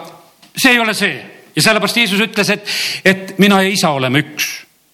see 0.57 0.75
ei 0.75 0.79
ole 0.83 0.93
see 0.93 1.36
ja 1.57 1.65
sellepärast 1.65 1.97
Jeesus 1.97 2.21
ütles, 2.21 2.53
et, 2.53 2.71
et 3.05 3.35
mina 3.41 3.59
ja 3.65 3.73
isa 3.73 3.89
oleme 3.97 4.21
üks 4.21 4.51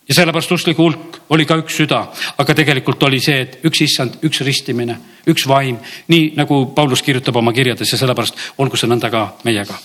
ja 0.08 0.16
sellepärast 0.16 0.52
uskliku 0.52 0.84
hulk 0.84 1.20
oli 1.36 1.46
ka 1.48 1.58
üks 1.62 1.78
süda, 1.80 2.02
aga 2.38 2.56
tegelikult 2.56 3.04
oli 3.08 3.20
see, 3.24 3.44
et 3.46 3.68
üks 3.68 3.84
issand, 3.86 4.18
üks 4.28 4.42
ristimine, 4.44 4.98
üks 5.32 5.48
vaim, 5.48 5.78
nii 6.12 6.34
nagu 6.40 6.66
Paulus 6.76 7.04
kirjutab 7.04 7.40
oma 7.40 7.54
kirjades 7.56 7.92
ja 7.92 8.00
sellepärast 8.00 8.60
olgu 8.64 8.80
see 8.80 8.92
nõnda 8.92 9.12
ka 9.12 9.26
meiega. 9.48 9.78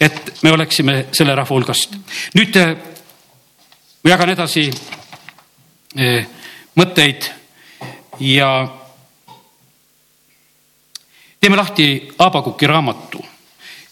et 0.00 0.42
me 0.42 0.52
oleksime 0.52 1.06
selle 1.12 1.34
rahva 1.36 1.54
hulgast. 1.54 1.96
nüüd 2.34 2.56
ma 4.04 4.10
jagan 4.10 4.34
edasi 4.36 4.68
eh, 5.96 6.26
mõtteid 6.76 7.30
ja 8.20 8.52
teeme 11.40 11.56
lahti 11.56 12.08
Abakuki 12.18 12.66
raamatu 12.66 13.24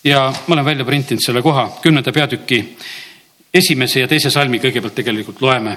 ja 0.06 0.20
ma 0.46 0.54
olen 0.54 0.64
välja 0.64 0.84
printinud 0.86 1.22
selle 1.24 1.42
koha, 1.42 1.66
kümnenda 1.82 2.12
peatüki 2.14 2.60
esimese 3.54 4.04
ja 4.04 4.08
teise 4.08 4.30
salmi 4.30 4.60
kõigepealt 4.62 4.94
tegelikult 4.94 5.42
loeme. 5.42 5.76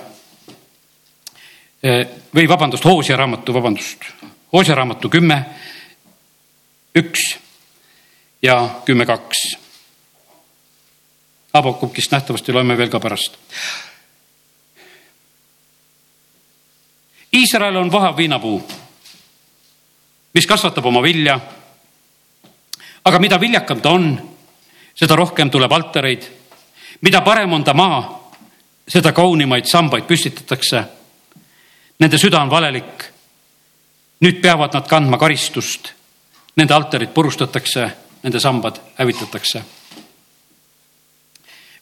Või 2.36 2.48
vabandust, 2.50 2.86
Hoosia 2.86 3.18
raamatu, 3.18 3.56
vabandust, 3.56 4.06
Hoosia 4.54 4.76
raamatu 4.76 5.10
kümme, 5.10 5.40
üks 7.00 7.26
ja 8.46 8.60
kümme, 8.86 9.08
kaks. 9.10 9.46
Abakukist 11.54 12.12
nähtavasti 12.12 12.54
loeme 12.54 12.78
veel 12.78 12.92
ka 12.94 13.00
pärast 13.02 13.40
Iisrael 17.34 17.76
on 17.78 17.92
vahav 17.92 18.18
viinapuu, 18.18 18.58
mis 20.34 20.48
kasvatab 20.50 20.86
oma 20.86 21.02
vilja. 21.02 21.40
Aga 23.10 23.20
mida 23.20 23.40
viljakam 23.42 23.82
ta 23.82 23.94
on, 23.98 24.12
seda 24.94 25.16
rohkem 25.18 25.50
tuleb 25.50 25.72
altareid. 25.72 26.28
mida 27.02 27.22
parem 27.22 27.54
on 27.54 27.64
ta 27.64 27.74
maa, 27.74 28.02
seda 28.88 29.12
kaunimaid 29.12 29.66
sambaid 29.66 30.06
püstitatakse. 30.08 30.84
Nende 32.00 32.18
süda 32.18 32.42
on 32.42 32.50
valelik. 32.50 33.10
nüüd 34.22 34.42
peavad 34.42 34.74
nad 34.74 34.88
kandma 34.88 35.18
karistust. 35.18 35.94
Nende 36.58 36.74
altarid 36.74 37.14
purustatakse, 37.14 37.90
nende 38.24 38.40
sambad 38.40 38.80
hävitatakse. 38.98 39.62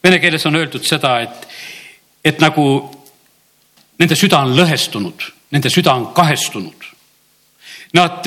Vene 0.04 0.20
keeles 0.20 0.46
on 0.46 0.54
öeldud 0.54 0.84
seda, 0.86 1.20
et, 1.20 1.48
et 2.24 2.38
nagu 2.40 2.64
nende 3.98 4.14
süda 4.16 4.38
on 4.38 4.54
lõhestunud, 4.54 5.24
nende 5.50 5.70
süda 5.70 5.94
on 5.98 6.12
kahestunud. 6.14 6.84
Nad 7.92 8.22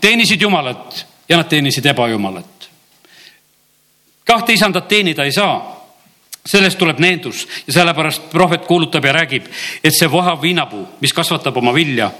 teenisid 0.00 0.42
Jumalat 0.42 1.09
ja 1.30 1.36
nad 1.36 1.48
teenisid 1.48 1.86
ebajumalat. 1.86 2.70
kahte 4.24 4.52
isandat 4.52 4.88
teenida 4.88 5.24
ei 5.24 5.32
saa. 5.32 5.80
sellest 6.46 6.78
tuleb 6.78 6.98
neendus 6.98 7.48
ja 7.66 7.72
sellepärast 7.72 8.30
prohvet 8.30 8.64
kuulutab 8.66 9.04
ja 9.04 9.12
räägib, 9.12 9.44
et 9.84 9.92
see 9.92 10.10
vohav 10.10 10.40
viinapuu, 10.42 10.86
mis 11.00 11.12
kasvatab 11.12 11.56
oma 11.56 11.74
vilja, 11.74 12.10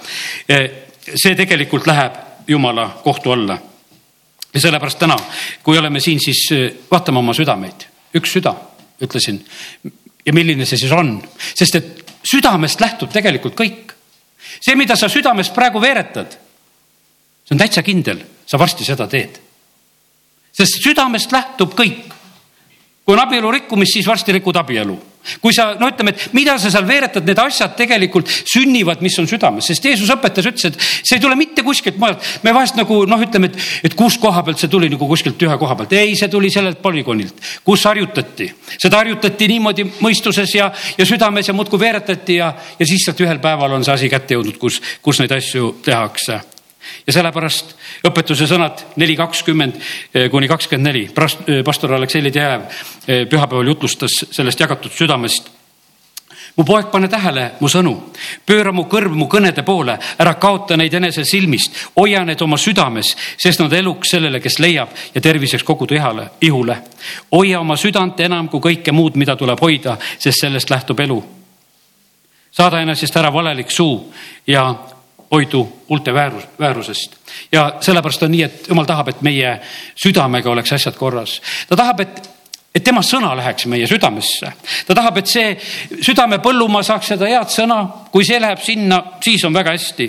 eh, 0.48 0.70
see 1.16 1.34
tegelikult 1.34 1.86
läheb 1.86 2.12
Jumala 2.48 3.00
kohtu 3.04 3.32
alla. 3.32 3.58
ja 4.54 4.60
sellepärast 4.60 4.98
täna, 4.98 5.16
kui 5.62 5.78
oleme 5.78 6.00
siin, 6.00 6.20
siis 6.20 6.52
eh, 6.52 6.72
vaatame 6.90 7.18
oma 7.18 7.34
südameid, 7.34 7.86
üks 8.14 8.32
süda, 8.32 8.54
ütlesin. 9.00 9.44
ja 10.26 10.32
milline 10.32 10.66
see 10.66 10.78
siis 10.78 10.92
on, 10.92 11.22
sest 11.54 11.74
et 11.74 12.04
südamest 12.22 12.80
lähtub 12.80 13.10
tegelikult 13.12 13.54
kõik. 13.56 13.94
see, 14.60 14.76
mida 14.76 14.96
sa 14.96 15.08
südamest 15.08 15.54
praegu 15.54 15.80
veeretad, 15.80 16.36
see 17.44 17.54
on 17.56 17.58
täitsa 17.58 17.82
kindel, 17.82 18.20
sa 18.50 18.58
varsti 18.58 18.86
seda 18.86 19.06
teed. 19.10 19.38
sest 20.52 20.82
südamest 20.82 21.32
lähtub 21.32 21.76
kõik. 21.78 22.10
kui 23.04 23.14
on 23.14 23.22
abielu 23.22 23.50
rikkumist, 23.50 23.94
siis 23.94 24.06
varsti 24.06 24.32
rikud 24.32 24.56
abielu 24.56 24.98
kui 25.40 25.52
sa, 25.54 25.74
no 25.78 25.88
ütleme, 25.90 26.14
et 26.14 26.34
mida 26.36 26.54
sa 26.58 26.70
seal 26.72 26.86
veeretad, 26.88 27.26
need 27.28 27.38
asjad 27.38 27.74
tegelikult 27.76 28.28
sünnivad, 28.28 29.02
mis 29.04 29.18
on 29.20 29.28
südames, 29.28 29.66
sest 29.68 29.84
Jeesus 29.84 30.08
õpetas, 30.14 30.48
ütles, 30.48 30.70
et 30.70 30.78
see 30.80 31.18
ei 31.18 31.22
tule 31.22 31.36
mitte 31.38 31.64
kuskilt 31.66 31.98
mujalt. 32.00 32.24
me 32.42 32.54
vahest 32.56 32.78
nagu 32.78 33.02
noh, 33.08 33.20
ütleme, 33.20 33.50
et, 33.50 33.58
et 33.90 33.96
kus 33.98 34.16
koha 34.20 34.42
pealt 34.46 34.62
see 34.62 34.72
tuli 34.72 34.88
nagu 34.90 35.08
kuskilt 35.10 35.42
ühe 35.44 35.58
koha 35.60 35.76
pealt. 35.76 35.92
ei, 35.92 36.14
see 36.18 36.30
tuli 36.32 36.50
sellelt 36.52 36.80
polügoonilt, 36.82 37.36
kus 37.64 37.84
harjutati. 37.90 38.48
seda 38.76 39.02
harjutati 39.02 39.50
niimoodi 39.52 39.86
mõistuses 40.00 40.56
ja, 40.56 40.70
ja 40.98 41.08
südames 41.08 41.52
ja 41.52 41.56
muudkui 41.56 41.80
veeretati 41.80 42.40
ja, 42.40 42.54
ja 42.78 42.88
siis 42.88 43.04
sealt 43.04 43.20
ühel 43.20 43.42
päeval 43.44 43.76
on 43.76 43.84
see 43.84 43.98
asi 43.98 44.08
kätte 44.12 44.38
jõudnud, 44.38 44.56
kus, 44.58 44.80
kus 45.04 45.20
neid 45.20 45.36
asju 45.36 45.76
tehakse 45.84 46.40
ja 47.06 47.12
sellepärast 47.12 47.74
õpetuse 48.08 48.48
sõnad 48.50 48.84
neli 49.00 49.16
kakskümmend 49.18 49.78
eh, 49.78 50.28
kuni 50.30 50.48
kakskümmend 50.48 50.88
neli. 50.88 51.06
Eh, 51.06 51.62
pastor 51.64 51.94
Aleksei 51.94 52.22
Ledejev 52.24 52.66
eh, 53.06 53.24
pühapäeval 53.30 53.72
jutlustas 53.74 54.22
sellest 54.30 54.60
jagatud 54.60 54.92
südamest 54.94 55.50
mu 56.56 56.64
poeg, 56.64 56.90
pane 56.90 57.08
tähele 57.08 57.44
mu 57.60 57.68
sõnu, 57.70 57.92
pööra 58.46 58.72
mu 58.74 58.84
kõrv 58.90 59.14
mu 59.16 59.28
kõnede 59.30 59.62
poole, 59.66 59.96
ära 60.20 60.34
kaota 60.40 60.76
neid 60.76 60.94
enese 60.94 61.24
silmist, 61.24 61.76
hoia 61.96 62.24
need 62.26 62.42
oma 62.42 62.58
südames, 62.60 63.14
sest 63.40 63.62
nad 63.62 63.72
eluks 63.72 64.12
sellele, 64.12 64.40
kes 64.42 64.58
leiab 64.60 64.92
ja 65.14 65.22
terviseks 65.24 65.64
kogu 65.64 65.88
ihale, 65.94 66.30
ihule. 66.40 66.76
hoia 67.32 67.60
oma 67.60 67.76
südant 67.76 68.20
enam 68.20 68.48
kui 68.48 68.60
kõike 68.60 68.92
muud, 68.92 69.16
mida 69.16 69.36
tuleb 69.36 69.60
hoida, 69.60 69.96
sest 70.18 70.40
sellest 70.40 70.70
lähtub 70.70 71.00
elu. 71.00 71.22
saada 72.50 72.80
enesest 72.80 73.16
ära 73.16 73.32
valelik 73.32 73.70
suu 73.70 74.12
ja 74.46 74.74
hoidu 75.30 75.82
huulte 75.88 76.14
väärus, 76.14 76.44
väärusest. 76.60 77.16
ja 77.52 77.72
sellepärast 77.80 78.22
on 78.22 78.30
nii, 78.30 78.42
et 78.42 78.68
jumal 78.68 78.84
tahab, 78.84 79.08
et 79.08 79.22
meie 79.22 79.60
südamega 80.02 80.50
oleks 80.50 80.72
asjad 80.72 80.96
korras. 80.98 81.40
ta 81.68 81.76
tahab, 81.76 82.00
et 82.00 82.29
et 82.70 82.84
tema 82.86 83.02
sõna 83.02 83.32
läheks 83.34 83.66
meie 83.66 83.86
südamesse. 83.90 84.52
ta 84.86 84.94
tahab, 84.94 85.16
et 85.18 85.26
see 85.26 85.56
südame 86.06 86.38
põllumaa 86.38 86.84
saaks 86.86 87.08
seda 87.10 87.26
head 87.26 87.50
sõna, 87.50 87.80
kui 88.12 88.22
see 88.24 88.38
läheb 88.38 88.60
sinna, 88.62 89.00
siis 89.24 89.42
on 89.44 89.54
väga 89.54 89.72
hästi. 89.74 90.06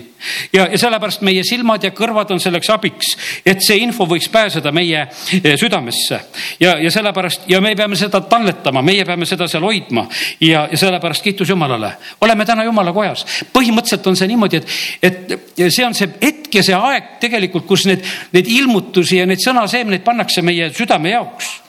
ja, 0.54 0.68
ja 0.70 0.78
sellepärast 0.78 1.24
meie 1.26 1.42
silmad 1.44 1.84
ja 1.84 1.90
kõrvad 1.98 2.30
on 2.36 2.40
selleks 2.40 2.70
abiks, 2.70 3.16
et 3.46 3.64
see 3.66 3.80
info 3.82 4.06
võiks 4.06 4.30
pääseda 4.30 4.72
meie 4.72 5.00
eh, 5.08 5.56
südamesse. 5.58 6.20
ja, 6.60 6.76
ja 6.78 6.92
sellepärast 6.94 7.50
ja 7.50 7.62
me 7.62 7.74
peame 7.76 7.98
seda 7.98 8.22
talletama, 8.22 8.86
meie 8.86 9.06
peame 9.10 9.26
seda 9.26 9.50
seal 9.50 9.66
hoidma 9.66 10.06
ja, 10.40 10.68
ja 10.70 10.78
sellepärast 10.78 11.26
kiitus 11.26 11.50
Jumalale. 11.50 11.96
oleme 12.22 12.46
täna 12.46 12.68
Jumala 12.70 12.94
kojas. 12.94 13.26
põhimõtteliselt 13.54 14.06
on 14.06 14.20
see 14.22 14.30
niimoodi, 14.30 14.62
et, 15.02 15.34
et 15.34 15.66
see 15.66 15.86
on 15.86 15.98
see 15.98 16.14
hetk 16.22 16.62
ja 16.62 16.64
see 16.70 16.78
aeg 16.78 17.18
tegelikult, 17.26 17.66
kus 17.66 17.90
need, 17.90 18.06
need 18.38 18.54
ilmutusi 18.54 19.18
ja 19.18 19.26
neid 19.26 19.42
sõnaseemneid 19.42 20.06
pannakse 20.06 20.46
meie 20.46 20.70
südame 20.78 21.18
jaoks 21.18 21.61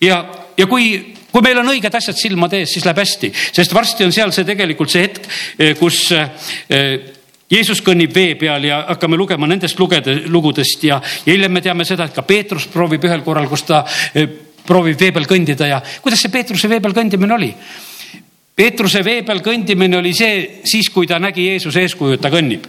ja, 0.00 0.18
ja 0.56 0.66
kui, 0.66 1.14
kui 1.32 1.44
meil 1.44 1.60
on 1.60 1.70
õiged 1.74 1.94
asjad 1.94 2.18
silmade 2.18 2.62
ees, 2.62 2.72
siis 2.74 2.86
läheb 2.86 3.02
hästi, 3.02 3.30
sest 3.56 3.74
varsti 3.74 4.06
on 4.06 4.14
seal 4.14 4.32
see 4.34 4.46
tegelikult 4.48 4.92
see 4.92 5.06
hetk, 5.06 5.28
eh, 5.58 5.74
kus 5.78 6.00
eh, 6.14 7.14
Jeesus 7.48 7.80
kõnnib 7.84 8.12
vee 8.12 8.34
peal 8.36 8.66
ja 8.68 8.82
hakkame 8.90 9.16
lugema 9.16 9.48
nendest 9.48 9.78
lugede, 9.80 10.18
lugudest 10.28 10.84
ja, 10.84 11.00
ja 11.24 11.32
hiljem 11.32 11.54
me 11.56 11.64
teame 11.64 11.86
seda, 11.88 12.08
et 12.08 12.16
ka 12.16 12.26
Peetrus 12.28 12.68
proovib 12.72 13.04
ühel 13.08 13.24
korral, 13.26 13.48
kus 13.48 13.64
ta 13.68 13.84
eh, 14.14 14.28
proovib 14.68 14.98
vee 15.00 15.14
peal 15.16 15.28
kõndida 15.28 15.68
ja 15.70 15.78
kuidas 16.02 16.24
see 16.24 16.32
Peetruse 16.32 16.68
vee 16.70 16.82
peal 16.84 16.96
kõndimine 16.96 17.38
oli? 17.38 17.52
Peetruse 18.58 19.04
vee 19.06 19.22
peal 19.22 19.40
kõndimine 19.44 20.00
oli 20.00 20.12
see 20.18 20.64
siis, 20.66 20.90
kui 20.90 21.06
ta 21.06 21.20
nägi 21.22 21.46
Jeesuse 21.46 21.84
eeskuju, 21.86 22.16
et 22.18 22.24
ta 22.24 22.32
kõnnib. 22.32 22.66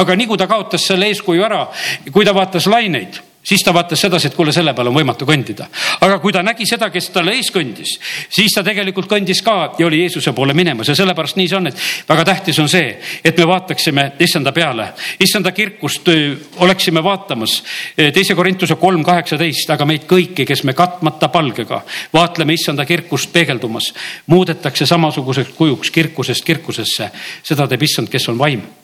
aga 0.00 0.14
nii 0.16 0.26
kui 0.26 0.38
ta 0.38 0.46
kaotas 0.46 0.84
selle 0.86 1.08
eeskuju 1.10 1.42
ära, 1.42 1.64
kui 2.12 2.24
ta 2.24 2.32
vaatas 2.32 2.68
laineid 2.70 3.18
siis 3.42 3.62
ta 3.64 3.74
vaatas 3.74 4.00
sedasi, 4.00 4.28
et 4.28 4.34
kuule, 4.36 4.52
selle 4.52 4.74
peal 4.76 4.90
on 4.90 4.94
võimatu 4.94 5.26
kõndida. 5.28 5.66
aga 6.00 6.18
kui 6.18 6.32
ta 6.32 6.42
nägi 6.42 6.66
seda, 6.66 6.90
kes 6.90 7.08
talle 7.10 7.32
ees 7.36 7.50
kõndis, 7.54 7.96
siis 8.28 8.52
ta 8.54 8.62
tegelikult 8.64 9.08
kõndis 9.10 9.42
ka 9.44 9.74
ja 9.78 9.86
oli 9.86 10.02
Jeesuse 10.02 10.32
poole 10.36 10.54
minemas 10.54 10.88
ja 10.88 10.94
sellepärast 10.94 11.36
nii 11.36 11.48
see 11.48 11.56
on, 11.56 11.70
et 11.70 11.82
väga 12.08 12.24
tähtis 12.24 12.58
on 12.58 12.68
see, 12.68 12.98
et 13.24 13.38
me 13.38 13.46
vaataksime 13.48 14.12
issanda 14.20 14.52
peale, 14.52 14.90
issanda 15.20 15.52
kirkust 15.52 16.08
oleksime 16.56 17.02
vaatamas. 17.04 17.62
teise 17.96 18.34
Korintuse 18.34 18.76
kolm 18.76 19.04
kaheksateist, 19.04 19.70
aga 19.70 19.86
meid 19.86 20.04
kõiki, 20.10 20.46
kes 20.46 20.64
me 20.64 20.72
katmata 20.72 21.28
palgega 21.28 21.82
vaatleme 22.12 22.54
issanda 22.54 22.84
kirkust 22.84 23.32
peegeldumas, 23.32 23.92
muudetakse 24.26 24.86
samasuguseks 24.86 25.56
kujuks 25.56 25.90
kirkusest 25.90 26.44
kirkusesse. 26.44 27.10
seda 27.42 27.66
teeb 27.68 27.82
issand, 27.82 28.08
kes 28.08 28.28
on 28.28 28.38
vaim 28.38 28.79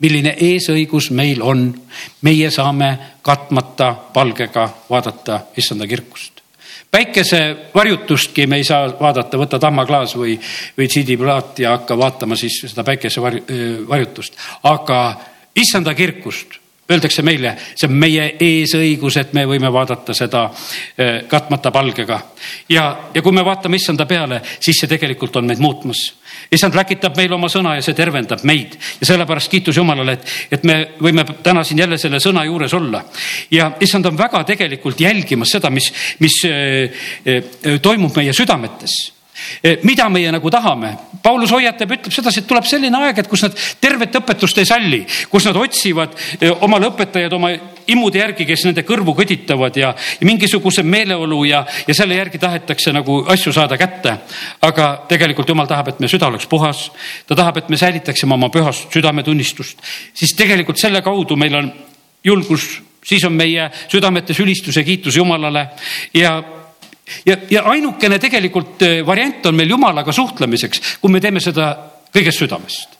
milline 0.00 0.34
eesõigus 0.38 1.10
meil 1.10 1.42
on. 1.42 1.74
meie 2.22 2.50
saame 2.50 2.98
katmata 3.22 3.94
palgega 4.14 4.68
vaadata 4.90 5.40
issanda 5.56 5.86
kirkust. 5.86 6.40
päikesevarjutustki 6.90 8.46
me 8.46 8.56
ei 8.56 8.64
saa 8.64 8.88
vaadata, 9.00 9.38
võta 9.38 9.58
tahmaklaas 9.58 10.16
või, 10.16 10.38
või 10.78 10.88
CD-plaat 10.88 11.58
ja 11.58 11.76
hakka 11.76 11.98
vaatama 11.98 12.36
siis 12.36 12.60
seda 12.66 12.84
päikesevarjutust, 12.84 14.34
aga 14.62 15.20
issanda 15.54 15.94
kirkust 15.94 16.59
öeldakse 16.90 17.22
meile, 17.22 17.54
see 17.74 17.88
on 17.88 17.96
meie 17.98 18.26
eesõigus, 18.40 19.16
et 19.20 19.34
me 19.36 19.44
võime 19.48 19.70
vaadata 19.72 20.14
seda 20.16 20.46
eh, 20.50 21.22
katmata 21.28 21.70
palgega. 21.74 22.20
ja, 22.68 22.84
ja 23.14 23.22
kui 23.22 23.32
me 23.32 23.44
vaatame 23.44 23.76
issanda 23.76 24.06
peale, 24.06 24.40
siis 24.60 24.80
see 24.80 24.90
tegelikult 24.90 25.36
on 25.36 25.46
meid 25.46 25.62
muutmas. 25.62 26.02
issand 26.52 26.74
läkitab 26.74 27.16
meile 27.16 27.34
oma 27.34 27.48
sõna 27.48 27.76
ja 27.76 27.84
see 27.84 27.94
tervendab 27.94 28.44
meid 28.44 28.76
ja 29.00 29.06
sellepärast 29.12 29.50
kiitus 29.50 29.76
Jumalale, 29.76 30.18
et, 30.18 30.34
et 30.58 30.64
me 30.64 30.80
võime 31.00 31.24
täna 31.42 31.64
siin 31.64 31.78
jälle 31.78 31.98
selle 31.98 32.20
sõna 32.20 32.44
juures 32.44 32.74
olla. 32.74 33.04
ja 33.50 33.72
issand 33.80 34.06
on 34.06 34.18
väga 34.18 34.44
tegelikult 34.44 35.00
jälgimas 35.00 35.56
seda, 35.56 35.70
mis, 35.70 35.92
mis 36.18 36.42
eh, 36.48 37.00
eh, 37.24 37.80
toimub 37.82 38.16
meie 38.16 38.32
südametes 38.36 39.19
mida 39.82 40.08
meie 40.08 40.32
nagu 40.32 40.50
tahame. 40.50 40.94
Paulus 41.22 41.50
hoiatab, 41.52 41.90
ütleb 41.98 42.14
sedasi, 42.14 42.40
et 42.40 42.48
tuleb 42.48 42.64
selline 42.68 42.96
aeg, 42.96 43.18
et 43.20 43.28
kus 43.28 43.42
nad 43.44 43.56
tervet 43.80 44.14
õpetust 44.20 44.58
ei 44.62 44.68
salli, 44.68 45.00
kus 45.28 45.46
nad 45.48 45.58
otsivad 45.60 46.14
eh, 46.40 46.50
omale 46.64 46.88
õpetajaid 46.88 47.34
oma 47.36 47.50
imude 47.90 48.20
järgi, 48.22 48.46
kes 48.48 48.64
nende 48.68 48.84
kõrvu 48.88 49.14
kõditavad 49.18 49.76
ja, 49.76 49.92
ja 49.92 50.28
mingisuguse 50.28 50.84
meeleolu 50.86 51.42
ja, 51.48 51.64
ja 51.88 51.96
selle 51.96 52.16
järgi 52.16 52.40
tahetakse 52.40 52.94
nagu 52.96 53.20
asju 53.32 53.52
saada 53.52 53.78
kätte. 53.80 54.16
aga 54.62 54.90
tegelikult 55.08 55.48
jumal 55.48 55.68
tahab, 55.68 55.88
et 55.88 56.00
meie 56.00 56.12
süda 56.12 56.30
oleks 56.30 56.46
puhas. 56.46 56.90
ta 57.26 57.36
tahab, 57.36 57.58
et 57.58 57.68
me 57.68 57.76
säilitaksime 57.76 58.34
oma 58.34 58.48
pühast 58.48 58.92
südametunnistust, 58.92 59.82
siis 60.14 60.36
tegelikult 60.36 60.78
selle 60.80 61.02
kaudu 61.02 61.36
meil 61.36 61.54
on 61.54 61.72
julgus, 62.24 62.80
siis 63.04 63.24
on 63.24 63.32
meie 63.32 63.70
südametes 63.88 64.40
ülistus 64.40 64.76
ja 64.76 64.84
kiitus 64.84 65.16
Jumalale 65.16 65.68
ja 66.14 66.38
ja, 67.26 67.36
ja 67.50 67.64
ainukene 67.72 68.18
tegelikult 68.18 68.82
äh, 68.86 69.00
variant 69.06 69.46
on 69.46 69.56
meil 69.56 69.70
Jumalaga 69.70 70.12
suhtlemiseks, 70.12 70.98
kui 71.00 71.12
me 71.12 71.20
teeme 71.20 71.40
seda 71.40 71.72
kõigest 72.14 72.42
südamest. 72.42 72.96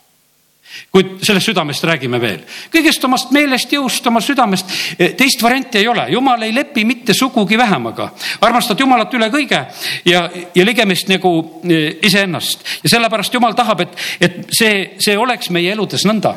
kui 0.91 1.03
sellest 1.23 1.49
südamest 1.51 1.85
räägime 1.85 2.21
veel, 2.23 2.45
kõigest 2.71 3.05
omast 3.05 3.33
meelest, 3.35 3.73
jõust, 3.75 4.07
oma 4.07 4.21
südamest, 4.23 4.71
teist 5.19 5.43
varianti 5.43 5.81
ei 5.81 5.89
ole, 5.91 6.05
jumal 6.15 6.43
ei 6.47 6.55
lepi 6.55 6.85
mitte 6.85 7.15
sugugi 7.15 7.59
vähemaga. 7.59 8.11
armastad 8.41 8.81
Jumalat 8.81 9.15
üle 9.15 9.29
kõige 9.31 9.65
ja, 10.05 10.23
ja 10.55 10.65
ligemist 10.65 11.11
nagu 11.11 11.61
e, 11.65 11.99
iseennast. 12.07 12.63
Ja 12.85 12.95
sellepärast 12.95 13.35
Jumal 13.35 13.59
tahab, 13.59 13.81
et, 13.81 13.99
et 14.21 14.39
see, 14.55 14.95
see 14.99 15.19
oleks 15.19 15.51
meie 15.51 15.73
eludes 15.75 16.07
nõnda. 16.07 16.37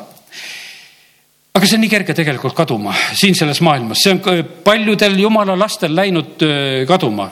Aga 1.53 1.69
see 1.69 1.77
on 1.77 1.85
nii 1.85 1.93
kerge 1.93 2.17
tegelikult 2.17 2.57
kaduma 2.57 2.93
siin 3.13 3.37
selles 3.37 3.61
maailmas, 3.61 4.01
see 4.01 4.15
on 4.15 4.43
paljudel 4.65 5.19
jumala 5.21 5.55
lastel 5.57 5.93
läinud 5.95 6.41
kaduma 6.89 7.29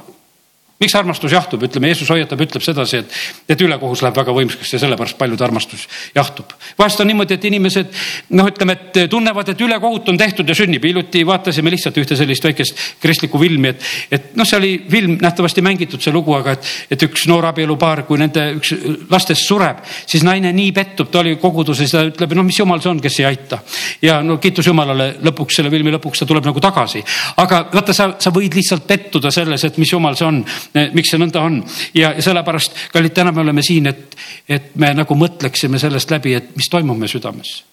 miks 0.82 0.96
armastus 0.98 1.32
jahtub, 1.32 1.62
ütleme, 1.68 1.92
Jeesus 1.92 2.10
hoiatab, 2.10 2.42
ütleb 2.42 2.64
sedasi, 2.66 3.04
et, 3.04 3.18
et 3.54 3.62
ülekohus 3.62 4.02
läheb 4.02 4.18
väga 4.18 4.34
võimsaks 4.34 4.74
ja 4.74 4.80
sellepärast 4.82 5.18
paljude 5.20 5.46
armastus 5.46 5.86
jahtub. 6.16 6.56
vahest 6.78 7.04
on 7.04 7.10
niimoodi, 7.12 7.38
et 7.38 7.46
inimesed 7.46 7.92
noh, 8.38 8.50
ütleme, 8.50 8.74
et 8.74 9.02
tunnevad, 9.12 9.52
et 9.54 9.62
ülekohut 9.62 10.10
on 10.10 10.18
tehtud 10.18 10.50
ja 10.50 10.56
sünnib. 10.58 10.84
hiljuti 10.84 11.22
vaatasime 11.28 11.72
lihtsalt 11.74 12.00
ühte 12.02 12.18
sellist 12.18 12.48
väikest 12.48 12.82
kristlikku 13.02 13.40
filmi, 13.42 13.76
et, 13.76 13.86
et 14.12 14.34
noh, 14.40 14.48
see 14.48 14.58
oli 14.58 14.72
film 14.90 15.20
nähtavasti 15.22 15.62
mängitud, 15.62 16.02
see 16.02 16.14
lugu, 16.14 16.34
aga 16.38 16.58
et, 16.58 16.72
et 16.98 17.06
üks 17.06 17.28
noor 17.30 17.46
abielupaar, 17.52 18.04
kui 18.10 18.18
nende 18.18 18.48
üks 18.58 18.74
lastest 19.12 19.46
sureb, 19.46 19.86
siis 19.86 20.26
naine 20.26 20.50
nii 20.56 20.74
pettub, 20.74 21.12
ta 21.14 21.22
oli 21.22 21.36
koguduses 21.42 21.94
ja 21.94 22.04
ütleb, 22.10 22.34
no 22.38 22.48
mis 22.48 22.58
jumal 22.58 22.82
see 22.82 22.90
on, 22.90 23.04
kes 23.04 23.20
ei 23.22 23.30
aita. 23.30 23.62
ja 24.02 24.18
no 24.26 24.40
kiitus 24.42 24.66
Jumalale, 24.72 25.12
lõpuks 25.22 25.62
selle 25.62 25.70
filmi 25.70 25.94
lõpuks 25.94 26.24
ta 26.24 26.26
tuleb 26.26 26.50
nagu 26.50 26.64
tagasi. 26.64 27.04
aga 27.38 27.68
vaata, 27.70 27.94
sa, 27.94 28.12
sa 28.18 28.34
võid 28.34 28.58
lihtsalt 28.58 28.90
pettuda 28.90 29.30
selles, 29.32 29.70
et 29.70 29.78
mis 29.78 29.94
jumal 29.94 30.18
see 30.18 30.26
on 30.26 30.42
miks 30.74 31.12
see 31.12 31.20
nõnda 31.20 31.42
on 31.44 31.60
ja 31.98 32.14
sellepärast, 32.24 32.78
kallid, 32.94 33.14
täna 33.16 33.34
me 33.36 33.44
oleme 33.44 33.64
siin, 33.66 33.90
et, 33.92 34.16
et 34.50 34.76
me 34.80 34.94
nagu 34.96 35.18
mõtleksime 35.18 35.80
sellest 35.82 36.12
läbi, 36.12 36.36
et 36.38 36.56
mis 36.56 36.70
toimub 36.72 37.00
meie 37.00 37.12
südames. 37.12 37.64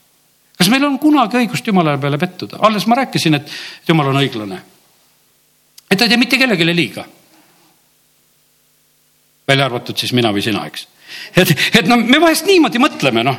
kas 0.58 0.70
meil 0.72 0.84
on 0.84 0.98
kunagi 0.98 1.38
õigust 1.42 1.66
Jumala 1.66 1.98
peale 1.98 2.18
pettuda? 2.18 2.58
alles 2.66 2.86
ma 2.86 2.98
rääkisin, 3.02 3.38
et 3.38 3.52
Jumal 3.88 4.10
on 4.10 4.20
õiglane. 4.22 4.60
et 5.90 5.98
ta 5.98 6.04
ei 6.04 6.08
tee 6.08 6.20
mitte 6.20 6.38
kellelegi 6.38 6.66
liiga. 6.74 7.04
välja 9.48 9.64
arvatud 9.64 9.96
siis 9.96 10.12
mina 10.12 10.32
või 10.32 10.42
sina, 10.42 10.66
eks. 10.66 10.88
et, 11.36 11.54
et 11.80 11.86
no 11.86 11.96
me 11.96 12.20
vahest 12.20 12.46
niimoodi 12.46 12.82
mõtleme, 12.82 13.24
noh, 13.24 13.38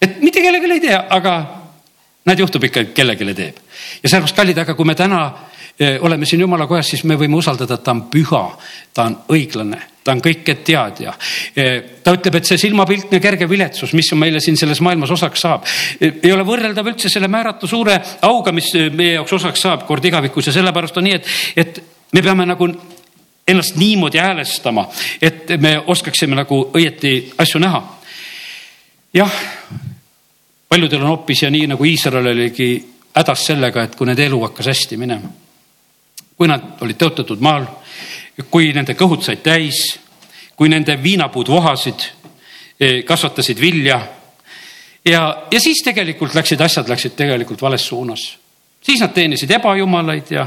et 0.00 0.20
mitte 0.20 0.40
kellelegi 0.40 0.72
ei 0.72 0.86
tee, 0.88 0.98
aga 0.98 1.38
näed, 2.26 2.38
juhtub 2.38 2.64
ikka, 2.64 2.84
kellelegi 2.94 3.34
teeb. 3.34 3.56
ja 4.02 4.08
sellepärast, 4.08 4.36
kallid, 4.36 4.58
aga 4.58 4.74
kui 4.74 4.86
me 4.86 4.94
täna 4.94 5.24
oleme 6.00 6.26
siin 6.26 6.40
jumala 6.40 6.66
kojas, 6.66 6.92
siis 6.92 7.04
me 7.04 7.16
võime 7.18 7.36
usaldada, 7.38 7.74
et 7.74 7.84
ta 7.84 7.94
on 7.94 8.04
püha, 8.12 8.42
ta 8.94 9.06
on 9.08 9.16
õiglane, 9.32 9.78
ta 10.04 10.12
on 10.12 10.20
kõike 10.22 10.54
teadja. 10.64 11.14
ta 12.04 12.14
ütleb, 12.14 12.36
et 12.38 12.48
see 12.48 12.58
silmapiltne 12.58 13.20
kerge 13.20 13.48
viletsus, 13.48 13.92
mis 13.96 14.12
meile 14.18 14.40
siin 14.40 14.56
selles 14.56 14.80
maailmas 14.80 15.10
osaks 15.10 15.40
saab, 15.40 15.66
ei 16.00 16.32
ole 16.32 16.44
võrreldav 16.46 16.92
üldse 16.92 17.08
selle 17.12 17.28
määratu 17.28 17.70
suure 17.70 17.98
auga, 18.28 18.52
mis 18.52 18.72
meie 18.92 19.18
jaoks 19.18 19.32
osaks 19.40 19.60
saab 19.60 19.86
kord 19.86 20.04
igavikus 20.04 20.50
ja 20.50 20.56
sellepärast 20.58 20.98
on 21.00 21.08
nii, 21.08 21.20
et, 21.20 21.30
et 21.56 21.82
me 22.12 22.22
peame 22.22 22.46
nagu 22.46 22.68
ennast 23.48 23.76
niimoodi 23.76 24.20
häälestama, 24.22 24.86
et 25.22 25.56
me 25.60 25.78
oskaksime 25.86 26.36
nagu 26.38 26.64
õieti 26.74 27.32
asju 27.38 27.60
näha. 27.60 27.82
jah, 29.14 29.38
paljudel 30.68 31.02
on 31.02 31.14
hoopis 31.14 31.42
ja 31.42 31.50
nii 31.50 31.66
nagu 31.74 31.84
Iisrael 31.84 32.26
oligi 32.26 32.74
hädas 33.16 33.46
sellega, 33.46 33.82
et 33.82 33.96
kui 33.96 34.06
nende 34.06 34.24
elu 34.24 34.40
hakkas 34.46 34.70
hästi 34.72 34.96
minema 34.96 35.41
kui 36.42 36.50
nad 36.50 36.80
olid 36.82 36.98
tõotatud 36.98 37.38
maal, 37.38 37.68
kui 38.50 38.72
nende 38.74 38.96
kõhud 38.98 39.22
said 39.22 39.44
täis, 39.46 39.92
kui 40.58 40.66
nende 40.66 40.96
viinapuud 40.98 41.46
vohasid, 41.46 42.02
e, 42.74 43.04
kasvatasid 43.06 43.60
vilja. 43.62 44.00
ja, 45.06 45.20
ja 45.52 45.60
siis 45.60 45.84
tegelikult 45.86 46.34
läksid 46.34 46.60
asjad 46.60 46.88
läksid 46.90 47.14
tegelikult 47.14 47.62
vales 47.62 47.86
suunas 47.86 48.24
siis 48.82 48.98
nad 49.00 49.12
teenisid 49.14 49.50
ebajumalaid 49.54 50.30
ja, 50.34 50.46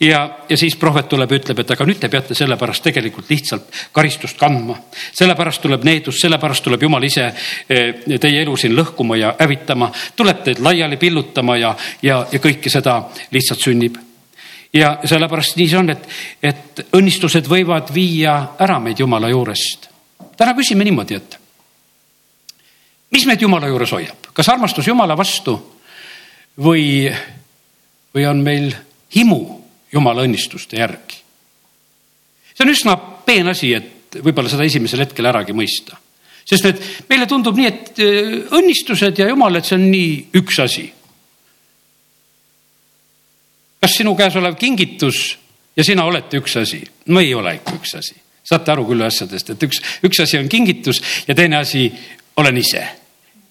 ja, 0.00 0.24
ja 0.48 0.56
siis 0.58 0.74
prohvet 0.76 1.06
tuleb 1.08 1.30
ja 1.30 1.38
ütleb, 1.38 1.60
et 1.62 1.70
aga 1.70 1.86
nüüd 1.86 2.00
te 2.02 2.08
peate 2.10 2.34
sellepärast 2.34 2.82
tegelikult 2.82 3.30
lihtsalt 3.30 3.70
karistust 3.92 4.38
kandma. 4.40 4.74
sellepärast 5.12 5.62
tuleb 5.62 5.86
needus, 5.86 6.18
sellepärast 6.24 6.64
tuleb 6.66 6.82
Jumal 6.82 7.06
ise 7.06 7.28
e, 7.70 8.18
teie 8.18 8.42
elu 8.42 8.56
siin 8.56 8.74
lõhkuma 8.74 9.20
ja 9.20 9.36
hävitama, 9.38 9.92
tuleb 10.16 10.42
teid 10.42 10.58
laiali 10.58 10.96
pillutama 10.96 11.56
ja, 11.56 11.76
ja, 12.02 12.24
ja 12.32 12.42
kõike 12.42 12.74
seda 12.74 12.98
lihtsalt 13.30 13.62
sünnib 13.62 14.05
ja 14.72 14.98
sellepärast 15.04 15.56
nii 15.56 15.68
see 15.70 15.78
on, 15.78 15.90
et, 15.92 16.06
et 16.42 16.84
õnnistused 16.96 17.48
võivad 17.50 17.92
viia 17.94 18.36
ära 18.62 18.78
meid 18.82 19.00
Jumala 19.00 19.30
juurest. 19.30 19.88
täna 20.36 20.54
küsime 20.54 20.84
niimoodi, 20.84 21.16
et 21.16 21.38
mis 23.14 23.26
meid 23.26 23.42
Jumala 23.42 23.68
juures 23.70 23.92
hoiab, 23.92 24.30
kas 24.32 24.48
armastus 24.52 24.88
Jumala 24.88 25.16
vastu 25.16 25.56
või, 26.62 27.06
või 28.14 28.26
on 28.26 28.42
meil 28.44 28.72
himu 29.14 29.40
Jumala 29.92 30.26
õnnistuste 30.26 30.80
järgi? 30.80 31.22
see 32.56 32.64
on 32.64 32.72
üsna 32.72 32.96
peen 32.96 33.48
asi, 33.52 33.74
et 33.76 34.18
võib-olla 34.22 34.48
seda 34.48 34.64
esimesel 34.64 35.04
hetkel 35.04 35.28
äragi 35.28 35.52
mõista. 35.56 35.98
sest 36.44 36.64
et 36.72 36.84
meile 37.08 37.26
tundub 37.26 37.56
nii, 37.56 37.66
et 37.66 38.02
äh, 38.02 38.36
õnnistused 38.58 39.18
ja 39.18 39.28
Jumal, 39.28 39.56
et 39.56 39.68
see 39.68 39.78
on 39.78 39.90
nii 39.90 40.12
üks 40.40 40.60
asi 40.62 40.86
kas 43.86 44.00
sinu 44.02 44.16
käes 44.18 44.36
olev 44.36 44.58
kingitus 44.58 45.36
ja 45.76 45.86
sina 45.86 46.04
olete 46.10 46.40
üks 46.42 46.58
asi? 46.58 46.82
no 47.06 47.22
ei 47.22 47.34
ole 47.34 47.56
ikka 47.60 47.78
üks 47.78 47.96
asi. 48.00 48.18
saate 48.46 48.74
aru 48.74 48.86
küll 48.90 49.06
asjadest, 49.06 49.54
et 49.54 49.66
üks, 49.66 49.82
üks 50.06 50.22
asi 50.22 50.38
on 50.42 50.50
kingitus 50.50 51.02
ja 51.28 51.34
teine 51.34 51.60
asi 51.62 51.88
olen 52.36 52.58
ise 52.58 52.82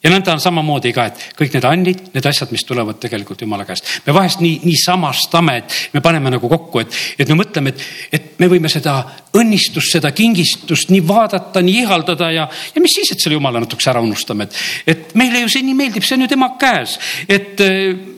ja 0.04 0.12
nõnda 0.12 0.36
on 0.36 0.41
samamoodi 0.43 0.91
ka, 0.93 1.06
et 1.10 1.24
kõik 1.39 1.56
need 1.56 1.65
annid, 1.65 2.02
need 2.13 2.28
asjad, 2.30 2.52
mis 2.54 2.65
tulevad 2.67 3.00
tegelikult 3.02 3.41
jumala 3.41 3.63
käest. 3.65 3.88
me 4.06 4.13
vahest 4.13 4.43
nii, 4.43 4.60
nii 4.67 4.82
samastame, 4.84 5.56
et 5.63 5.78
me 5.95 6.02
paneme 6.04 6.34
nagu 6.36 6.50
kokku, 6.52 6.84
et, 6.84 6.98
et 7.17 7.32
me 7.32 7.39
mõtleme, 7.39 7.71
et, 7.71 7.86
et 8.19 8.28
me 8.43 8.50
võime 8.52 8.69
seda 8.69 8.98
õnnistust, 9.39 9.95
seda 9.95 10.12
kingistust 10.15 10.91
nii 10.93 11.02
vaadata, 11.08 11.63
nii 11.63 11.80
ihaldada 11.86 12.30
ja, 12.36 12.50
ja 12.76 12.84
mis 12.84 13.00
siis, 13.00 13.15
et 13.15 13.24
selle 13.24 13.39
jumala 13.39 13.63
natukese 13.63 13.93
ära 13.95 14.04
unustame, 14.04 14.50
et, 14.50 14.60
et 14.93 15.15
meile 15.17 15.41
ju 15.45 15.56
see 15.56 15.65
nii 15.65 15.80
meeldib, 15.80 16.06
see 16.06 16.19
on 16.19 16.28
ju 16.28 16.34
tema 16.36 16.52
käes. 16.60 17.00
et 17.26 17.65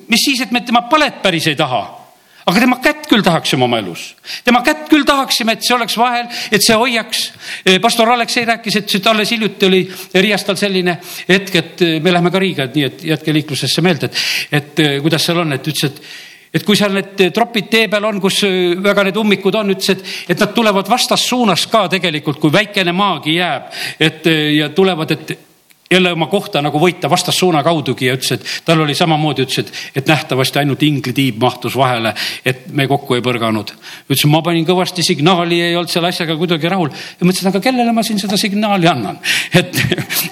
mis 0.10 0.28
siis, 0.28 0.42
et 0.44 0.52
me 0.52 0.66
tema 0.66 0.84
palet 0.92 1.22
päris 1.24 1.48
ei 1.48 1.56
taha 1.56 1.97
aga 2.48 2.62
tema 2.64 2.78
kätt 2.84 3.10
küll 3.12 3.24
tahaksime 3.26 3.66
oma 3.68 3.82
elus, 3.82 4.10
tema 4.48 4.62
kätt 4.66 4.86
küll 4.92 5.06
tahaksime, 5.08 5.58
et 5.58 5.66
see 5.68 5.76
oleks 5.76 5.98
vahel, 6.00 6.30
et 6.52 6.64
see 6.64 6.78
hoiaks. 6.78 7.26
pastor 7.82 8.12
Aleksei 8.14 8.46
rääkis, 8.48 8.80
et 8.80 9.08
alles 9.08 9.32
hiljuti 9.32 9.68
oli 9.68 9.82
Riias 10.14 10.48
tal 10.48 10.60
selline 10.60 10.98
hetk, 11.28 11.56
et 11.56 11.84
me 12.02 12.14
läheme 12.14 12.32
ka 12.32 12.40
Riiga, 12.40 12.70
et 12.70 12.80
nii, 12.80 12.88
et 12.88 13.04
jätke 13.12 13.36
liiklusesse 13.36 13.84
meelde, 13.84 14.10
et, 14.10 14.64
et 14.80 14.82
kuidas 15.04 15.28
seal 15.28 15.44
on, 15.44 15.54
et 15.54 15.68
ütles, 15.74 15.92
et 15.92 16.02
et 16.58 16.64
kui 16.64 16.78
seal 16.80 16.94
need 16.96 17.20
tropid 17.36 17.68
tee 17.70 17.90
peal 17.92 18.06
on, 18.08 18.22
kus 18.24 18.40
väga 18.82 19.04
need 19.06 19.18
ummikud 19.20 19.56
on, 19.60 19.74
ütles, 19.76 19.92
et, 19.94 20.06
et 20.32 20.40
nad 20.40 20.54
tulevad 20.56 20.88
vastassuunas 20.90 21.68
ka 21.70 21.84
tegelikult, 21.92 22.40
kui 22.42 22.54
väikene 22.54 22.96
maagi 22.96 23.36
jääb, 23.36 23.68
et 24.00 24.32
ja 24.56 24.72
tulevad, 24.74 25.12
et 25.12 25.36
jälle 25.91 26.12
oma 26.12 26.28
kohta 26.28 26.62
nagu 26.62 26.80
võita 26.80 27.10
vastassuuna 27.10 27.62
kaudugi 27.63 28.10
ja 28.10 28.15
ütles, 28.17 28.32
et 28.36 28.45
tal 28.65 28.82
oli 28.84 28.95
samamoodi, 28.95 29.45
ütles, 29.47 29.60
et, 29.63 29.71
et 30.02 30.08
nähtavasti 30.10 30.60
ainult 30.60 30.84
inglitiib 30.84 31.39
mahtus 31.41 31.78
vahele, 31.80 32.13
et 32.45 32.67
me 32.76 32.88
kokku 32.88 33.15
ei 33.15 33.23
põrganud. 33.23 33.71
ütles, 34.10 34.26
ma 34.32 34.41
panin 34.43 34.65
kõvasti 34.67 35.06
signaali, 35.06 35.62
ei 35.63 35.76
olnud 35.76 35.91
selle 35.91 36.12
asjaga 36.12 36.36
kuidagi 36.38 36.69
rahul 36.71 36.91
ja 36.91 37.28
mõtlesin, 37.28 37.52
aga 37.52 37.62
kellele 37.63 37.93
ma 37.95 38.04
siin 38.04 38.19
seda 38.19 38.38
signaali 38.38 38.89
annan. 38.91 39.19
et, 39.60 39.80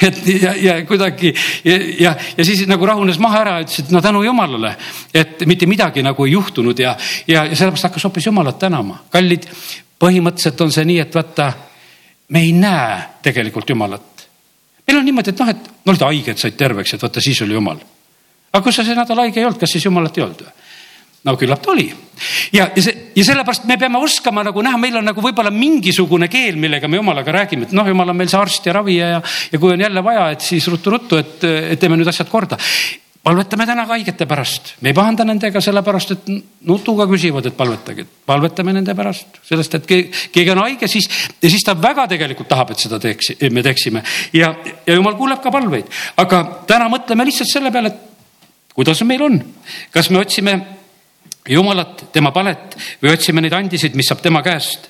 et 0.03 0.19
ja, 0.41 0.55
ja 0.59 0.75
kuidagi 0.85 1.31
ja, 1.63 1.77
ja, 1.99 2.15
ja 2.37 2.45
siis 2.45 2.65
nagu 2.67 2.85
rahunes 2.85 3.19
maha 3.23 3.43
ära, 3.45 3.59
ütles, 3.63 3.85
et 3.85 3.93
no 3.95 4.01
tänu 4.03 4.23
jumalale, 4.25 4.75
et 5.13 5.45
mitte 5.47 5.69
midagi 5.71 6.03
nagu 6.03 6.27
ei 6.27 6.35
juhtunud 6.35 6.79
ja, 6.79 6.97
ja, 7.27 7.45
ja 7.45 7.55
sellepärast 7.55 7.89
hakkas 7.89 8.09
hoopis 8.09 8.27
jumalat 8.27 8.59
tänama. 8.59 9.05
kallid, 9.09 9.47
põhimõtteliselt 9.99 10.65
on 10.65 10.75
see 10.75 10.83
nii, 10.91 10.99
et 11.05 11.15
vaata, 11.15 11.53
me 12.35 12.43
ei 12.43 12.51
näe 12.51 12.99
tegelikult 13.23 13.69
jumalat 13.71 14.14
meil 14.87 14.99
on 14.99 15.07
niimoodi, 15.07 15.33
et 15.33 15.41
noh, 15.41 15.51
et 15.53 15.71
no 15.85 15.93
olid 15.93 16.05
haiged, 16.07 16.41
said 16.41 16.57
terveks, 16.59 16.95
et 16.95 17.05
vaata, 17.05 17.23
siis 17.23 17.41
oli 17.45 17.57
jumal. 17.57 17.81
aga 18.51 18.63
kui 18.63 18.73
sa 18.73 18.85
see 18.85 18.97
nädal 18.97 19.23
haige 19.23 19.41
ei 19.41 19.47
olnud, 19.47 19.59
kas 19.59 19.75
siis 19.75 19.85
jumalat 19.85 20.17
ei 20.17 20.25
olnud 20.25 20.45
või? 20.45 20.53
no 21.25 21.33
küllap 21.41 21.61
ta 21.63 21.71
oli. 21.73 21.87
ja, 22.53 22.69
ja 22.75 22.83
see 22.83 23.05
ja 23.15 23.25
sellepärast 23.25 23.65
me 23.69 23.77
peame 23.81 24.01
oskama 24.03 24.43
nagu 24.45 24.61
näha, 24.65 24.77
meil 24.81 24.99
on 24.99 25.09
nagu 25.09 25.23
võib-olla 25.23 25.51
mingisugune 25.53 26.27
keel, 26.31 26.59
millega 26.61 26.89
me 26.91 26.99
jumalaga 26.99 27.33
räägime, 27.39 27.69
et 27.69 27.73
noh, 27.75 27.87
jumal 27.87 28.11
on 28.13 28.19
meil 28.19 28.29
see 28.31 28.41
arst 28.41 28.67
ja 28.67 28.75
ravija 28.75 29.09
ja, 29.15 29.23
ja 29.51 29.61
kui 29.61 29.73
on 29.73 29.81
jälle 29.81 30.03
vaja, 30.03 30.29
et 30.35 30.45
siis 30.45 30.67
ruttu-ruttu, 30.71 31.19
et, 31.21 31.47
et 31.75 31.81
teeme 31.81 31.97
nüüd 31.97 32.11
asjad 32.11 32.29
korda 32.29 32.59
palvetame 33.25 33.65
täna 33.65 33.87
ka 33.87 33.95
haigete 33.95 34.27
pärast, 34.29 34.75
me 34.85 34.91
ei 34.91 34.97
pahanda 34.97 35.25
nendega 35.25 35.61
sellepärast, 35.63 36.11
et 36.13 36.27
nutuga 36.69 37.07
küsivad, 37.09 37.47
et 37.49 37.57
palvetage, 37.57 38.05
palvetame 38.25 38.73
nende 38.75 38.93
pärast, 38.97 39.39
sellest, 39.47 39.77
et 39.79 39.87
keegi 39.89 40.51
on 40.53 40.61
haige, 40.61 40.87
siis, 40.91 41.07
siis 41.41 41.65
ta 41.65 41.73
väga 41.81 42.05
tegelikult 42.11 42.49
tahab, 42.51 42.75
et 42.75 42.83
seda 42.85 42.99
teeks, 43.01 43.31
me 43.49 43.63
teeksime. 43.65 44.03
Ja, 44.37 44.51
ja 44.85 44.97
jumal 44.99 45.17
kuuleb 45.17 45.41
ka 45.41 45.53
palveid, 45.53 45.89
aga 46.21 46.43
täna 46.69 46.89
mõtleme 46.91 47.25
lihtsalt 47.25 47.49
selle 47.49 47.71
peale, 47.73 47.93
et 47.93 48.75
kuidas 48.77 49.01
meil 49.09 49.23
on, 49.25 49.39
kas 49.95 50.11
me 50.13 50.21
otsime 50.21 50.59
jumalat, 51.49 52.03
tema 52.13 52.29
palet 52.35 52.75
või 53.01 53.13
otsime 53.15 53.41
neid 53.41 53.55
andisid, 53.57 53.97
mis 53.97 54.09
saab 54.09 54.21
tema 54.21 54.43
käest. 54.45 54.89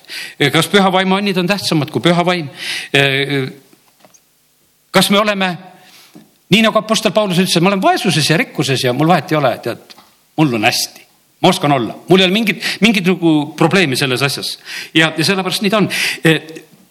kas 0.52 0.68
püha 0.72 0.92
vaimu 0.92 1.16
annid 1.16 1.40
on 1.40 1.48
tähtsamad 1.48 1.92
kui 1.92 2.04
püha 2.04 2.24
vaim? 2.24 2.50
kas 4.90 5.10
me 5.10 5.20
oleme 5.24 5.50
nii 6.50 6.62
nagu 6.62 6.78
Apostel 6.78 7.14
Paulus 7.14 7.40
ütles, 7.42 7.56
et 7.56 7.64
ma 7.64 7.72
olen 7.72 7.82
vaesuses 7.82 8.30
ja 8.30 8.38
rikkuses 8.38 8.84
ja 8.86 8.94
mul 8.94 9.10
vahet 9.10 9.32
ei 9.32 9.40
ole, 9.40 9.56
tead, 9.64 9.96
mul 10.38 10.54
on 10.58 10.68
hästi. 10.68 11.02
Ma 11.42 11.50
oskan 11.52 11.72
olla, 11.72 11.96
mul 12.08 12.22
ei 12.22 12.28
ole 12.28 12.32
mingit, 12.32 12.62
mingit 12.80 13.06
nagu 13.06 13.32
probleemi 13.56 13.96
selles 13.96 14.22
asjas. 14.24 14.56
Ja, 14.94 15.12
ja 15.16 15.24
sellepärast 15.24 15.64
nii 15.64 15.74
ta 15.74 15.82
on. 15.82 15.90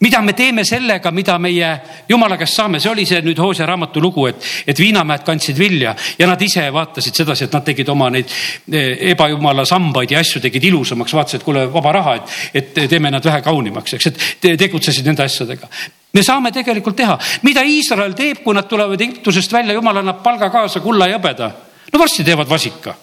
Mida 0.06 0.20
me 0.22 0.34
teeme 0.36 0.66
sellega, 0.68 1.10
mida 1.16 1.38
meie 1.40 1.70
jumala 2.10 2.36
käest 2.38 2.60
saame, 2.60 2.82
see 2.84 2.92
oli 2.92 3.06
see 3.08 3.22
nüüd 3.24 3.40
Hoosea 3.40 3.66
raamatu 3.66 4.02
lugu, 4.04 4.26
et, 4.28 4.44
et 4.68 4.80
viinamäed 4.80 5.24
kandsid 5.26 5.58
vilja 5.58 5.96
ja 6.20 6.28
nad 6.28 6.42
ise 6.44 6.66
vaatasid 6.76 7.16
sedasi, 7.16 7.48
et 7.48 7.56
nad 7.56 7.64
tegid 7.66 7.90
oma 7.90 8.10
neid 8.12 8.28
eh, 8.28 9.08
ebajumala 9.16 9.64
sambaid 9.66 10.12
ja 10.12 10.20
asju 10.20 10.44
tegid 10.44 10.68
ilusamaks, 10.68 11.16
vaatasid, 11.16 11.40
et 11.40 11.48
kuule, 11.48 11.64
vaba 11.72 11.96
raha, 11.96 12.18
et, 12.20 12.36
et 12.60 12.90
teeme 12.92 13.10
nad 13.10 13.24
vähe 13.24 13.40
kaunimaks, 13.46 13.96
eks, 13.96 14.12
et 14.12 14.50
tegutsesid 14.60 15.08
nende 15.08 15.24
asjadega 15.24 15.72
me 16.16 16.24
saame 16.24 16.52
tegelikult 16.56 16.96
teha, 16.98 17.18
mida 17.44 17.64
Iisrael 17.68 18.16
teeb, 18.18 18.42
kui 18.44 18.56
nad 18.56 18.70
tulevad 18.72 19.02
Egiptusest 19.02 19.52
välja, 19.54 19.76
jumal 19.76 20.02
annab 20.02 20.24
palga 20.24 20.50
kaasa, 20.54 20.82
kulla 20.84 21.10
ja 21.12 21.20
hõbeda. 21.20 21.52
no 21.92 22.00
varsti 22.00 22.24
teevad 22.24 22.50
vasika 22.50 22.96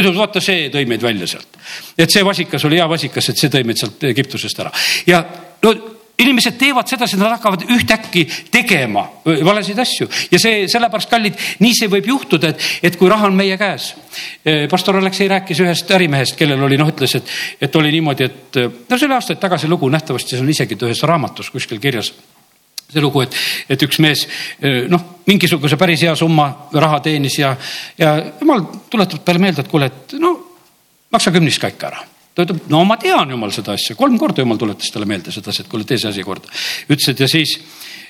ütlevad, 0.00 0.18
vaata, 0.18 0.42
see 0.42 0.68
tõi 0.72 0.86
meid 0.88 1.02
välja 1.02 1.28
sealt. 1.30 1.56
et 1.98 2.10
see 2.10 2.24
vasikas 2.24 2.64
oli 2.64 2.80
hea 2.80 2.88
vasikas, 2.88 3.30
et 3.30 3.38
see 3.38 3.52
tõi 3.52 3.64
meid 3.66 3.80
sealt 3.80 4.04
Egiptusest 4.10 4.60
ära 4.62 4.72
ja 5.06 5.24
no 5.62 5.74
inimesed 6.20 6.58
teevad 6.60 6.88
sedasi, 6.88 7.16
nad 7.16 7.32
hakkavad 7.32 7.64
ühtäkki 7.72 8.26
tegema 8.52 9.06
valesid 9.24 9.78
asju 9.80 10.08
ja 10.32 10.40
see 10.40 10.66
sellepärast, 10.68 11.08
kallid, 11.10 11.38
nii 11.64 11.76
see 11.76 11.88
võib 11.92 12.10
juhtuda, 12.12 12.50
et, 12.52 12.66
et 12.90 12.98
kui 13.00 13.08
raha 13.08 13.30
on 13.30 13.38
meie 13.38 13.56
käes. 13.60 13.94
pastor 14.70 14.98
Aleksei 15.00 15.30
rääkis 15.32 15.62
ühest 15.64 15.90
ärimehest, 15.96 16.36
kellel 16.36 16.60
oli, 16.66 16.76
noh, 16.80 16.90
ütles, 16.92 17.16
et, 17.16 17.32
et 17.60 17.80
oli 17.80 17.92
niimoodi, 17.96 18.28
et 18.28 18.60
no 18.60 18.98
see 18.98 19.08
oli 19.08 19.16
aastaid 19.16 19.40
tagasi 19.40 19.70
lugu, 19.70 19.88
nähtavasti 19.88 20.36
see 20.36 20.44
on 20.44 20.52
isegi 20.52 20.76
ühes 20.76 21.02
raamatus 21.08 21.50
kuskil 21.54 21.80
kirjas 21.80 22.12
see 22.90 23.02
lugu, 23.02 23.24
et, 23.24 23.36
et 23.70 23.82
üks 23.86 24.00
mees 24.02 24.26
noh, 24.90 25.04
mingisuguse 25.26 25.78
päris 25.80 26.02
hea 26.06 26.14
summa 26.18 26.50
raha 26.74 27.00
teenis 27.04 27.38
ja, 27.38 27.54
ja 27.98 28.16
jumal 28.40 28.66
tuletab 28.90 29.24
talle 29.24 29.42
meelde, 29.42 29.64
et 29.64 29.70
kuule, 29.70 29.90
et 29.90 30.16
no 30.18 30.34
maksa 31.10 31.32
kümniskaik 31.34 31.86
ära 31.86 32.02
ta 32.34 32.46
ütleb, 32.46 32.66
no 32.70 32.82
ma 32.88 32.96
tean 33.00 33.30
jumal 33.34 33.52
seda 33.54 33.74
asja, 33.76 33.96
kolm 33.98 34.18
korda 34.20 34.44
jumal 34.44 34.58
tuletas 34.60 34.90
talle 34.92 35.08
meelde 35.08 35.32
sedasi, 35.34 35.64
et 35.64 35.70
kuule, 35.70 35.86
tee 35.88 35.98
see 36.00 36.10
asi 36.10 36.24
korda. 36.26 36.50
ütles, 36.88 37.08
et 37.12 37.20
ja 37.20 37.28
siis, 37.30 37.56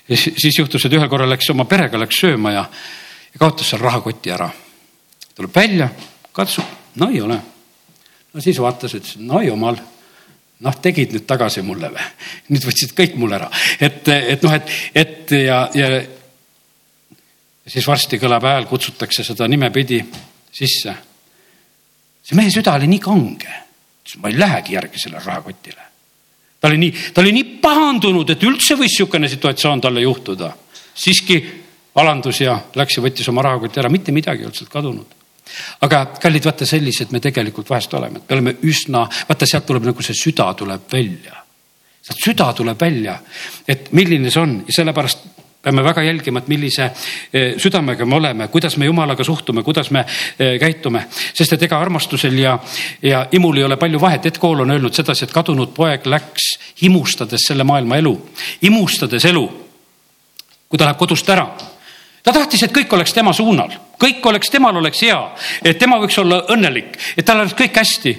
siis 0.08 0.58
juhtus, 0.58 0.84
et 0.84 0.96
ühel 0.96 1.08
korral 1.10 1.30
läks 1.32 1.50
oma 1.54 1.66
perega, 1.70 2.00
läks 2.00 2.20
sööma 2.22 2.52
ja, 2.54 2.66
ja 3.32 3.40
kaotas 3.40 3.72
seal 3.72 3.82
rahakoti 3.82 4.34
ära. 4.34 4.50
tuleb 5.34 5.56
välja, 5.56 5.88
katsub, 6.36 6.68
no 7.00 7.08
ei 7.10 7.22
ole. 7.24 7.40
no 8.34 8.44
siis 8.44 8.60
vaatas, 8.60 8.94
ütles, 8.98 9.16
no 9.24 9.40
jumal 9.44 9.80
noh, 10.60 10.80
tegid 10.82 11.14
nüüd 11.16 11.26
tagasi 11.28 11.62
mulle 11.66 11.92
või? 11.94 12.08
nüüd 12.54 12.66
võtsid 12.68 12.94
kõik 12.96 13.16
mul 13.20 13.36
ära, 13.36 13.50
et, 13.80 14.08
et 14.08 14.42
noh, 14.46 14.56
et, 14.56 14.74
et 14.94 15.36
ja, 15.44 15.62
ja 15.74 15.90
siis 17.70 17.86
varsti 17.86 18.18
kõlab 18.20 18.44
hääl, 18.48 18.68
kutsutakse 18.68 19.24
seda 19.24 19.48
nimepidi 19.48 20.02
sisse. 20.52 20.94
see 22.22 22.36
mehe 22.36 22.50
süda 22.50 22.74
oli 22.78 22.90
nii 22.90 23.02
kange 23.02 23.58
ma 24.18 24.28
ei 24.28 24.38
lähegi 24.38 24.74
järgi 24.74 24.98
sellele 24.98 25.22
rahakotile. 25.24 25.82
ta 26.60 26.68
oli 26.68 26.78
nii, 26.78 26.94
ta 27.14 27.20
oli 27.20 27.32
nii 27.32 27.44
pahandunud, 27.62 28.30
et 28.30 28.42
üldse 28.42 28.74
võis 28.74 28.90
niisugune 28.90 29.28
situatsioon 29.28 29.80
talle 29.80 30.00
juhtuda. 30.00 30.52
siiski 30.94 31.40
alandus 31.94 32.40
ja 32.40 32.58
läks 32.74 32.96
ja 32.96 33.02
võttis 33.02 33.28
oma 33.28 33.42
rahakoti 33.42 33.80
ära, 33.80 33.88
mitte 33.88 34.12
midagi 34.12 34.42
ei 34.42 34.48
olnud 34.48 34.58
sealt 34.58 34.72
kadunud. 34.72 35.19
Aga 35.86 36.04
kallid, 36.22 36.44
vaata 36.44 36.66
sellised 36.66 37.12
me 37.12 37.20
tegelikult 37.20 37.70
vahest 37.70 37.94
oleme, 37.94 38.20
et 38.20 38.28
me 38.28 38.38
oleme 38.38 38.56
üsna, 38.68 39.04
vaata 39.28 39.46
sealt 39.46 39.66
tuleb 39.66 39.90
nagu 39.90 40.02
see 40.02 40.16
süda 40.16 40.52
tuleb 40.54 40.88
välja. 40.92 41.36
Sealt 42.00 42.24
süda 42.24 42.52
tuleb 42.56 42.80
välja, 42.80 43.18
et 43.68 43.92
milline 43.92 44.30
see 44.30 44.40
on. 44.40 44.56
Ja 44.66 44.80
sellepärast 44.80 45.26
peame 45.62 45.84
väga 45.84 46.02
jälgima, 46.02 46.38
et 46.38 46.48
millise 46.48 46.84
eh, 47.32 47.54
südamega 47.60 48.06
me 48.06 48.16
oleme, 48.16 48.48
kuidas 48.48 48.76
me 48.76 48.86
jumalaga 48.86 49.24
suhtume, 49.24 49.62
kuidas 49.62 49.90
me 49.90 50.04
eh, 50.38 50.56
käitume, 50.60 51.04
sest 51.34 51.52
et 51.52 51.62
ega 51.68 51.80
armastusel 51.80 52.38
ja, 52.38 52.58
ja 53.02 53.26
imul 53.36 53.60
ei 53.60 53.64
ole 53.64 53.76
palju 53.76 54.00
vahet. 54.00 54.26
Ed 54.26 54.38
Kool 54.40 54.64
on 54.64 54.70
öelnud 54.70 54.96
sedasi, 54.96 55.26
et 55.26 55.34
kadunud 55.36 55.74
poeg 55.76 56.06
läks 56.08 56.54
imustades 56.88 57.44
selle 57.48 57.64
maailma 57.68 58.00
elu, 58.00 58.14
imustades 58.70 59.24
elu. 59.24 59.48
kui 60.70 60.78
ta 60.78 60.86
läheb 60.86 60.98
kodust 60.98 61.28
ära, 61.28 61.48
ta 62.22 62.32
tahtis, 62.32 62.62
et 62.62 62.72
kõik 62.72 62.92
oleks 62.94 63.12
tema 63.12 63.32
suunal, 63.34 63.72
kõik 64.00 64.26
oleks, 64.26 64.50
temal 64.50 64.76
oleks 64.80 65.04
hea, 65.06 65.20
et 65.64 65.78
tema 65.78 66.00
võiks 66.00 66.18
olla 66.22 66.42
õnnelik, 66.52 66.96
et 67.16 67.26
tal 67.26 67.42
oleks 67.42 67.56
kõik 67.58 67.80
hästi 67.82 68.16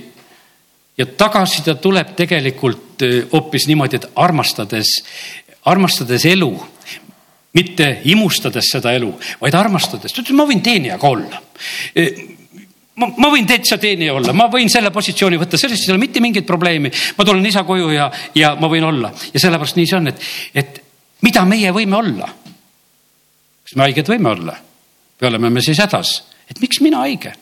ja 0.98 1.08
tagasi 1.18 1.64
ta 1.66 1.76
tuleb 1.80 2.16
tegelikult 2.18 3.06
eh, 3.08 3.22
hoopis 3.32 3.68
niimoodi, 3.70 4.02
et 4.02 4.12
armastades, 4.22 5.00
armastades 5.70 6.26
elu 6.30 6.52
mitte 7.58 7.88
imustades 8.08 8.70
seda 8.72 8.94
elu, 8.96 9.10
vaid 9.42 9.56
armastades. 9.60 10.14
ta 10.14 10.22
ütles, 10.22 10.36
ma 10.38 10.46
võin 10.48 10.62
teenijaga 10.64 11.10
olla 11.10 11.42
e, 11.96 12.06
ma, 12.96 13.10
ma 13.18 13.32
võin 13.34 13.48
täitsa 13.48 13.78
teenija 13.82 14.16
olla, 14.16 14.34
ma 14.38 14.48
võin 14.52 14.72
selle 14.72 14.92
positsiooni 14.94 15.40
võtta, 15.42 15.60
sellest 15.60 15.88
ei 15.88 15.94
ole 15.96 16.04
mitte 16.04 16.24
mingit 16.24 16.48
probleemi. 16.48 16.92
ma 17.18 17.28
tulen 17.28 17.46
isa 17.46 17.66
koju 17.68 17.92
ja, 17.92 18.08
ja 18.36 18.54
ma 18.60 18.72
võin 18.72 18.88
olla 18.88 19.12
ja 19.34 19.44
sellepärast 19.44 19.80
nii 19.80 19.90
see 19.90 20.00
on, 20.00 20.12
et, 20.14 20.28
et 20.56 20.82
mida 21.28 21.44
meie 21.48 21.74
võime 21.76 22.00
olla? 22.00 22.32
kas 23.62 23.76
me 23.76 23.90
haiged 23.90 24.16
võime 24.16 24.32
olla 24.32 24.56
või 25.22 25.30
oleme 25.30 25.54
me 25.54 25.64
siis 25.64 25.80
hädas, 25.82 26.18
et 26.50 26.60
miks 26.62 26.82
mina 26.82 27.06
haige? 27.06 27.34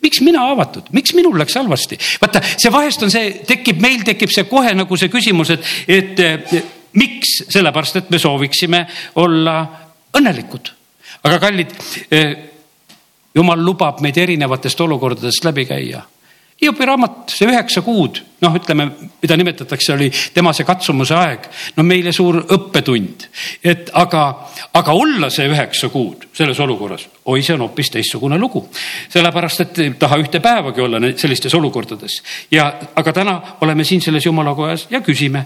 miks 0.00 0.20
mina 0.24 0.46
avatud, 0.50 0.88
miks 0.96 1.12
minul 1.16 1.36
läks 1.38 1.58
halvasti? 1.58 1.98
vaata, 2.22 2.42
see 2.56 2.72
vahest 2.72 3.02
on 3.04 3.12
see, 3.12 3.34
tekib, 3.48 3.82
meil 3.82 4.04
tekib 4.06 4.32
see 4.32 4.46
kohe 4.48 4.72
nagu 4.76 4.96
see 4.96 5.12
küsimus, 5.12 5.54
et, 5.56 5.68
et 5.88 6.56
miks? 7.00 7.36
sellepärast, 7.50 8.00
et 8.00 8.10
me 8.10 8.20
sooviksime 8.22 8.84
olla 9.20 9.58
õnnelikud. 10.14 10.72
aga 11.24 11.38
kallid, 11.42 11.76
eh, 12.10 12.34
jumal 13.34 13.64
lubab 13.64 14.00
meid 14.04 14.18
erinevatest 14.18 14.80
olukordadest 14.80 15.44
läbi 15.44 15.66
käia 15.68 16.04
Hiopi 16.64 16.86
raamat, 16.88 17.28
see 17.28 17.44
üheksa 17.44 17.82
kuud, 17.84 18.18
noh, 18.40 18.54
ütleme, 18.56 18.86
mida 19.20 19.36
nimetatakse, 19.36 19.92
oli 19.92 20.06
tema 20.32 20.54
see 20.56 20.64
katsumuse 20.64 21.12
aeg, 21.18 21.48
no 21.76 21.84
meile 21.84 22.12
suur 22.12 22.38
õppetund. 22.56 23.26
et 23.64 23.90
aga, 23.92 24.22
aga 24.72 24.92
olla 24.96 25.28
see 25.30 25.44
üheksa 25.50 25.90
kuud 25.92 26.24
selles 26.32 26.60
olukorras, 26.64 27.04
oi, 27.24 27.42
see 27.42 27.52
on 27.54 27.66
hoopis 27.66 27.90
teistsugune 27.92 28.38
lugu. 28.40 28.64
sellepärast, 29.12 29.60
et 29.60 29.78
ei 29.84 29.90
taha 30.00 30.16
ühte 30.22 30.40
päevagi 30.40 30.80
olla 30.80 31.02
sellistes 31.16 31.54
olukordades 31.54 32.22
ja, 32.50 32.70
aga 32.96 33.12
täna 33.12 33.34
oleme 33.60 33.84
siin 33.84 34.00
selles 34.00 34.24
jumala 34.24 34.54
kojas 34.54 34.86
ja 34.90 35.02
küsime, 35.04 35.44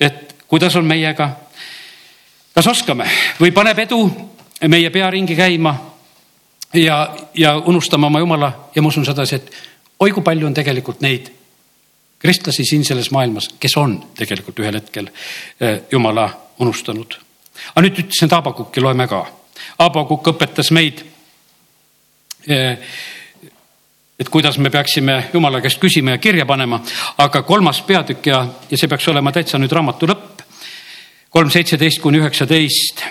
et 0.00 0.34
kuidas 0.48 0.76
on 0.76 0.84
meiega? 0.84 1.30
kas 2.54 2.66
oskame 2.66 3.06
või 3.38 3.54
paneb 3.54 3.78
edu 3.86 4.02
meie 4.66 4.90
pea 4.90 5.10
ringi 5.14 5.36
käima 5.36 5.76
ja, 6.74 7.14
ja 7.34 7.56
unustame 7.56 8.06
oma 8.06 8.18
jumala 8.18 8.52
ja 8.74 8.82
ma 8.82 8.88
usun 8.88 9.06
sedasi, 9.06 9.36
et 9.36 9.75
oi 10.00 10.12
kui 10.12 10.22
palju 10.22 10.46
on 10.46 10.54
tegelikult 10.54 11.00
neid 11.00 11.32
kristlasi 12.18 12.64
siin 12.64 12.84
selles 12.84 13.10
maailmas, 13.10 13.50
kes 13.60 13.76
on 13.76 13.98
tegelikult 14.16 14.58
ühel 14.64 14.78
hetkel 14.80 15.10
eh, 15.60 15.82
jumala 15.92 16.28
unustanud. 16.58 17.18
aga 17.74 17.84
nüüd 17.84 18.00
ütlesin, 18.04 18.28
et 18.28 18.32
Haabakukki 18.32 18.80
loeme 18.80 19.06
ka. 19.08 19.26
Haabakukk 19.78 20.32
õpetas 20.32 20.72
meid 20.72 21.04
eh, 22.48 22.78
et 24.18 24.28
kuidas 24.32 24.58
me 24.58 24.70
peaksime 24.70 25.18
jumala 25.32 25.60
käest 25.60 25.80
küsima 25.80 26.16
ja 26.16 26.18
kirja 26.18 26.46
panema, 26.46 26.80
aga 27.18 27.42
kolmas 27.42 27.82
peatükk 27.84 28.26
ja, 28.26 28.40
ja 28.70 28.78
see 28.78 28.88
peaks 28.88 29.08
olema 29.12 29.32
täitsa 29.32 29.60
nüüd 29.60 29.72
raamatu 29.72 30.08
lõpp 30.08 30.42
kolm 31.36 31.50
seitseteist 31.52 32.00
kuni 32.00 32.22
üheksateist. 32.22 33.04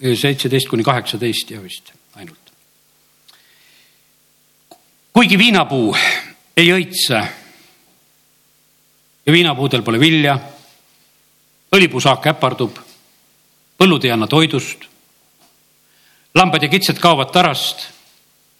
Seitseteist 0.00 0.68
kuni 0.68 0.84
kaheksateist 0.84 1.50
ja 1.50 1.62
vist 1.62 1.92
ainult. 2.14 2.52
kuigi 5.12 5.38
viinapuu 5.38 5.96
ei 6.56 6.72
õitse 6.74 7.20
ja 9.26 9.32
viinapuudel 9.32 9.82
pole 9.82 10.00
vilja, 10.00 10.34
õlipuusaak 11.72 12.26
äpardub, 12.34 12.78
põllud 13.78 14.04
ei 14.04 14.12
anna 14.14 14.26
toidust, 14.26 14.84
lambad 16.34 16.62
ja 16.62 16.68
kitsed 16.68 16.98
kaovad 17.02 17.32
tarast, 17.32 17.88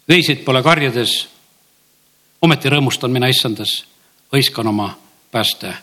veisid 0.07 0.43
pole 0.45 0.63
karjades 0.63 1.15
ometi 2.41 2.69
rõõmustan 2.69 3.13
mina 3.13 3.29
issandas, 3.31 3.83
hõiskan 4.33 4.67
oma 4.67 4.91
pääste 5.31 5.73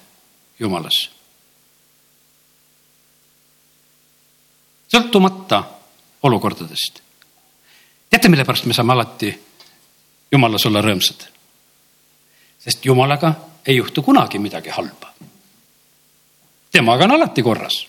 Jumalas. 0.59 1.22
Sõltumata 4.93 5.63
olukordadest. 6.23 7.01
teate, 8.11 8.29
mille 8.29 8.45
pärast 8.45 8.69
me 8.69 8.75
saame 8.75 8.93
alati 8.93 9.33
Jumalas 10.33 10.67
olla 10.67 10.83
rõõmsad? 10.85 11.29
sest 12.59 12.85
Jumalaga 12.85 13.35
ei 13.67 13.77
juhtu 13.77 14.03
kunagi 14.03 14.39
midagi 14.39 14.71
halba. 14.71 15.15
temaga 16.73 17.05
on 17.05 17.17
alati 17.19 17.43
korras 17.43 17.87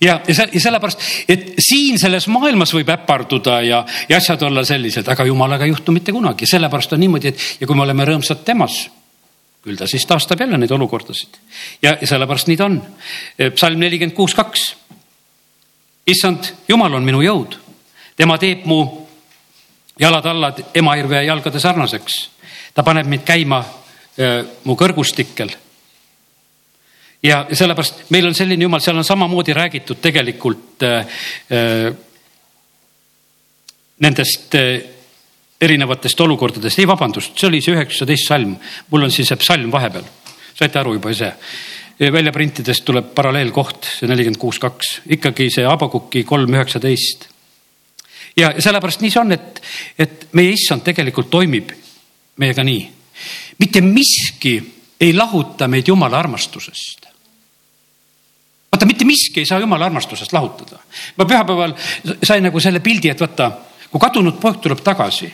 ja, 0.00 0.20
ja, 0.28 0.46
ja 0.52 0.60
sellepärast, 0.60 1.00
et 1.28 1.54
siin 1.60 1.98
selles 1.98 2.28
maailmas 2.28 2.72
võib 2.74 2.88
äparduda 2.92 3.60
ja, 3.62 3.82
ja 4.08 4.16
asjad 4.16 4.42
olla 4.42 4.64
sellised, 4.64 5.08
aga 5.08 5.26
jumalaga 5.28 5.64
ei 5.66 5.72
juhtu 5.74 5.92
mitte 5.92 6.12
kunagi, 6.12 6.48
sellepärast 6.48 6.92
on 6.96 7.02
niimoodi, 7.04 7.32
et 7.32 7.60
ja 7.60 7.66
kui 7.66 7.76
me 7.76 7.84
oleme 7.84 8.06
rõõmsad 8.08 8.44
temas, 8.44 8.86
küll 9.64 9.76
ta 9.76 9.88
siis 9.90 10.06
taastab 10.08 10.40
jälle 10.40 10.60
neid 10.60 10.72
olukordasid 10.72 11.40
ja, 11.82 11.96
ja 12.00 12.06
sellepärast 12.06 12.48
nii 12.48 12.56
ta 12.56 12.68
on. 12.68 12.80
psalm 13.54 13.80
nelikümmend 13.82 14.16
kuus, 14.16 14.36
kaks. 14.38 14.70
Issand, 16.08 16.52
jumal 16.68 16.94
on 16.96 17.04
minu 17.04 17.20
jõud, 17.22 17.56
tema 18.16 18.38
teeb 18.40 18.64
mu 18.68 18.80
jalad 19.98 20.26
alla 20.26 20.52
emahirve 20.74 21.24
jalgade 21.26 21.60
sarnaseks. 21.60 22.28
ta 22.74 22.82
paneb 22.82 23.06
mind 23.06 23.24
käima 23.26 23.64
mu 24.64 24.76
kõrgustikkel. 24.76 25.50
ja 27.22 27.46
sellepärast 27.52 28.10
meil 28.10 28.26
on 28.26 28.34
selline 28.34 28.62
jumal, 28.62 28.80
seal 28.80 28.96
on 28.96 29.04
samamoodi 29.04 29.52
räägitud 29.52 30.00
tegelikult 30.00 30.84
nendest 33.98 34.54
erinevatest 35.60 36.20
olukordadest, 36.20 36.78
ei 36.78 36.86
vabandust, 36.86 37.34
see 37.34 37.48
oli 37.48 37.60
see 37.60 37.74
üheksateist 37.74 38.28
salm, 38.28 38.54
mul 38.90 39.02
on 39.02 39.10
siis 39.10 39.28
see 39.28 39.40
psalm 39.42 39.72
vahepeal, 39.72 40.06
saite 40.54 40.78
aru 40.78 40.94
juba 40.94 41.10
ise 41.10 41.32
välja 41.98 42.32
printidest 42.32 42.84
tuleb 42.86 43.10
paralleelkoht, 43.14 43.88
see 43.98 44.08
nelikümmend 44.10 44.40
kuus, 44.40 44.60
kaks, 44.62 45.00
ikkagi 45.18 45.48
see 45.50 45.66
Abakuki 45.66 46.22
kolm 46.24 46.54
üheksateist 46.54 47.26
ja 48.38 48.52
sellepärast 48.58 49.02
nii 49.02 49.12
see 49.12 49.20
on, 49.20 49.34
et, 49.34 49.60
et 49.98 50.28
meie 50.38 50.54
issand 50.54 50.84
tegelikult 50.86 51.30
toimib 51.30 51.72
meiega 52.38 52.64
nii. 52.64 52.82
mitte 53.58 53.80
miski 53.82 54.54
ei 55.00 55.14
lahuta 55.14 55.68
meid 55.68 55.88
jumala 55.88 56.18
armastusest. 56.18 57.06
vaata, 58.72 58.86
mitte 58.86 59.04
miski 59.04 59.42
ei 59.42 59.46
saa 59.46 59.60
jumala 59.60 59.86
armastusest 59.86 60.32
lahutada. 60.32 60.78
ma 61.16 61.24
pühapäeval 61.24 61.74
sain 62.22 62.42
nagu 62.42 62.60
selle 62.60 62.80
pildi, 62.80 63.10
et 63.10 63.20
vaata, 63.20 63.50
kui 63.90 64.00
kadunud 64.00 64.38
poeg 64.40 64.60
tuleb 64.62 64.82
tagasi, 64.84 65.32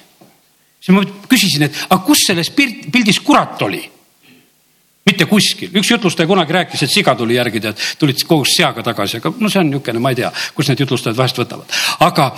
siis 0.81 0.97
ma 0.97 1.05
küsisin, 1.29 1.69
et 1.69 1.85
aga 1.91 2.01
kus 2.07 2.27
selles 2.31 2.51
pildis 2.51 3.21
kurat 3.21 3.63
oli 3.63 3.83
mitte 5.05 5.27
kuskil, 5.29 5.73
üks 5.77 5.91
jutlustaja 5.91 6.29
kunagi 6.29 6.57
rääkis, 6.57 6.83
et 6.87 6.93
siga 6.93 7.15
tuli 7.19 7.37
järgi, 7.37 7.61
tead, 7.61 7.81
tulid 8.01 8.25
koos 8.29 8.57
seaga 8.57 8.83
tagasi, 8.83 9.21
aga 9.21 9.35
no 9.39 9.53
see 9.53 9.61
on 9.61 9.71
niisugune, 9.71 10.03
ma 10.03 10.15
ei 10.15 10.21
tea, 10.23 10.33
kus 10.57 10.71
need 10.71 10.81
jutlustajad 10.85 11.19
vahest 11.19 11.41
võtavad. 11.43 11.79
aga, 12.09 12.31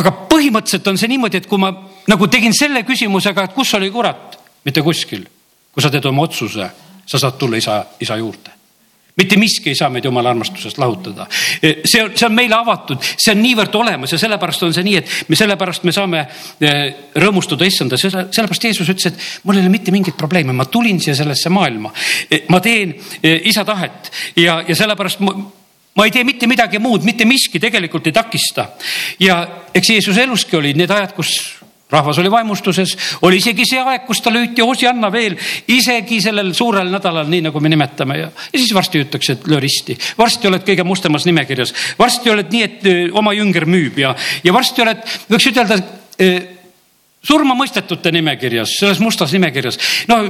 aga 0.00 0.14
põhimõtteliselt 0.32 0.92
on 0.92 1.00
see 1.00 1.12
niimoodi, 1.14 1.42
et 1.42 1.48
kui 1.50 1.60
ma 1.60 1.72
nagu 2.08 2.28
tegin 2.32 2.56
selle 2.56 2.84
küsimusega, 2.88 3.48
et 3.48 3.56
kus 3.56 3.74
oli 3.76 3.90
kurat, 3.94 4.38
mitte 4.64 4.82
kuskil. 4.82 5.26
kui 5.72 5.84
sa 5.84 5.90
teed 5.90 6.06
oma 6.10 6.24
otsuse, 6.24 6.70
sa 7.06 7.18
saad 7.18 7.36
tulla 7.38 7.60
isa, 7.60 7.84
isa 8.00 8.16
juurde 8.16 8.57
mitte 9.18 9.36
miski 9.36 9.72
ei 9.72 9.78
saa 9.78 9.90
meid 9.90 10.06
jumala 10.06 10.30
armastusest 10.30 10.78
lahutada. 10.78 11.26
see 11.84 12.02
on, 12.02 12.12
see 12.14 12.26
on 12.26 12.34
meile 12.34 12.54
avatud, 12.58 13.02
see 13.02 13.34
on 13.34 13.42
niivõrd 13.42 13.74
olemas 13.80 14.14
ja 14.14 14.20
sellepärast 14.20 14.62
on 14.68 14.74
see 14.76 14.86
nii, 14.86 14.96
et 15.00 15.28
me 15.28 15.38
sellepärast 15.38 15.86
me 15.88 15.94
saame 15.94 16.22
eh, 16.22 16.80
rõõmustada 17.18 17.66
issanda, 17.66 17.98
sellepärast 17.98 18.68
Jeesus 18.68 18.88
ütles, 18.94 19.10
et 19.10 19.44
mul 19.44 19.58
ei 19.58 19.66
ole 19.66 19.74
mitte 19.74 19.94
mingit 19.94 20.16
probleemi, 20.18 20.54
ma 20.54 20.68
tulin 20.70 21.00
siia 21.02 21.16
sellesse 21.18 21.50
maailma. 21.52 21.92
Eh, 22.30 22.46
ma 22.52 22.62
teen 22.64 22.94
isa 23.22 23.64
tahet 23.66 24.12
ja, 24.38 24.60
ja 24.68 24.76
sellepärast 24.78 25.24
ma, 25.26 25.34
ma 25.98 26.06
ei 26.06 26.14
tee 26.14 26.24
mitte 26.24 26.46
midagi 26.46 26.78
muud, 26.78 27.02
mitte 27.06 27.26
miski 27.26 27.58
tegelikult 27.58 28.06
ei 28.06 28.14
takista. 28.14 28.68
ja 29.18 29.40
eks 29.74 29.90
Jeesuse 29.96 30.22
eluski 30.22 30.56
olid 30.56 30.78
need 30.78 30.94
ajad, 30.94 31.16
kus 31.16 31.57
rahvas 31.90 32.18
oli 32.18 32.30
vaimustuses, 32.30 32.96
oli 33.22 33.40
isegi 33.40 33.64
see 33.68 33.80
aeg, 33.80 34.04
kus 34.06 34.20
ta 34.24 34.32
lüüti 34.32 34.64
Hosianna 34.64 35.10
veel 35.12 35.38
isegi 35.72 36.20
sellel 36.24 36.52
suurel 36.56 36.90
nädalal, 36.92 37.28
nii 37.30 37.46
nagu 37.48 37.62
me 37.64 37.72
nimetame 37.72 38.18
ja, 38.18 38.28
ja 38.28 38.58
siis 38.58 38.74
varsti 38.76 39.00
öeldakse, 39.02 39.38
et 39.38 39.48
löö 39.48 39.60
risti. 39.64 39.96
varsti 40.18 40.50
oled 40.50 40.66
kõige 40.66 40.84
mustemas 40.84 41.24
nimekirjas, 41.28 41.74
varsti 41.98 42.30
oled 42.30 42.52
nii, 42.52 42.62
et 42.62 42.88
oma 43.16 43.32
jünger 43.36 43.66
müüb 43.68 43.98
ja, 44.04 44.14
ja 44.44 44.54
varsti 44.54 44.84
oled, 44.84 45.02
võiks 45.32 45.50
ütelda 45.52 45.80
surmamõistetute 47.24 48.12
nimekirjas, 48.12 48.78
selles 48.80 49.00
mustas 49.00 49.32
nimekirjas. 49.32 49.78
no 50.08 50.22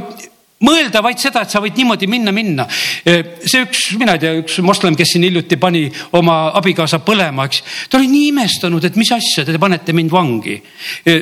mõelda 0.65 1.03
vaid 1.05 1.21
seda, 1.23 1.45
et 1.45 1.53
sa 1.53 1.61
võid 1.63 1.77
niimoodi 1.79 2.09
minna, 2.11 2.33
minna. 2.35 2.67
see 2.69 3.63
üks, 3.63 3.85
mina 3.99 4.17
ei 4.17 4.23
tea, 4.23 4.35
üks 4.41 4.59
moslem, 4.67 4.97
kes 4.99 5.15
siin 5.15 5.27
hiljuti 5.29 5.59
pani 5.61 5.85
oma 6.19 6.49
abikaasa 6.59 7.01
põlema, 7.07 7.47
eks. 7.47 7.63
ta 7.91 7.99
oli 8.01 8.11
nii 8.11 8.29
imestanud, 8.33 8.85
et 8.85 8.99
mis 8.99 9.13
asja, 9.15 9.45
te 9.47 9.59
panete 9.59 9.95
mind 9.95 10.11
vangi. 10.13 10.59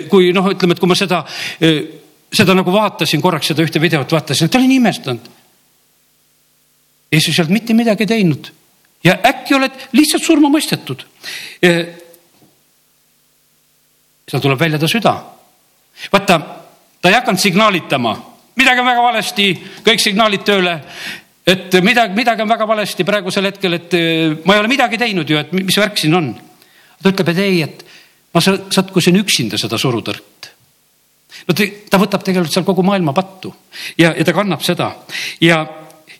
kui 0.08 0.32
noh, 0.36 0.48
ütleme, 0.54 0.76
et 0.76 0.80
kui 0.80 0.88
ma 0.88 0.96
seda, 0.96 1.22
seda 1.60 2.56
nagu 2.56 2.72
vaatasin 2.72 3.20
korraks 3.24 3.52
seda 3.52 3.64
ühte 3.66 3.82
videot 3.82 4.16
vaatasin, 4.16 4.48
ta 4.48 4.60
oli 4.60 4.70
nii 4.72 4.80
imestanud. 4.82 5.32
Jeesus 7.12 7.36
ei 7.36 7.42
olnud 7.44 7.54
mitte 7.54 7.76
midagi 7.76 8.06
teinud 8.08 8.50
ja 9.04 9.14
äkki 9.24 9.54
oled 9.54 9.84
lihtsalt 9.94 10.24
surma 10.24 10.48
mõistetud. 10.50 11.04
seal 14.26 14.42
tuleb 14.42 14.58
välja 14.58 14.78
ta 14.78 14.88
süda. 14.88 15.12
vaata, 16.12 16.40
ta 17.00 17.08
ei 17.08 17.14
hakanud 17.14 17.40
signaalitama 17.40 18.16
midagi 18.56 18.80
on 18.80 18.88
väga 18.88 19.04
valesti, 19.04 19.46
kõik 19.84 20.02
signaalid 20.02 20.44
tööle. 20.46 20.80
et 21.46 21.74
midagi, 21.82 22.14
midagi 22.14 22.42
on 22.42 22.48
väga 22.48 22.66
valesti 22.66 23.04
praegusel 23.04 23.50
hetkel, 23.50 23.78
et 23.78 23.94
eh, 23.94 24.36
ma 24.44 24.54
ei 24.54 24.60
ole 24.60 24.68
midagi 24.68 24.98
teinud 24.98 25.28
ju, 25.30 25.38
et 25.38 25.52
mis 25.52 25.78
värk 25.78 25.98
siin 25.98 26.14
on. 26.14 26.34
ta 27.02 27.12
ütleb, 27.12 27.28
et 27.28 27.38
ei, 27.38 27.62
et 27.62 27.84
ma 28.34 28.40
sattusin 28.40 29.16
üksinda 29.20 29.58
seda 29.58 29.78
surutõrt. 29.78 30.50
no 31.48 31.54
te, 31.54 31.68
ta 31.90 31.98
võtab 31.98 32.24
tegelikult 32.24 32.52
seal 32.52 32.64
kogu 32.64 32.82
maailma 32.82 33.12
pattu 33.12 33.54
ja, 33.98 34.14
ja 34.16 34.24
ta 34.24 34.32
kannab 34.32 34.62
seda 34.64 34.92
ja, 35.40 35.60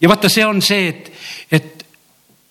ja 0.00 0.08
vaata, 0.08 0.28
see 0.28 0.44
on 0.46 0.62
see, 0.62 0.88
et, 0.88 1.10
et 1.50 1.84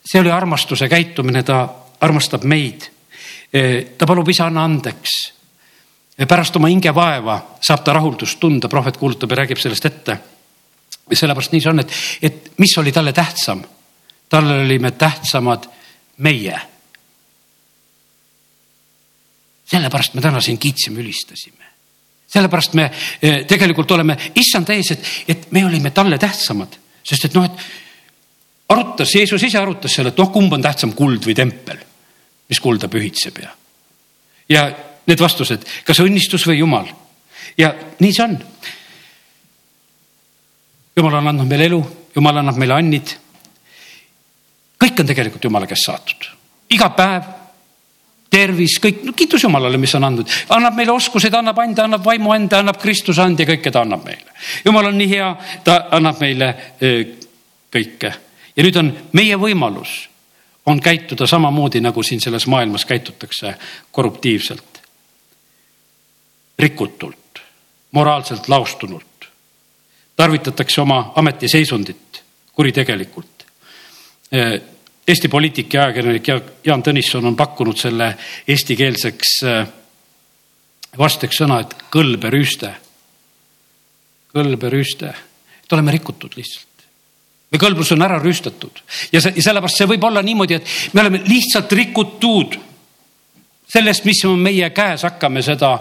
see 0.06 0.20
oli 0.20 0.32
armastuse 0.32 0.90
käitumine, 0.90 1.44
ta 1.44 1.64
armastab 2.02 2.44
meid. 2.44 2.90
Eh, 3.54 3.96
ta 3.98 4.06
palub 4.06 4.28
isa, 4.30 4.50
anna 4.50 4.66
andeks 4.66 5.16
pärast 6.24 6.56
oma 6.56 6.72
hingevaeva 6.72 7.36
saab 7.60 7.84
ta 7.84 7.94
rahuldust 7.94 8.40
tunda, 8.40 8.70
prohvet 8.72 8.98
kuulutab 8.98 9.32
ja 9.32 9.42
räägib 9.44 9.60
sellest 9.60 9.86
ette. 9.86 10.18
sellepärast 11.12 11.52
nii 11.52 11.62
see 11.62 11.70
on, 11.70 11.80
et, 11.84 11.92
et 12.22 12.54
mis 12.58 12.78
oli 12.78 12.92
talle 12.92 13.14
tähtsam? 13.14 13.64
talle 14.30 14.62
olime 14.62 14.92
tähtsamad 14.92 15.68
meie. 16.18 16.60
sellepärast 19.66 20.14
me 20.14 20.22
täna 20.22 20.42
siin 20.42 20.58
kiitsime, 20.58 21.00
ülistasime. 21.00 21.66
sellepärast 22.28 22.74
me 22.74 22.92
eh, 23.22 23.46
tegelikult 23.46 23.92
oleme 23.92 24.18
issand 24.36 24.70
ees, 24.70 24.92
et, 24.92 25.08
et 25.28 25.52
me 25.52 25.66
olime 25.66 25.92
talle 25.92 26.18
tähtsamad, 26.18 26.80
sest 27.04 27.26
et 27.26 27.36
noh, 27.36 27.46
et 27.46 27.66
arutas, 28.70 29.16
Jeesus 29.16 29.44
ise 29.44 29.60
arutas 29.60 29.94
seal, 29.94 30.08
et 30.08 30.18
noh, 30.18 30.32
kumb 30.32 30.54
on 30.54 30.62
tähtsam, 30.62 30.96
kuld 30.96 31.28
või 31.28 31.36
tempel, 31.36 31.80
mis 32.50 32.60
kulda 32.62 32.88
pühitseb 32.88 33.42
ja, 33.44 33.56
ja 34.50 34.68
need 35.06 35.22
vastused, 35.22 35.66
kas 35.86 36.02
õnnistus 36.04 36.46
või 36.48 36.60
jumal. 36.60 36.90
ja 37.58 37.74
nii 38.00 38.14
see 38.14 38.26
on. 38.26 38.38
jumal 40.96 41.20
on 41.22 41.32
andnud 41.34 41.48
meile 41.50 41.70
elu, 41.70 41.82
jumal 42.16 42.42
annab 42.42 42.58
meile 42.58 42.78
annid. 42.80 43.16
kõik 44.84 45.00
on 45.00 45.08
tegelikult 45.08 45.44
jumala 45.44 45.68
käest 45.68 45.90
saadud, 45.90 46.30
iga 46.70 46.90
päev 46.90 47.34
tervis, 48.36 48.80
kõik, 48.84 49.04
no 49.08 49.14
kiitus 49.16 49.46
Jumalale, 49.46 49.78
mis 49.80 49.94
on 49.96 50.04
andnud, 50.04 50.32
annab 50.52 50.76
meile 50.76 50.92
oskused, 50.92 51.34
annab 51.34 51.60
ande, 51.62 51.82
annab 51.86 52.04
vaimu 52.04 52.34
ande, 52.36 52.58
annab 52.58 52.82
Kristuse 52.82 53.22
ande, 53.24 53.46
kõike 53.48 53.72
ta 53.72 53.86
annab 53.86 54.04
meile. 54.04 54.34
jumal 54.66 54.90
on 54.90 54.98
nii 55.00 55.10
hea, 55.14 55.30
ta 55.64 55.86
annab 55.96 56.20
meile 56.20 56.50
kõike 57.72 58.12
ja 58.56 58.64
nüüd 58.64 58.78
on 58.80 58.92
meie 59.16 59.38
võimalus 59.40 59.96
on 60.66 60.80
käituda 60.82 61.28
samamoodi, 61.28 61.82
nagu 61.84 62.04
siin 62.04 62.22
selles 62.22 62.48
maailmas 62.48 62.86
käitutakse 62.90 63.56
korruptiivselt 63.92 64.75
rikutult, 66.60 67.42
moraalselt 67.92 68.48
laustunult. 68.48 69.06
tarvitatakse 70.16 70.82
oma 70.82 71.12
ametiseisundit 71.16 72.24
kuritegelikult. 72.54 73.46
Eesti 75.08 75.28
poliitik 75.28 75.74
ja 75.74 75.84
ajakirjanik 75.84 76.28
Jaan 76.64 76.84
Tõnisson 76.84 77.26
on 77.28 77.36
pakkunud 77.36 77.78
selle 77.78 78.16
eestikeelseks 78.48 79.34
vasteks 80.98 81.42
sõna, 81.44 81.60
et 81.62 81.76
kõlberüüste. 81.92 82.72
kõlberüüste, 84.36 85.14
et 85.64 85.74
oleme 85.74 85.92
rikutud 85.92 86.32
lihtsalt 86.36 86.76
meie 87.56 87.62
kõlblus 87.62 87.92
on 87.96 88.04
ära 88.04 88.20
rüüstatud 88.20 88.82
ja 89.14 89.22
see, 89.22 89.34
ja 89.38 89.48
sellepärast 89.48 89.80
see 89.80 89.90
võib 89.90 90.04
olla 90.08 90.24
niimoodi, 90.26 90.58
et 90.60 90.94
me 90.94 91.04
oleme 91.04 91.22
lihtsalt 91.28 91.72
rikutud 91.78 92.58
sellest, 93.68 94.06
mis 94.06 94.26
on 94.26 94.40
meie 94.40 94.70
käes, 94.70 95.04
hakkame 95.04 95.42
seda, 95.42 95.80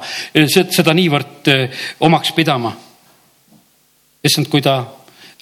seda 0.49 0.95
niivõrd 0.95 1.49
eh, 1.53 1.87
omaks 2.01 2.32
pidama. 2.32 2.72
issand, 4.24 4.49
kui 4.49 4.62
ta 4.62 4.78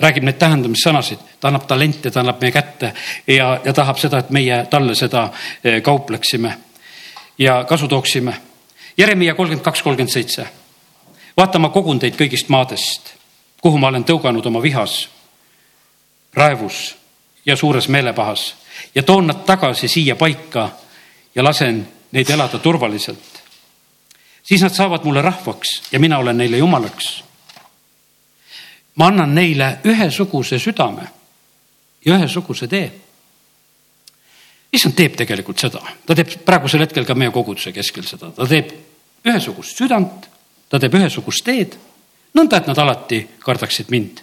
räägib 0.03 0.25
neid 0.27 0.39
tähendamissõnasid, 0.39 1.19
ta 1.41 1.49
annab 1.49 1.67
talente, 1.71 2.11
ta 2.11 2.21
annab 2.21 2.41
meie 2.43 2.53
kätte 2.53 2.93
ja, 3.27 3.61
ja 3.65 3.73
tahab 3.73 3.99
seda, 3.99 4.19
et 4.19 4.31
meie 4.31 4.65
talle 4.71 4.95
seda 4.95 5.29
eh, 5.65 5.83
kaupleksime 5.83 6.57
ja 7.39 7.65
kasu 7.65 7.89
tooksime. 7.89 8.35
Jeremiah 8.99 9.37
kolmkümmend 9.37 9.65
kaks, 9.65 9.83
kolmkümmend 9.83 10.13
seitse. 10.13 10.47
vaata, 11.37 11.59
ma 11.59 11.69
kogun 11.69 11.99
teid 11.99 12.17
kõigist 12.19 12.49
maadest, 12.49 13.15
kuhu 13.63 13.79
ma 13.79 13.89
olen 13.89 14.05
tõuganud 14.05 14.47
oma 14.47 14.63
vihas, 14.63 15.09
raevus 16.35 16.97
ja 17.47 17.57
suures 17.57 17.89
meelepahas 17.89 18.55
ja 18.95 19.03
toon 19.03 19.27
nad 19.27 19.45
tagasi 19.47 19.89
siia 19.89 20.17
paika 20.17 20.69
ja 21.35 21.45
lasen 21.45 21.89
neid 22.13 22.31
elada 22.31 22.59
turvaliselt. 22.59 23.43
siis 24.43 24.63
nad 24.63 24.75
saavad 24.75 25.05
mulle 25.05 25.23
rahvaks 25.23 25.83
ja 25.93 26.01
mina 26.01 26.19
olen 26.19 26.37
neile 26.37 26.57
jumalaks. 26.57 27.25
ma 28.95 29.07
annan 29.07 29.35
neile 29.35 29.79
ühesuguse 29.85 30.59
südame 30.59 31.09
ja 32.05 32.17
ühesuguse 32.17 32.69
tee. 32.69 32.93
issand 34.73 34.95
teeb 34.95 35.17
tegelikult 35.17 35.59
seda, 35.59 35.81
ta 36.07 36.15
teeb 36.15 36.45
praegusel 36.45 36.81
hetkel 36.81 37.05
ka 37.05 37.15
meie 37.15 37.31
koguduse 37.31 37.73
keskel 37.73 38.05
seda, 38.05 38.31
ta 38.31 38.47
teeb 38.47 38.73
ühesugust 39.25 39.79
südant, 39.79 40.29
ta 40.69 40.81
teeb 40.81 40.95
ühesugust 40.95 41.45
teed, 41.45 41.77
nõnda 42.35 42.61
et 42.61 42.67
nad 42.67 42.79
alati 42.79 43.27
kardaksid 43.39 43.91
mind. 43.91 44.21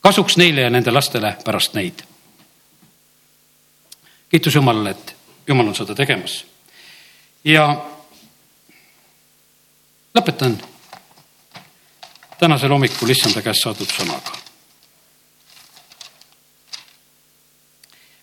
kasuks 0.00 0.36
neile 0.36 0.60
ja 0.60 0.70
nende 0.70 0.90
lastele 0.90 1.36
pärast 1.44 1.74
neid. 1.74 2.02
kiitus 4.30 4.54
Jumalale, 4.54 4.90
et 4.90 5.14
Jumal 5.48 5.68
on 5.68 5.74
seda 5.74 5.94
tegemas. 5.94 6.44
Ja 7.44 7.64
lõpetan 10.14 10.56
tänasel 12.38 12.72
hommikul 12.72 13.12
issanda 13.12 13.42
käest 13.42 13.64
saadud 13.64 13.90
sõnaga. 13.90 14.38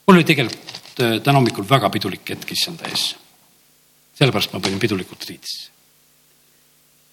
mul 0.07 0.17
oli 0.17 0.27
tegelikult 0.27 1.01
äh, 1.01 1.19
täna 1.23 1.39
hommikul 1.39 1.67
väga 1.69 1.89
pidulik 1.89 2.33
hetk 2.33 2.51
issanda 2.51 2.89
ees. 2.89 3.15
sellepärast 4.17 4.53
ma 4.53 4.59
panin 4.59 4.79
pidulikult 4.79 5.29
riidesse. 5.29 5.69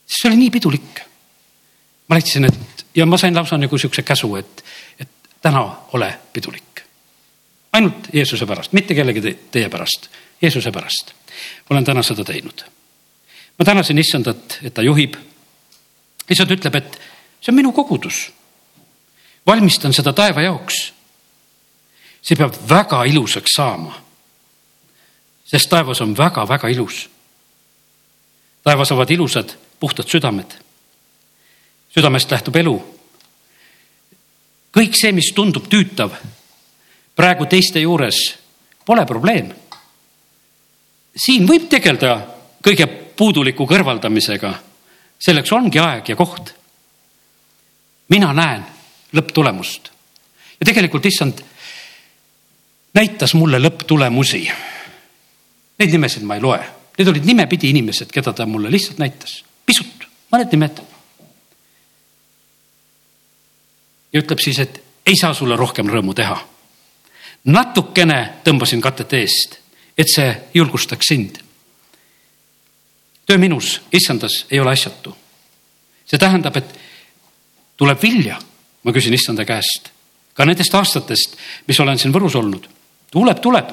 see 0.06 0.30
oli 0.30 0.36
nii 0.36 0.50
pidulik. 0.50 1.04
ma 2.08 2.16
leidsin, 2.16 2.44
et 2.44 2.86
ja 2.94 3.06
ma 3.06 3.18
sain 3.18 3.34
lausa 3.34 3.58
nagu 3.58 3.78
siukse 3.78 4.02
käsu, 4.02 4.34
et, 4.36 4.64
et 4.98 5.08
täna 5.42 5.62
ole 5.92 6.18
pidulik. 6.32 6.82
ainult 7.72 8.08
Jeesuse 8.12 8.46
pärast, 8.46 8.72
mitte 8.72 8.94
kellegi 8.94 9.36
teie 9.50 9.68
pärast, 9.68 10.08
Jeesuse 10.42 10.72
pärast. 10.72 11.17
Olen 11.70 11.84
täna 11.84 12.02
seda 12.02 12.24
teinud. 12.24 12.64
ma 13.58 13.64
tänasin 13.64 13.98
issandat, 13.98 14.58
et 14.62 14.74
ta 14.74 14.82
juhib 14.82 15.14
issand 16.30 16.52
ütleb, 16.52 16.74
et 16.76 17.00
see 17.40 17.52
on 17.52 17.56
minu 17.56 17.72
kogudus. 17.72 18.32
valmistan 19.46 19.92
seda 19.92 20.12
taeva 20.12 20.42
jaoks. 20.42 20.92
see 22.22 22.36
peab 22.36 22.54
väga 22.68 23.04
ilusaks 23.04 23.54
saama. 23.56 24.02
sest 25.44 25.68
taevas 25.68 26.00
on 26.00 26.16
väga-väga 26.16 26.68
ilus. 26.68 27.08
taevas 28.64 28.92
ovat 28.92 29.10
ilusad, 29.10 29.54
puhtad 29.80 30.08
südamed. 30.08 30.58
südamest 31.94 32.30
lähtub 32.30 32.56
elu. 32.56 32.76
kõik 34.76 34.94
see, 34.94 35.12
mis 35.12 35.32
tundub 35.34 35.68
tüütav 35.68 36.12
praegu 37.18 37.46
teiste 37.50 37.80
juures, 37.80 38.38
pole 38.86 39.06
probleem. 39.06 39.50
Siin 41.18 41.46
võib 41.48 41.68
tegeleda 41.70 42.14
kõige 42.64 42.86
puuduliku 43.18 43.66
kõrvaldamisega 43.66 44.54
selleks 45.18 45.52
ongi 45.52 45.78
aeg 45.82 46.08
ja 46.08 46.16
koht. 46.16 46.54
mina 48.08 48.32
näen 48.32 48.64
lõpptulemust 49.12 49.90
ja 50.60 50.66
tegelikult 50.66 51.06
issand 51.06 51.42
näitas 52.94 53.34
mulle 53.34 53.60
lõpptulemusi. 53.62 54.48
Neid 55.78 55.94
nimesid 55.94 56.24
ma 56.26 56.34
ei 56.38 56.42
loe, 56.42 56.58
need 56.98 57.08
olid 57.08 57.26
nimepidi 57.26 57.70
inimesed, 57.70 58.10
keda 58.12 58.32
ta 58.32 58.46
mulle 58.46 58.70
lihtsalt 58.72 58.98
näitas, 58.98 59.42
pisut, 59.66 60.08
mõned 60.32 60.54
nimed. 60.54 60.80
ja 64.12 64.20
ütleb 64.22 64.40
siis, 64.40 64.58
et 64.58 64.82
ei 65.06 65.16
saa 65.20 65.34
sulle 65.34 65.56
rohkem 65.56 65.86
rõõmu 65.86 66.14
teha. 66.14 66.38
natukene 67.44 68.40
tõmbasin 68.44 68.80
katet 68.80 69.12
eest, 69.12 69.60
et 69.98 70.08
see 70.08 70.30
julgustaks 70.54 71.06
sind 71.10 71.42
töö 73.28 73.38
minus, 73.38 73.82
issandas, 73.92 74.46
ei 74.50 74.60
ole 74.60 74.72
asjatu. 74.72 75.16
see 76.08 76.18
tähendab, 76.18 76.56
et 76.56 76.78
tuleb 77.76 78.00
vilja, 78.02 78.38
ma 78.82 78.92
küsin 78.96 79.12
issanda 79.12 79.44
käest, 79.44 79.90
ka 80.32 80.46
nendest 80.48 80.74
aastatest, 80.74 81.36
mis 81.68 81.80
olen 81.80 81.98
siin 82.00 82.14
Võrus 82.14 82.38
olnud. 82.40 82.68
tuleb, 83.10 83.40
tuleb. 83.40 83.68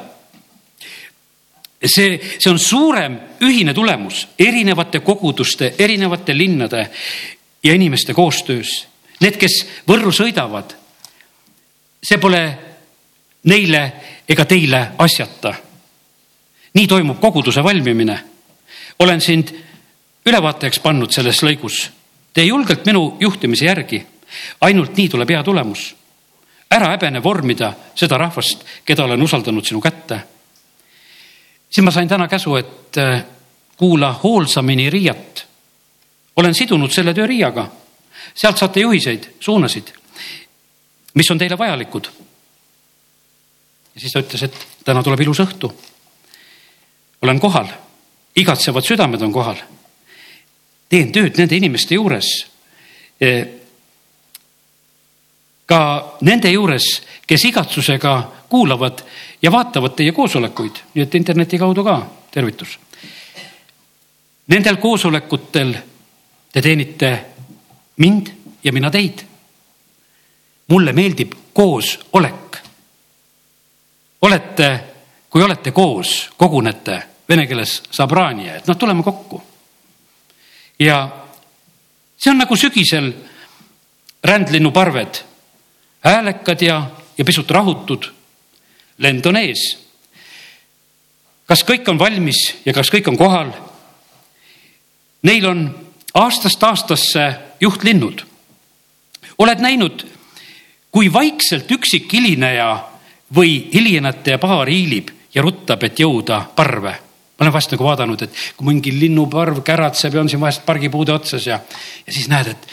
see, 1.85 2.19
see 2.39 2.51
on 2.51 2.59
suurem 2.59 3.15
ühine 3.41 3.73
tulemus 3.73 4.27
erinevate 4.39 4.99
koguduste, 4.99 5.75
erinevate 5.79 6.37
linnade 6.37 6.89
ja 7.63 7.73
inimeste 7.73 8.13
koostöös. 8.13 8.87
Need, 9.21 9.37
kes 9.39 9.61
Võrru 9.87 10.11
sõidavad, 10.11 10.75
see 12.03 12.17
pole 12.19 12.43
neile 13.43 13.93
ega 14.27 14.45
teile 14.45 14.87
asjata. 14.97 15.53
Nii 16.75 16.87
toimub 16.87 17.19
koguduse 17.19 17.63
valmimine 17.63 18.19
olen 18.99 19.21
sind 19.21 19.51
ülevaatajaks 20.25 20.79
pannud 20.79 21.11
selles 21.11 21.43
lõigus. 21.43 21.89
tee 22.33 22.45
julgelt 22.45 22.85
minu 22.85 23.17
juhtimise 23.19 23.65
järgi. 23.65 24.05
ainult 24.61 24.97
nii 24.97 25.09
tuleb 25.09 25.29
hea 25.29 25.43
tulemus. 25.43 25.95
ära 26.71 26.89
häbene 26.89 27.23
vormida 27.23 27.73
seda 27.95 28.17
rahvast, 28.17 28.65
keda 28.85 29.03
olen 29.03 29.21
usaldanud 29.21 29.65
sinu 29.65 29.81
kätte. 29.81 30.19
siis 31.69 31.85
ma 31.85 31.91
sain 31.91 32.07
täna 32.07 32.27
käsu, 32.27 32.55
et 32.55 32.97
äh, 32.97 33.23
kuula 33.77 34.19
hoolsamini 34.23 34.89
Riiat. 34.89 35.47
olen 36.35 36.53
sidunud 36.53 36.91
selle 36.91 37.13
töö 37.13 37.27
Riiaga. 37.27 37.71
sealt 38.35 38.57
saate 38.57 38.79
juhiseid, 38.79 39.23
suunasid, 39.39 39.87
mis 41.13 41.31
on 41.31 41.37
teile 41.37 41.57
vajalikud. 41.57 42.07
ja 43.95 44.01
siis 44.01 44.13
ta 44.13 44.19
ütles, 44.19 44.43
et 44.43 44.67
täna 44.85 45.03
tuleb 45.03 45.21
ilus 45.21 45.39
õhtu. 45.39 45.73
Olen 47.25 47.39
kohal 47.41 47.73
igatsevad 48.35 48.83
südamed 48.83 49.21
on 49.21 49.31
kohal. 49.31 49.57
teen 50.89 51.11
tööd 51.11 51.37
nende 51.37 51.55
inimeste 51.57 51.95
juures. 51.97 52.27
E, 53.19 53.29
ka 55.65 55.79
nende 56.21 56.51
juures, 56.51 56.85
kes 57.27 57.45
igatsusega 57.49 58.13
kuulavad 58.49 59.01
ja 59.41 59.51
vaatavad 59.51 59.95
teie 59.97 60.13
koosolekuid, 60.13 60.83
nii 60.93 61.03
et 61.03 61.15
interneti 61.15 61.57
kaudu 61.57 61.83
ka 61.83 61.97
tervitus. 62.31 62.77
Nendel 64.47 64.77
koosolekutel 64.77 65.73
te 66.53 66.61
teenite 66.61 67.11
mind 67.97 68.29
ja 68.63 68.73
mina 68.73 68.91
teid. 68.91 69.25
mulle 70.67 70.93
meeldib 70.93 71.33
koosolek. 71.53 72.57
olete, 74.21 74.79
kui 75.29 75.43
olete 75.43 75.71
koos, 75.71 76.29
kogunete 76.37 77.14
vene 77.29 77.47
keeles 77.47 77.81
sabrania, 77.91 78.57
et 78.59 78.67
noh, 78.67 78.77
tuleme 78.77 79.03
kokku. 79.03 79.41
ja 80.79 81.09
see 82.17 82.31
on 82.31 82.37
nagu 82.37 82.55
sügisel 82.55 83.11
rändlinnuparved, 84.23 85.21
häälekad 86.05 86.61
ja, 86.61 86.91
ja 87.17 87.25
pisut 87.25 87.51
rahutud. 87.51 88.11
lend 88.97 89.25
on 89.25 89.37
ees. 89.37 89.77
kas 91.45 91.63
kõik 91.63 91.89
on 91.89 91.99
valmis 91.99 92.61
ja 92.65 92.73
kas 92.73 92.91
kõik 92.91 93.07
on 93.07 93.17
kohal? 93.17 93.51
Neil 95.25 95.45
on 95.45 95.69
aastast 96.13 96.63
aastasse 96.63 97.35
juhtlinnud. 97.59 98.25
oled 99.37 99.59
näinud, 99.59 100.05
kui 100.91 101.13
vaikselt 101.13 101.71
üksik 101.71 102.13
hilineja 102.13 102.85
või 103.35 103.69
hilinejate 103.73 104.37
paar 104.37 104.69
hiilib 104.69 105.09
ja 105.33 105.41
ruttab, 105.41 105.83
et 105.83 105.99
jõuda 105.99 106.45
parve 106.55 107.04
ma 107.35 107.43
olen 107.43 107.53
vahest 107.53 107.73
nagu 107.75 107.83
vaadanud, 107.83 108.21
et 108.23 108.41
kui 108.55 108.67
mingi 108.69 108.93
linnuparv 108.95 109.59
käratseb 109.67 110.13
ja 110.15 110.21
on 110.23 110.29
siin 110.31 110.39
vahest 110.39 110.63
pargipuude 110.65 111.11
otsas 111.11 111.47
ja, 111.47 111.59
ja 112.07 112.13
siis 112.13 112.29
näed, 112.31 112.53
et, 112.53 112.67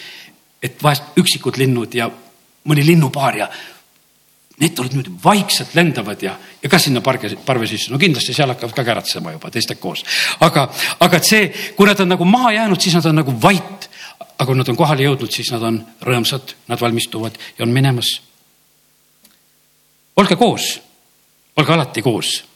et 0.63 0.83
vahest 0.83 1.19
üksikud 1.19 1.59
linnud 1.59 1.95
ja 1.99 2.07
mõni 2.71 2.85
linnupaar 2.87 3.39
ja 3.41 3.49
need 4.63 4.77
tulevad 4.77 4.95
niimoodi 4.95 5.15
vaikselt 5.25 5.75
lendavad 5.75 6.23
ja, 6.23 6.37
ja 6.63 6.71
ka 6.71 6.79
sinna 6.79 7.03
parge, 7.03 7.33
parve 7.47 7.67
sisse, 7.67 7.91
no 7.91 7.99
kindlasti 7.99 8.35
seal 8.37 8.53
hakkavad 8.53 8.77
ka 8.77 8.85
käratsema 8.87 9.33
juba 9.35 9.51
teistega 9.51 9.83
koos. 9.83 10.05
aga, 10.47 10.69
aga 11.03 11.19
et 11.19 11.27
see, 11.27 11.49
kui 11.75 11.89
nad 11.89 11.99
on 12.05 12.13
nagu 12.15 12.29
maha 12.29 12.53
jäänud, 12.61 12.81
siis 12.81 12.95
nad 13.01 13.11
on 13.11 13.19
nagu 13.19 13.35
vait. 13.43 13.89
aga 14.39 14.47
kui 14.47 14.59
nad 14.59 14.69
on 14.69 14.79
kohale 14.79 15.03
jõudnud, 15.03 15.31
siis 15.35 15.51
nad 15.55 15.63
on 15.67 15.81
rõõmsad, 16.03 16.55
nad 16.69 16.81
valmistuvad 16.81 17.35
ja 17.59 17.67
on 17.67 17.75
minemas. 17.75 18.15
olge 20.17 20.39
koos, 20.39 20.77
olge 21.57 21.73
alati 21.73 22.03
koos 22.03 22.52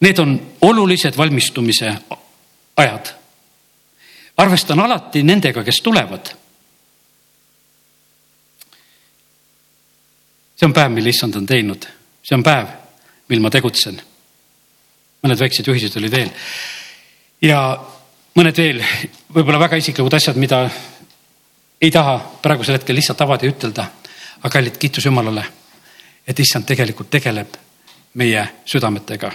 Need 0.00 0.18
on 0.18 0.56
olulised 0.60 1.16
valmistumise 1.16 1.94
ajad. 2.76 3.06
arvestan 4.36 4.80
alati 4.80 5.22
nendega, 5.22 5.64
kes 5.64 5.80
tulevad. 5.82 6.26
see 10.56 10.66
on 10.66 10.72
päev, 10.72 10.90
mille 10.90 11.10
issand 11.10 11.34
on 11.34 11.46
teinud, 11.46 11.86
see 12.22 12.34
on 12.34 12.42
päev, 12.42 12.68
mil 13.28 13.40
ma 13.40 13.50
tegutsen. 13.50 14.00
mõned 15.22 15.40
väiksed 15.40 15.66
juhised 15.66 15.96
olid 15.96 16.12
veel 16.12 16.30
ja 17.42 17.60
mõned 18.34 18.56
veel 18.56 18.82
võib-olla 19.34 19.58
väga 19.58 19.76
isiklikud 19.76 20.14
asjad, 20.14 20.36
mida 20.36 20.70
ei 21.80 21.90
taha 21.90 22.18
praegusel 22.42 22.78
hetkel 22.78 22.96
lihtsalt 22.96 23.20
avada 23.20 23.46
ja 23.46 23.52
ütelda. 23.52 23.86
aga 24.42 24.50
kallid, 24.50 24.76
kiitus 24.76 25.04
Jumalale, 25.04 25.44
et 26.26 26.38
issand 26.38 26.66
tegelikult 26.66 27.10
tegeleb 27.10 27.56
meie 28.14 28.48
südametega 28.64 29.32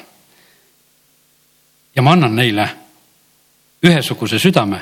ja 1.95 2.01
ma 2.01 2.11
annan 2.11 2.35
neile 2.35 2.69
ühesuguse 3.83 4.39
südame 4.39 4.81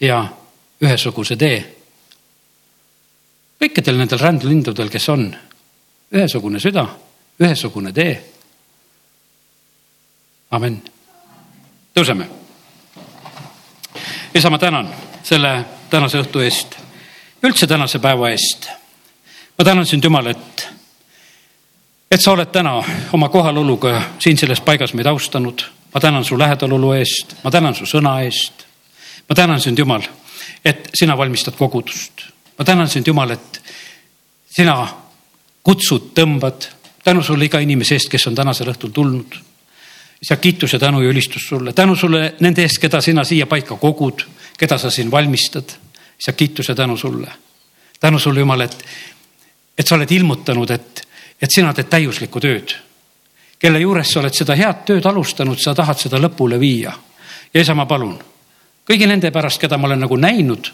ja 0.00 0.24
ühesuguse 0.80 1.36
tee. 1.36 1.76
kõikidel 3.60 3.98
nendel 4.00 4.18
rändlindudel, 4.18 4.88
kes 4.88 5.08
on 5.12 5.26
ühesugune 6.12 6.60
süda, 6.60 6.86
ühesugune 7.40 7.92
tee. 7.92 8.24
amin. 10.50 10.82
tõuseme. 11.94 12.26
isa, 14.34 14.50
ma 14.50 14.58
tänan 14.58 14.94
selle 15.22 15.64
tänase 15.90 16.20
õhtu 16.20 16.40
eest, 16.40 16.76
üldse 17.42 17.66
tänase 17.66 17.98
päeva 17.98 18.30
eest. 18.30 18.68
ma 19.58 19.64
tänan 19.64 19.86
sind, 19.86 20.04
Jumal, 20.04 20.26
et, 20.26 20.68
et 22.10 22.20
sa 22.20 22.32
oled 22.32 22.48
täna 22.52 22.82
oma 23.12 23.28
kohaloluga 23.28 24.02
siin 24.18 24.38
selles 24.38 24.60
paigas 24.60 24.94
meid 24.94 25.06
austanud. 25.06 25.79
Ma 25.94 26.00
tänan 26.00 26.24
su 26.24 26.38
lähedalolu 26.38 26.92
eest, 26.92 27.36
ma 27.44 27.50
tänan 27.50 27.74
su 27.74 27.84
sõna 27.84 28.20
eest. 28.24 28.66
ma 29.28 29.34
tänan 29.34 29.60
sind, 29.60 29.78
Jumal, 29.78 30.02
et 30.64 30.90
sina 30.94 31.16
valmistad 31.16 31.56
kogudust 31.56 32.30
ma 32.60 32.64
tänan 32.64 32.88
sind, 32.88 33.06
Jumal, 33.06 33.30
et 33.30 33.62
sina 34.52 34.88
kutsud, 35.64 36.10
tõmbad. 36.14 36.68
tänu 37.04 37.22
sulle 37.24 37.46
iga 37.48 37.58
inimese 37.64 37.96
eest, 37.96 38.10
kes 38.12 38.26
on 38.28 38.34
tänasel 38.36 38.68
õhtul 38.68 38.92
tulnud. 38.92 39.36
isa, 40.20 40.36
kiitus 40.36 40.72
ja 40.72 40.78
tänu 40.78 41.00
ja 41.00 41.08
ülistus 41.08 41.48
sulle, 41.48 41.72
tänu 41.72 41.96
sulle 41.96 42.34
nende 42.40 42.62
eest, 42.62 42.78
keda 42.78 43.00
sina 43.00 43.24
siia 43.24 43.46
paika 43.46 43.76
kogud, 43.76 44.26
keda 44.58 44.78
sa 44.78 44.90
siin 44.90 45.10
valmistad. 45.10 45.72
isa, 46.20 46.32
kiitus 46.32 46.68
ja 46.68 46.74
tänu 46.74 46.96
sulle. 46.96 47.32
tänu 48.00 48.18
sulle, 48.18 48.40
Jumal, 48.40 48.60
et, 48.60 48.84
et 49.78 49.86
sa 49.86 49.94
oled 49.94 50.10
ilmutanud, 50.10 50.70
et, 50.70 51.06
et 51.42 51.50
sina 51.50 51.72
teed 51.74 51.88
täiuslikku 51.88 52.40
tööd. 52.40 52.76
Kelle 53.60 53.80
juures 53.80 54.12
sa 54.12 54.20
oled 54.20 54.34
seda 54.34 54.56
head 54.56 54.84
tööd 54.86 55.06
alustanud, 55.06 55.58
sa 55.60 55.74
tahad 55.74 55.98
seda 55.98 56.18
lõpule 56.18 56.58
viia. 56.60 56.92
ja 57.54 57.60
isa, 57.60 57.74
ma 57.74 57.86
palun 57.86 58.18
kõigi 58.90 59.06
nende 59.06 59.30
pärast, 59.30 59.60
keda 59.60 59.78
ma 59.78 59.86
olen 59.86 60.00
nagu 60.00 60.16
näinud 60.16 60.72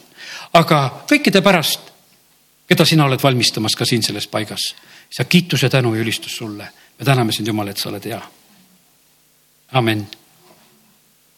aga 0.53 0.81
kõikide 1.09 1.43
pärast, 1.43 1.91
keda 2.69 2.85
sina 2.87 3.07
oled 3.07 3.23
valmistamas 3.23 3.77
ka 3.77 3.85
siin 3.85 4.03
selles 4.03 4.27
paigas. 4.27 4.75
sa 5.11 5.25
kiituse, 5.25 5.69
tänu 5.69 5.95
ja 5.95 6.01
ülistus 6.01 6.37
sulle. 6.37 6.69
me 6.99 7.05
täname 7.05 7.33
sind, 7.33 7.47
Jumal, 7.47 7.69
et 7.69 7.77
sa 7.77 7.89
oled 7.89 8.05
hea. 8.05 8.21
amin 9.73 10.07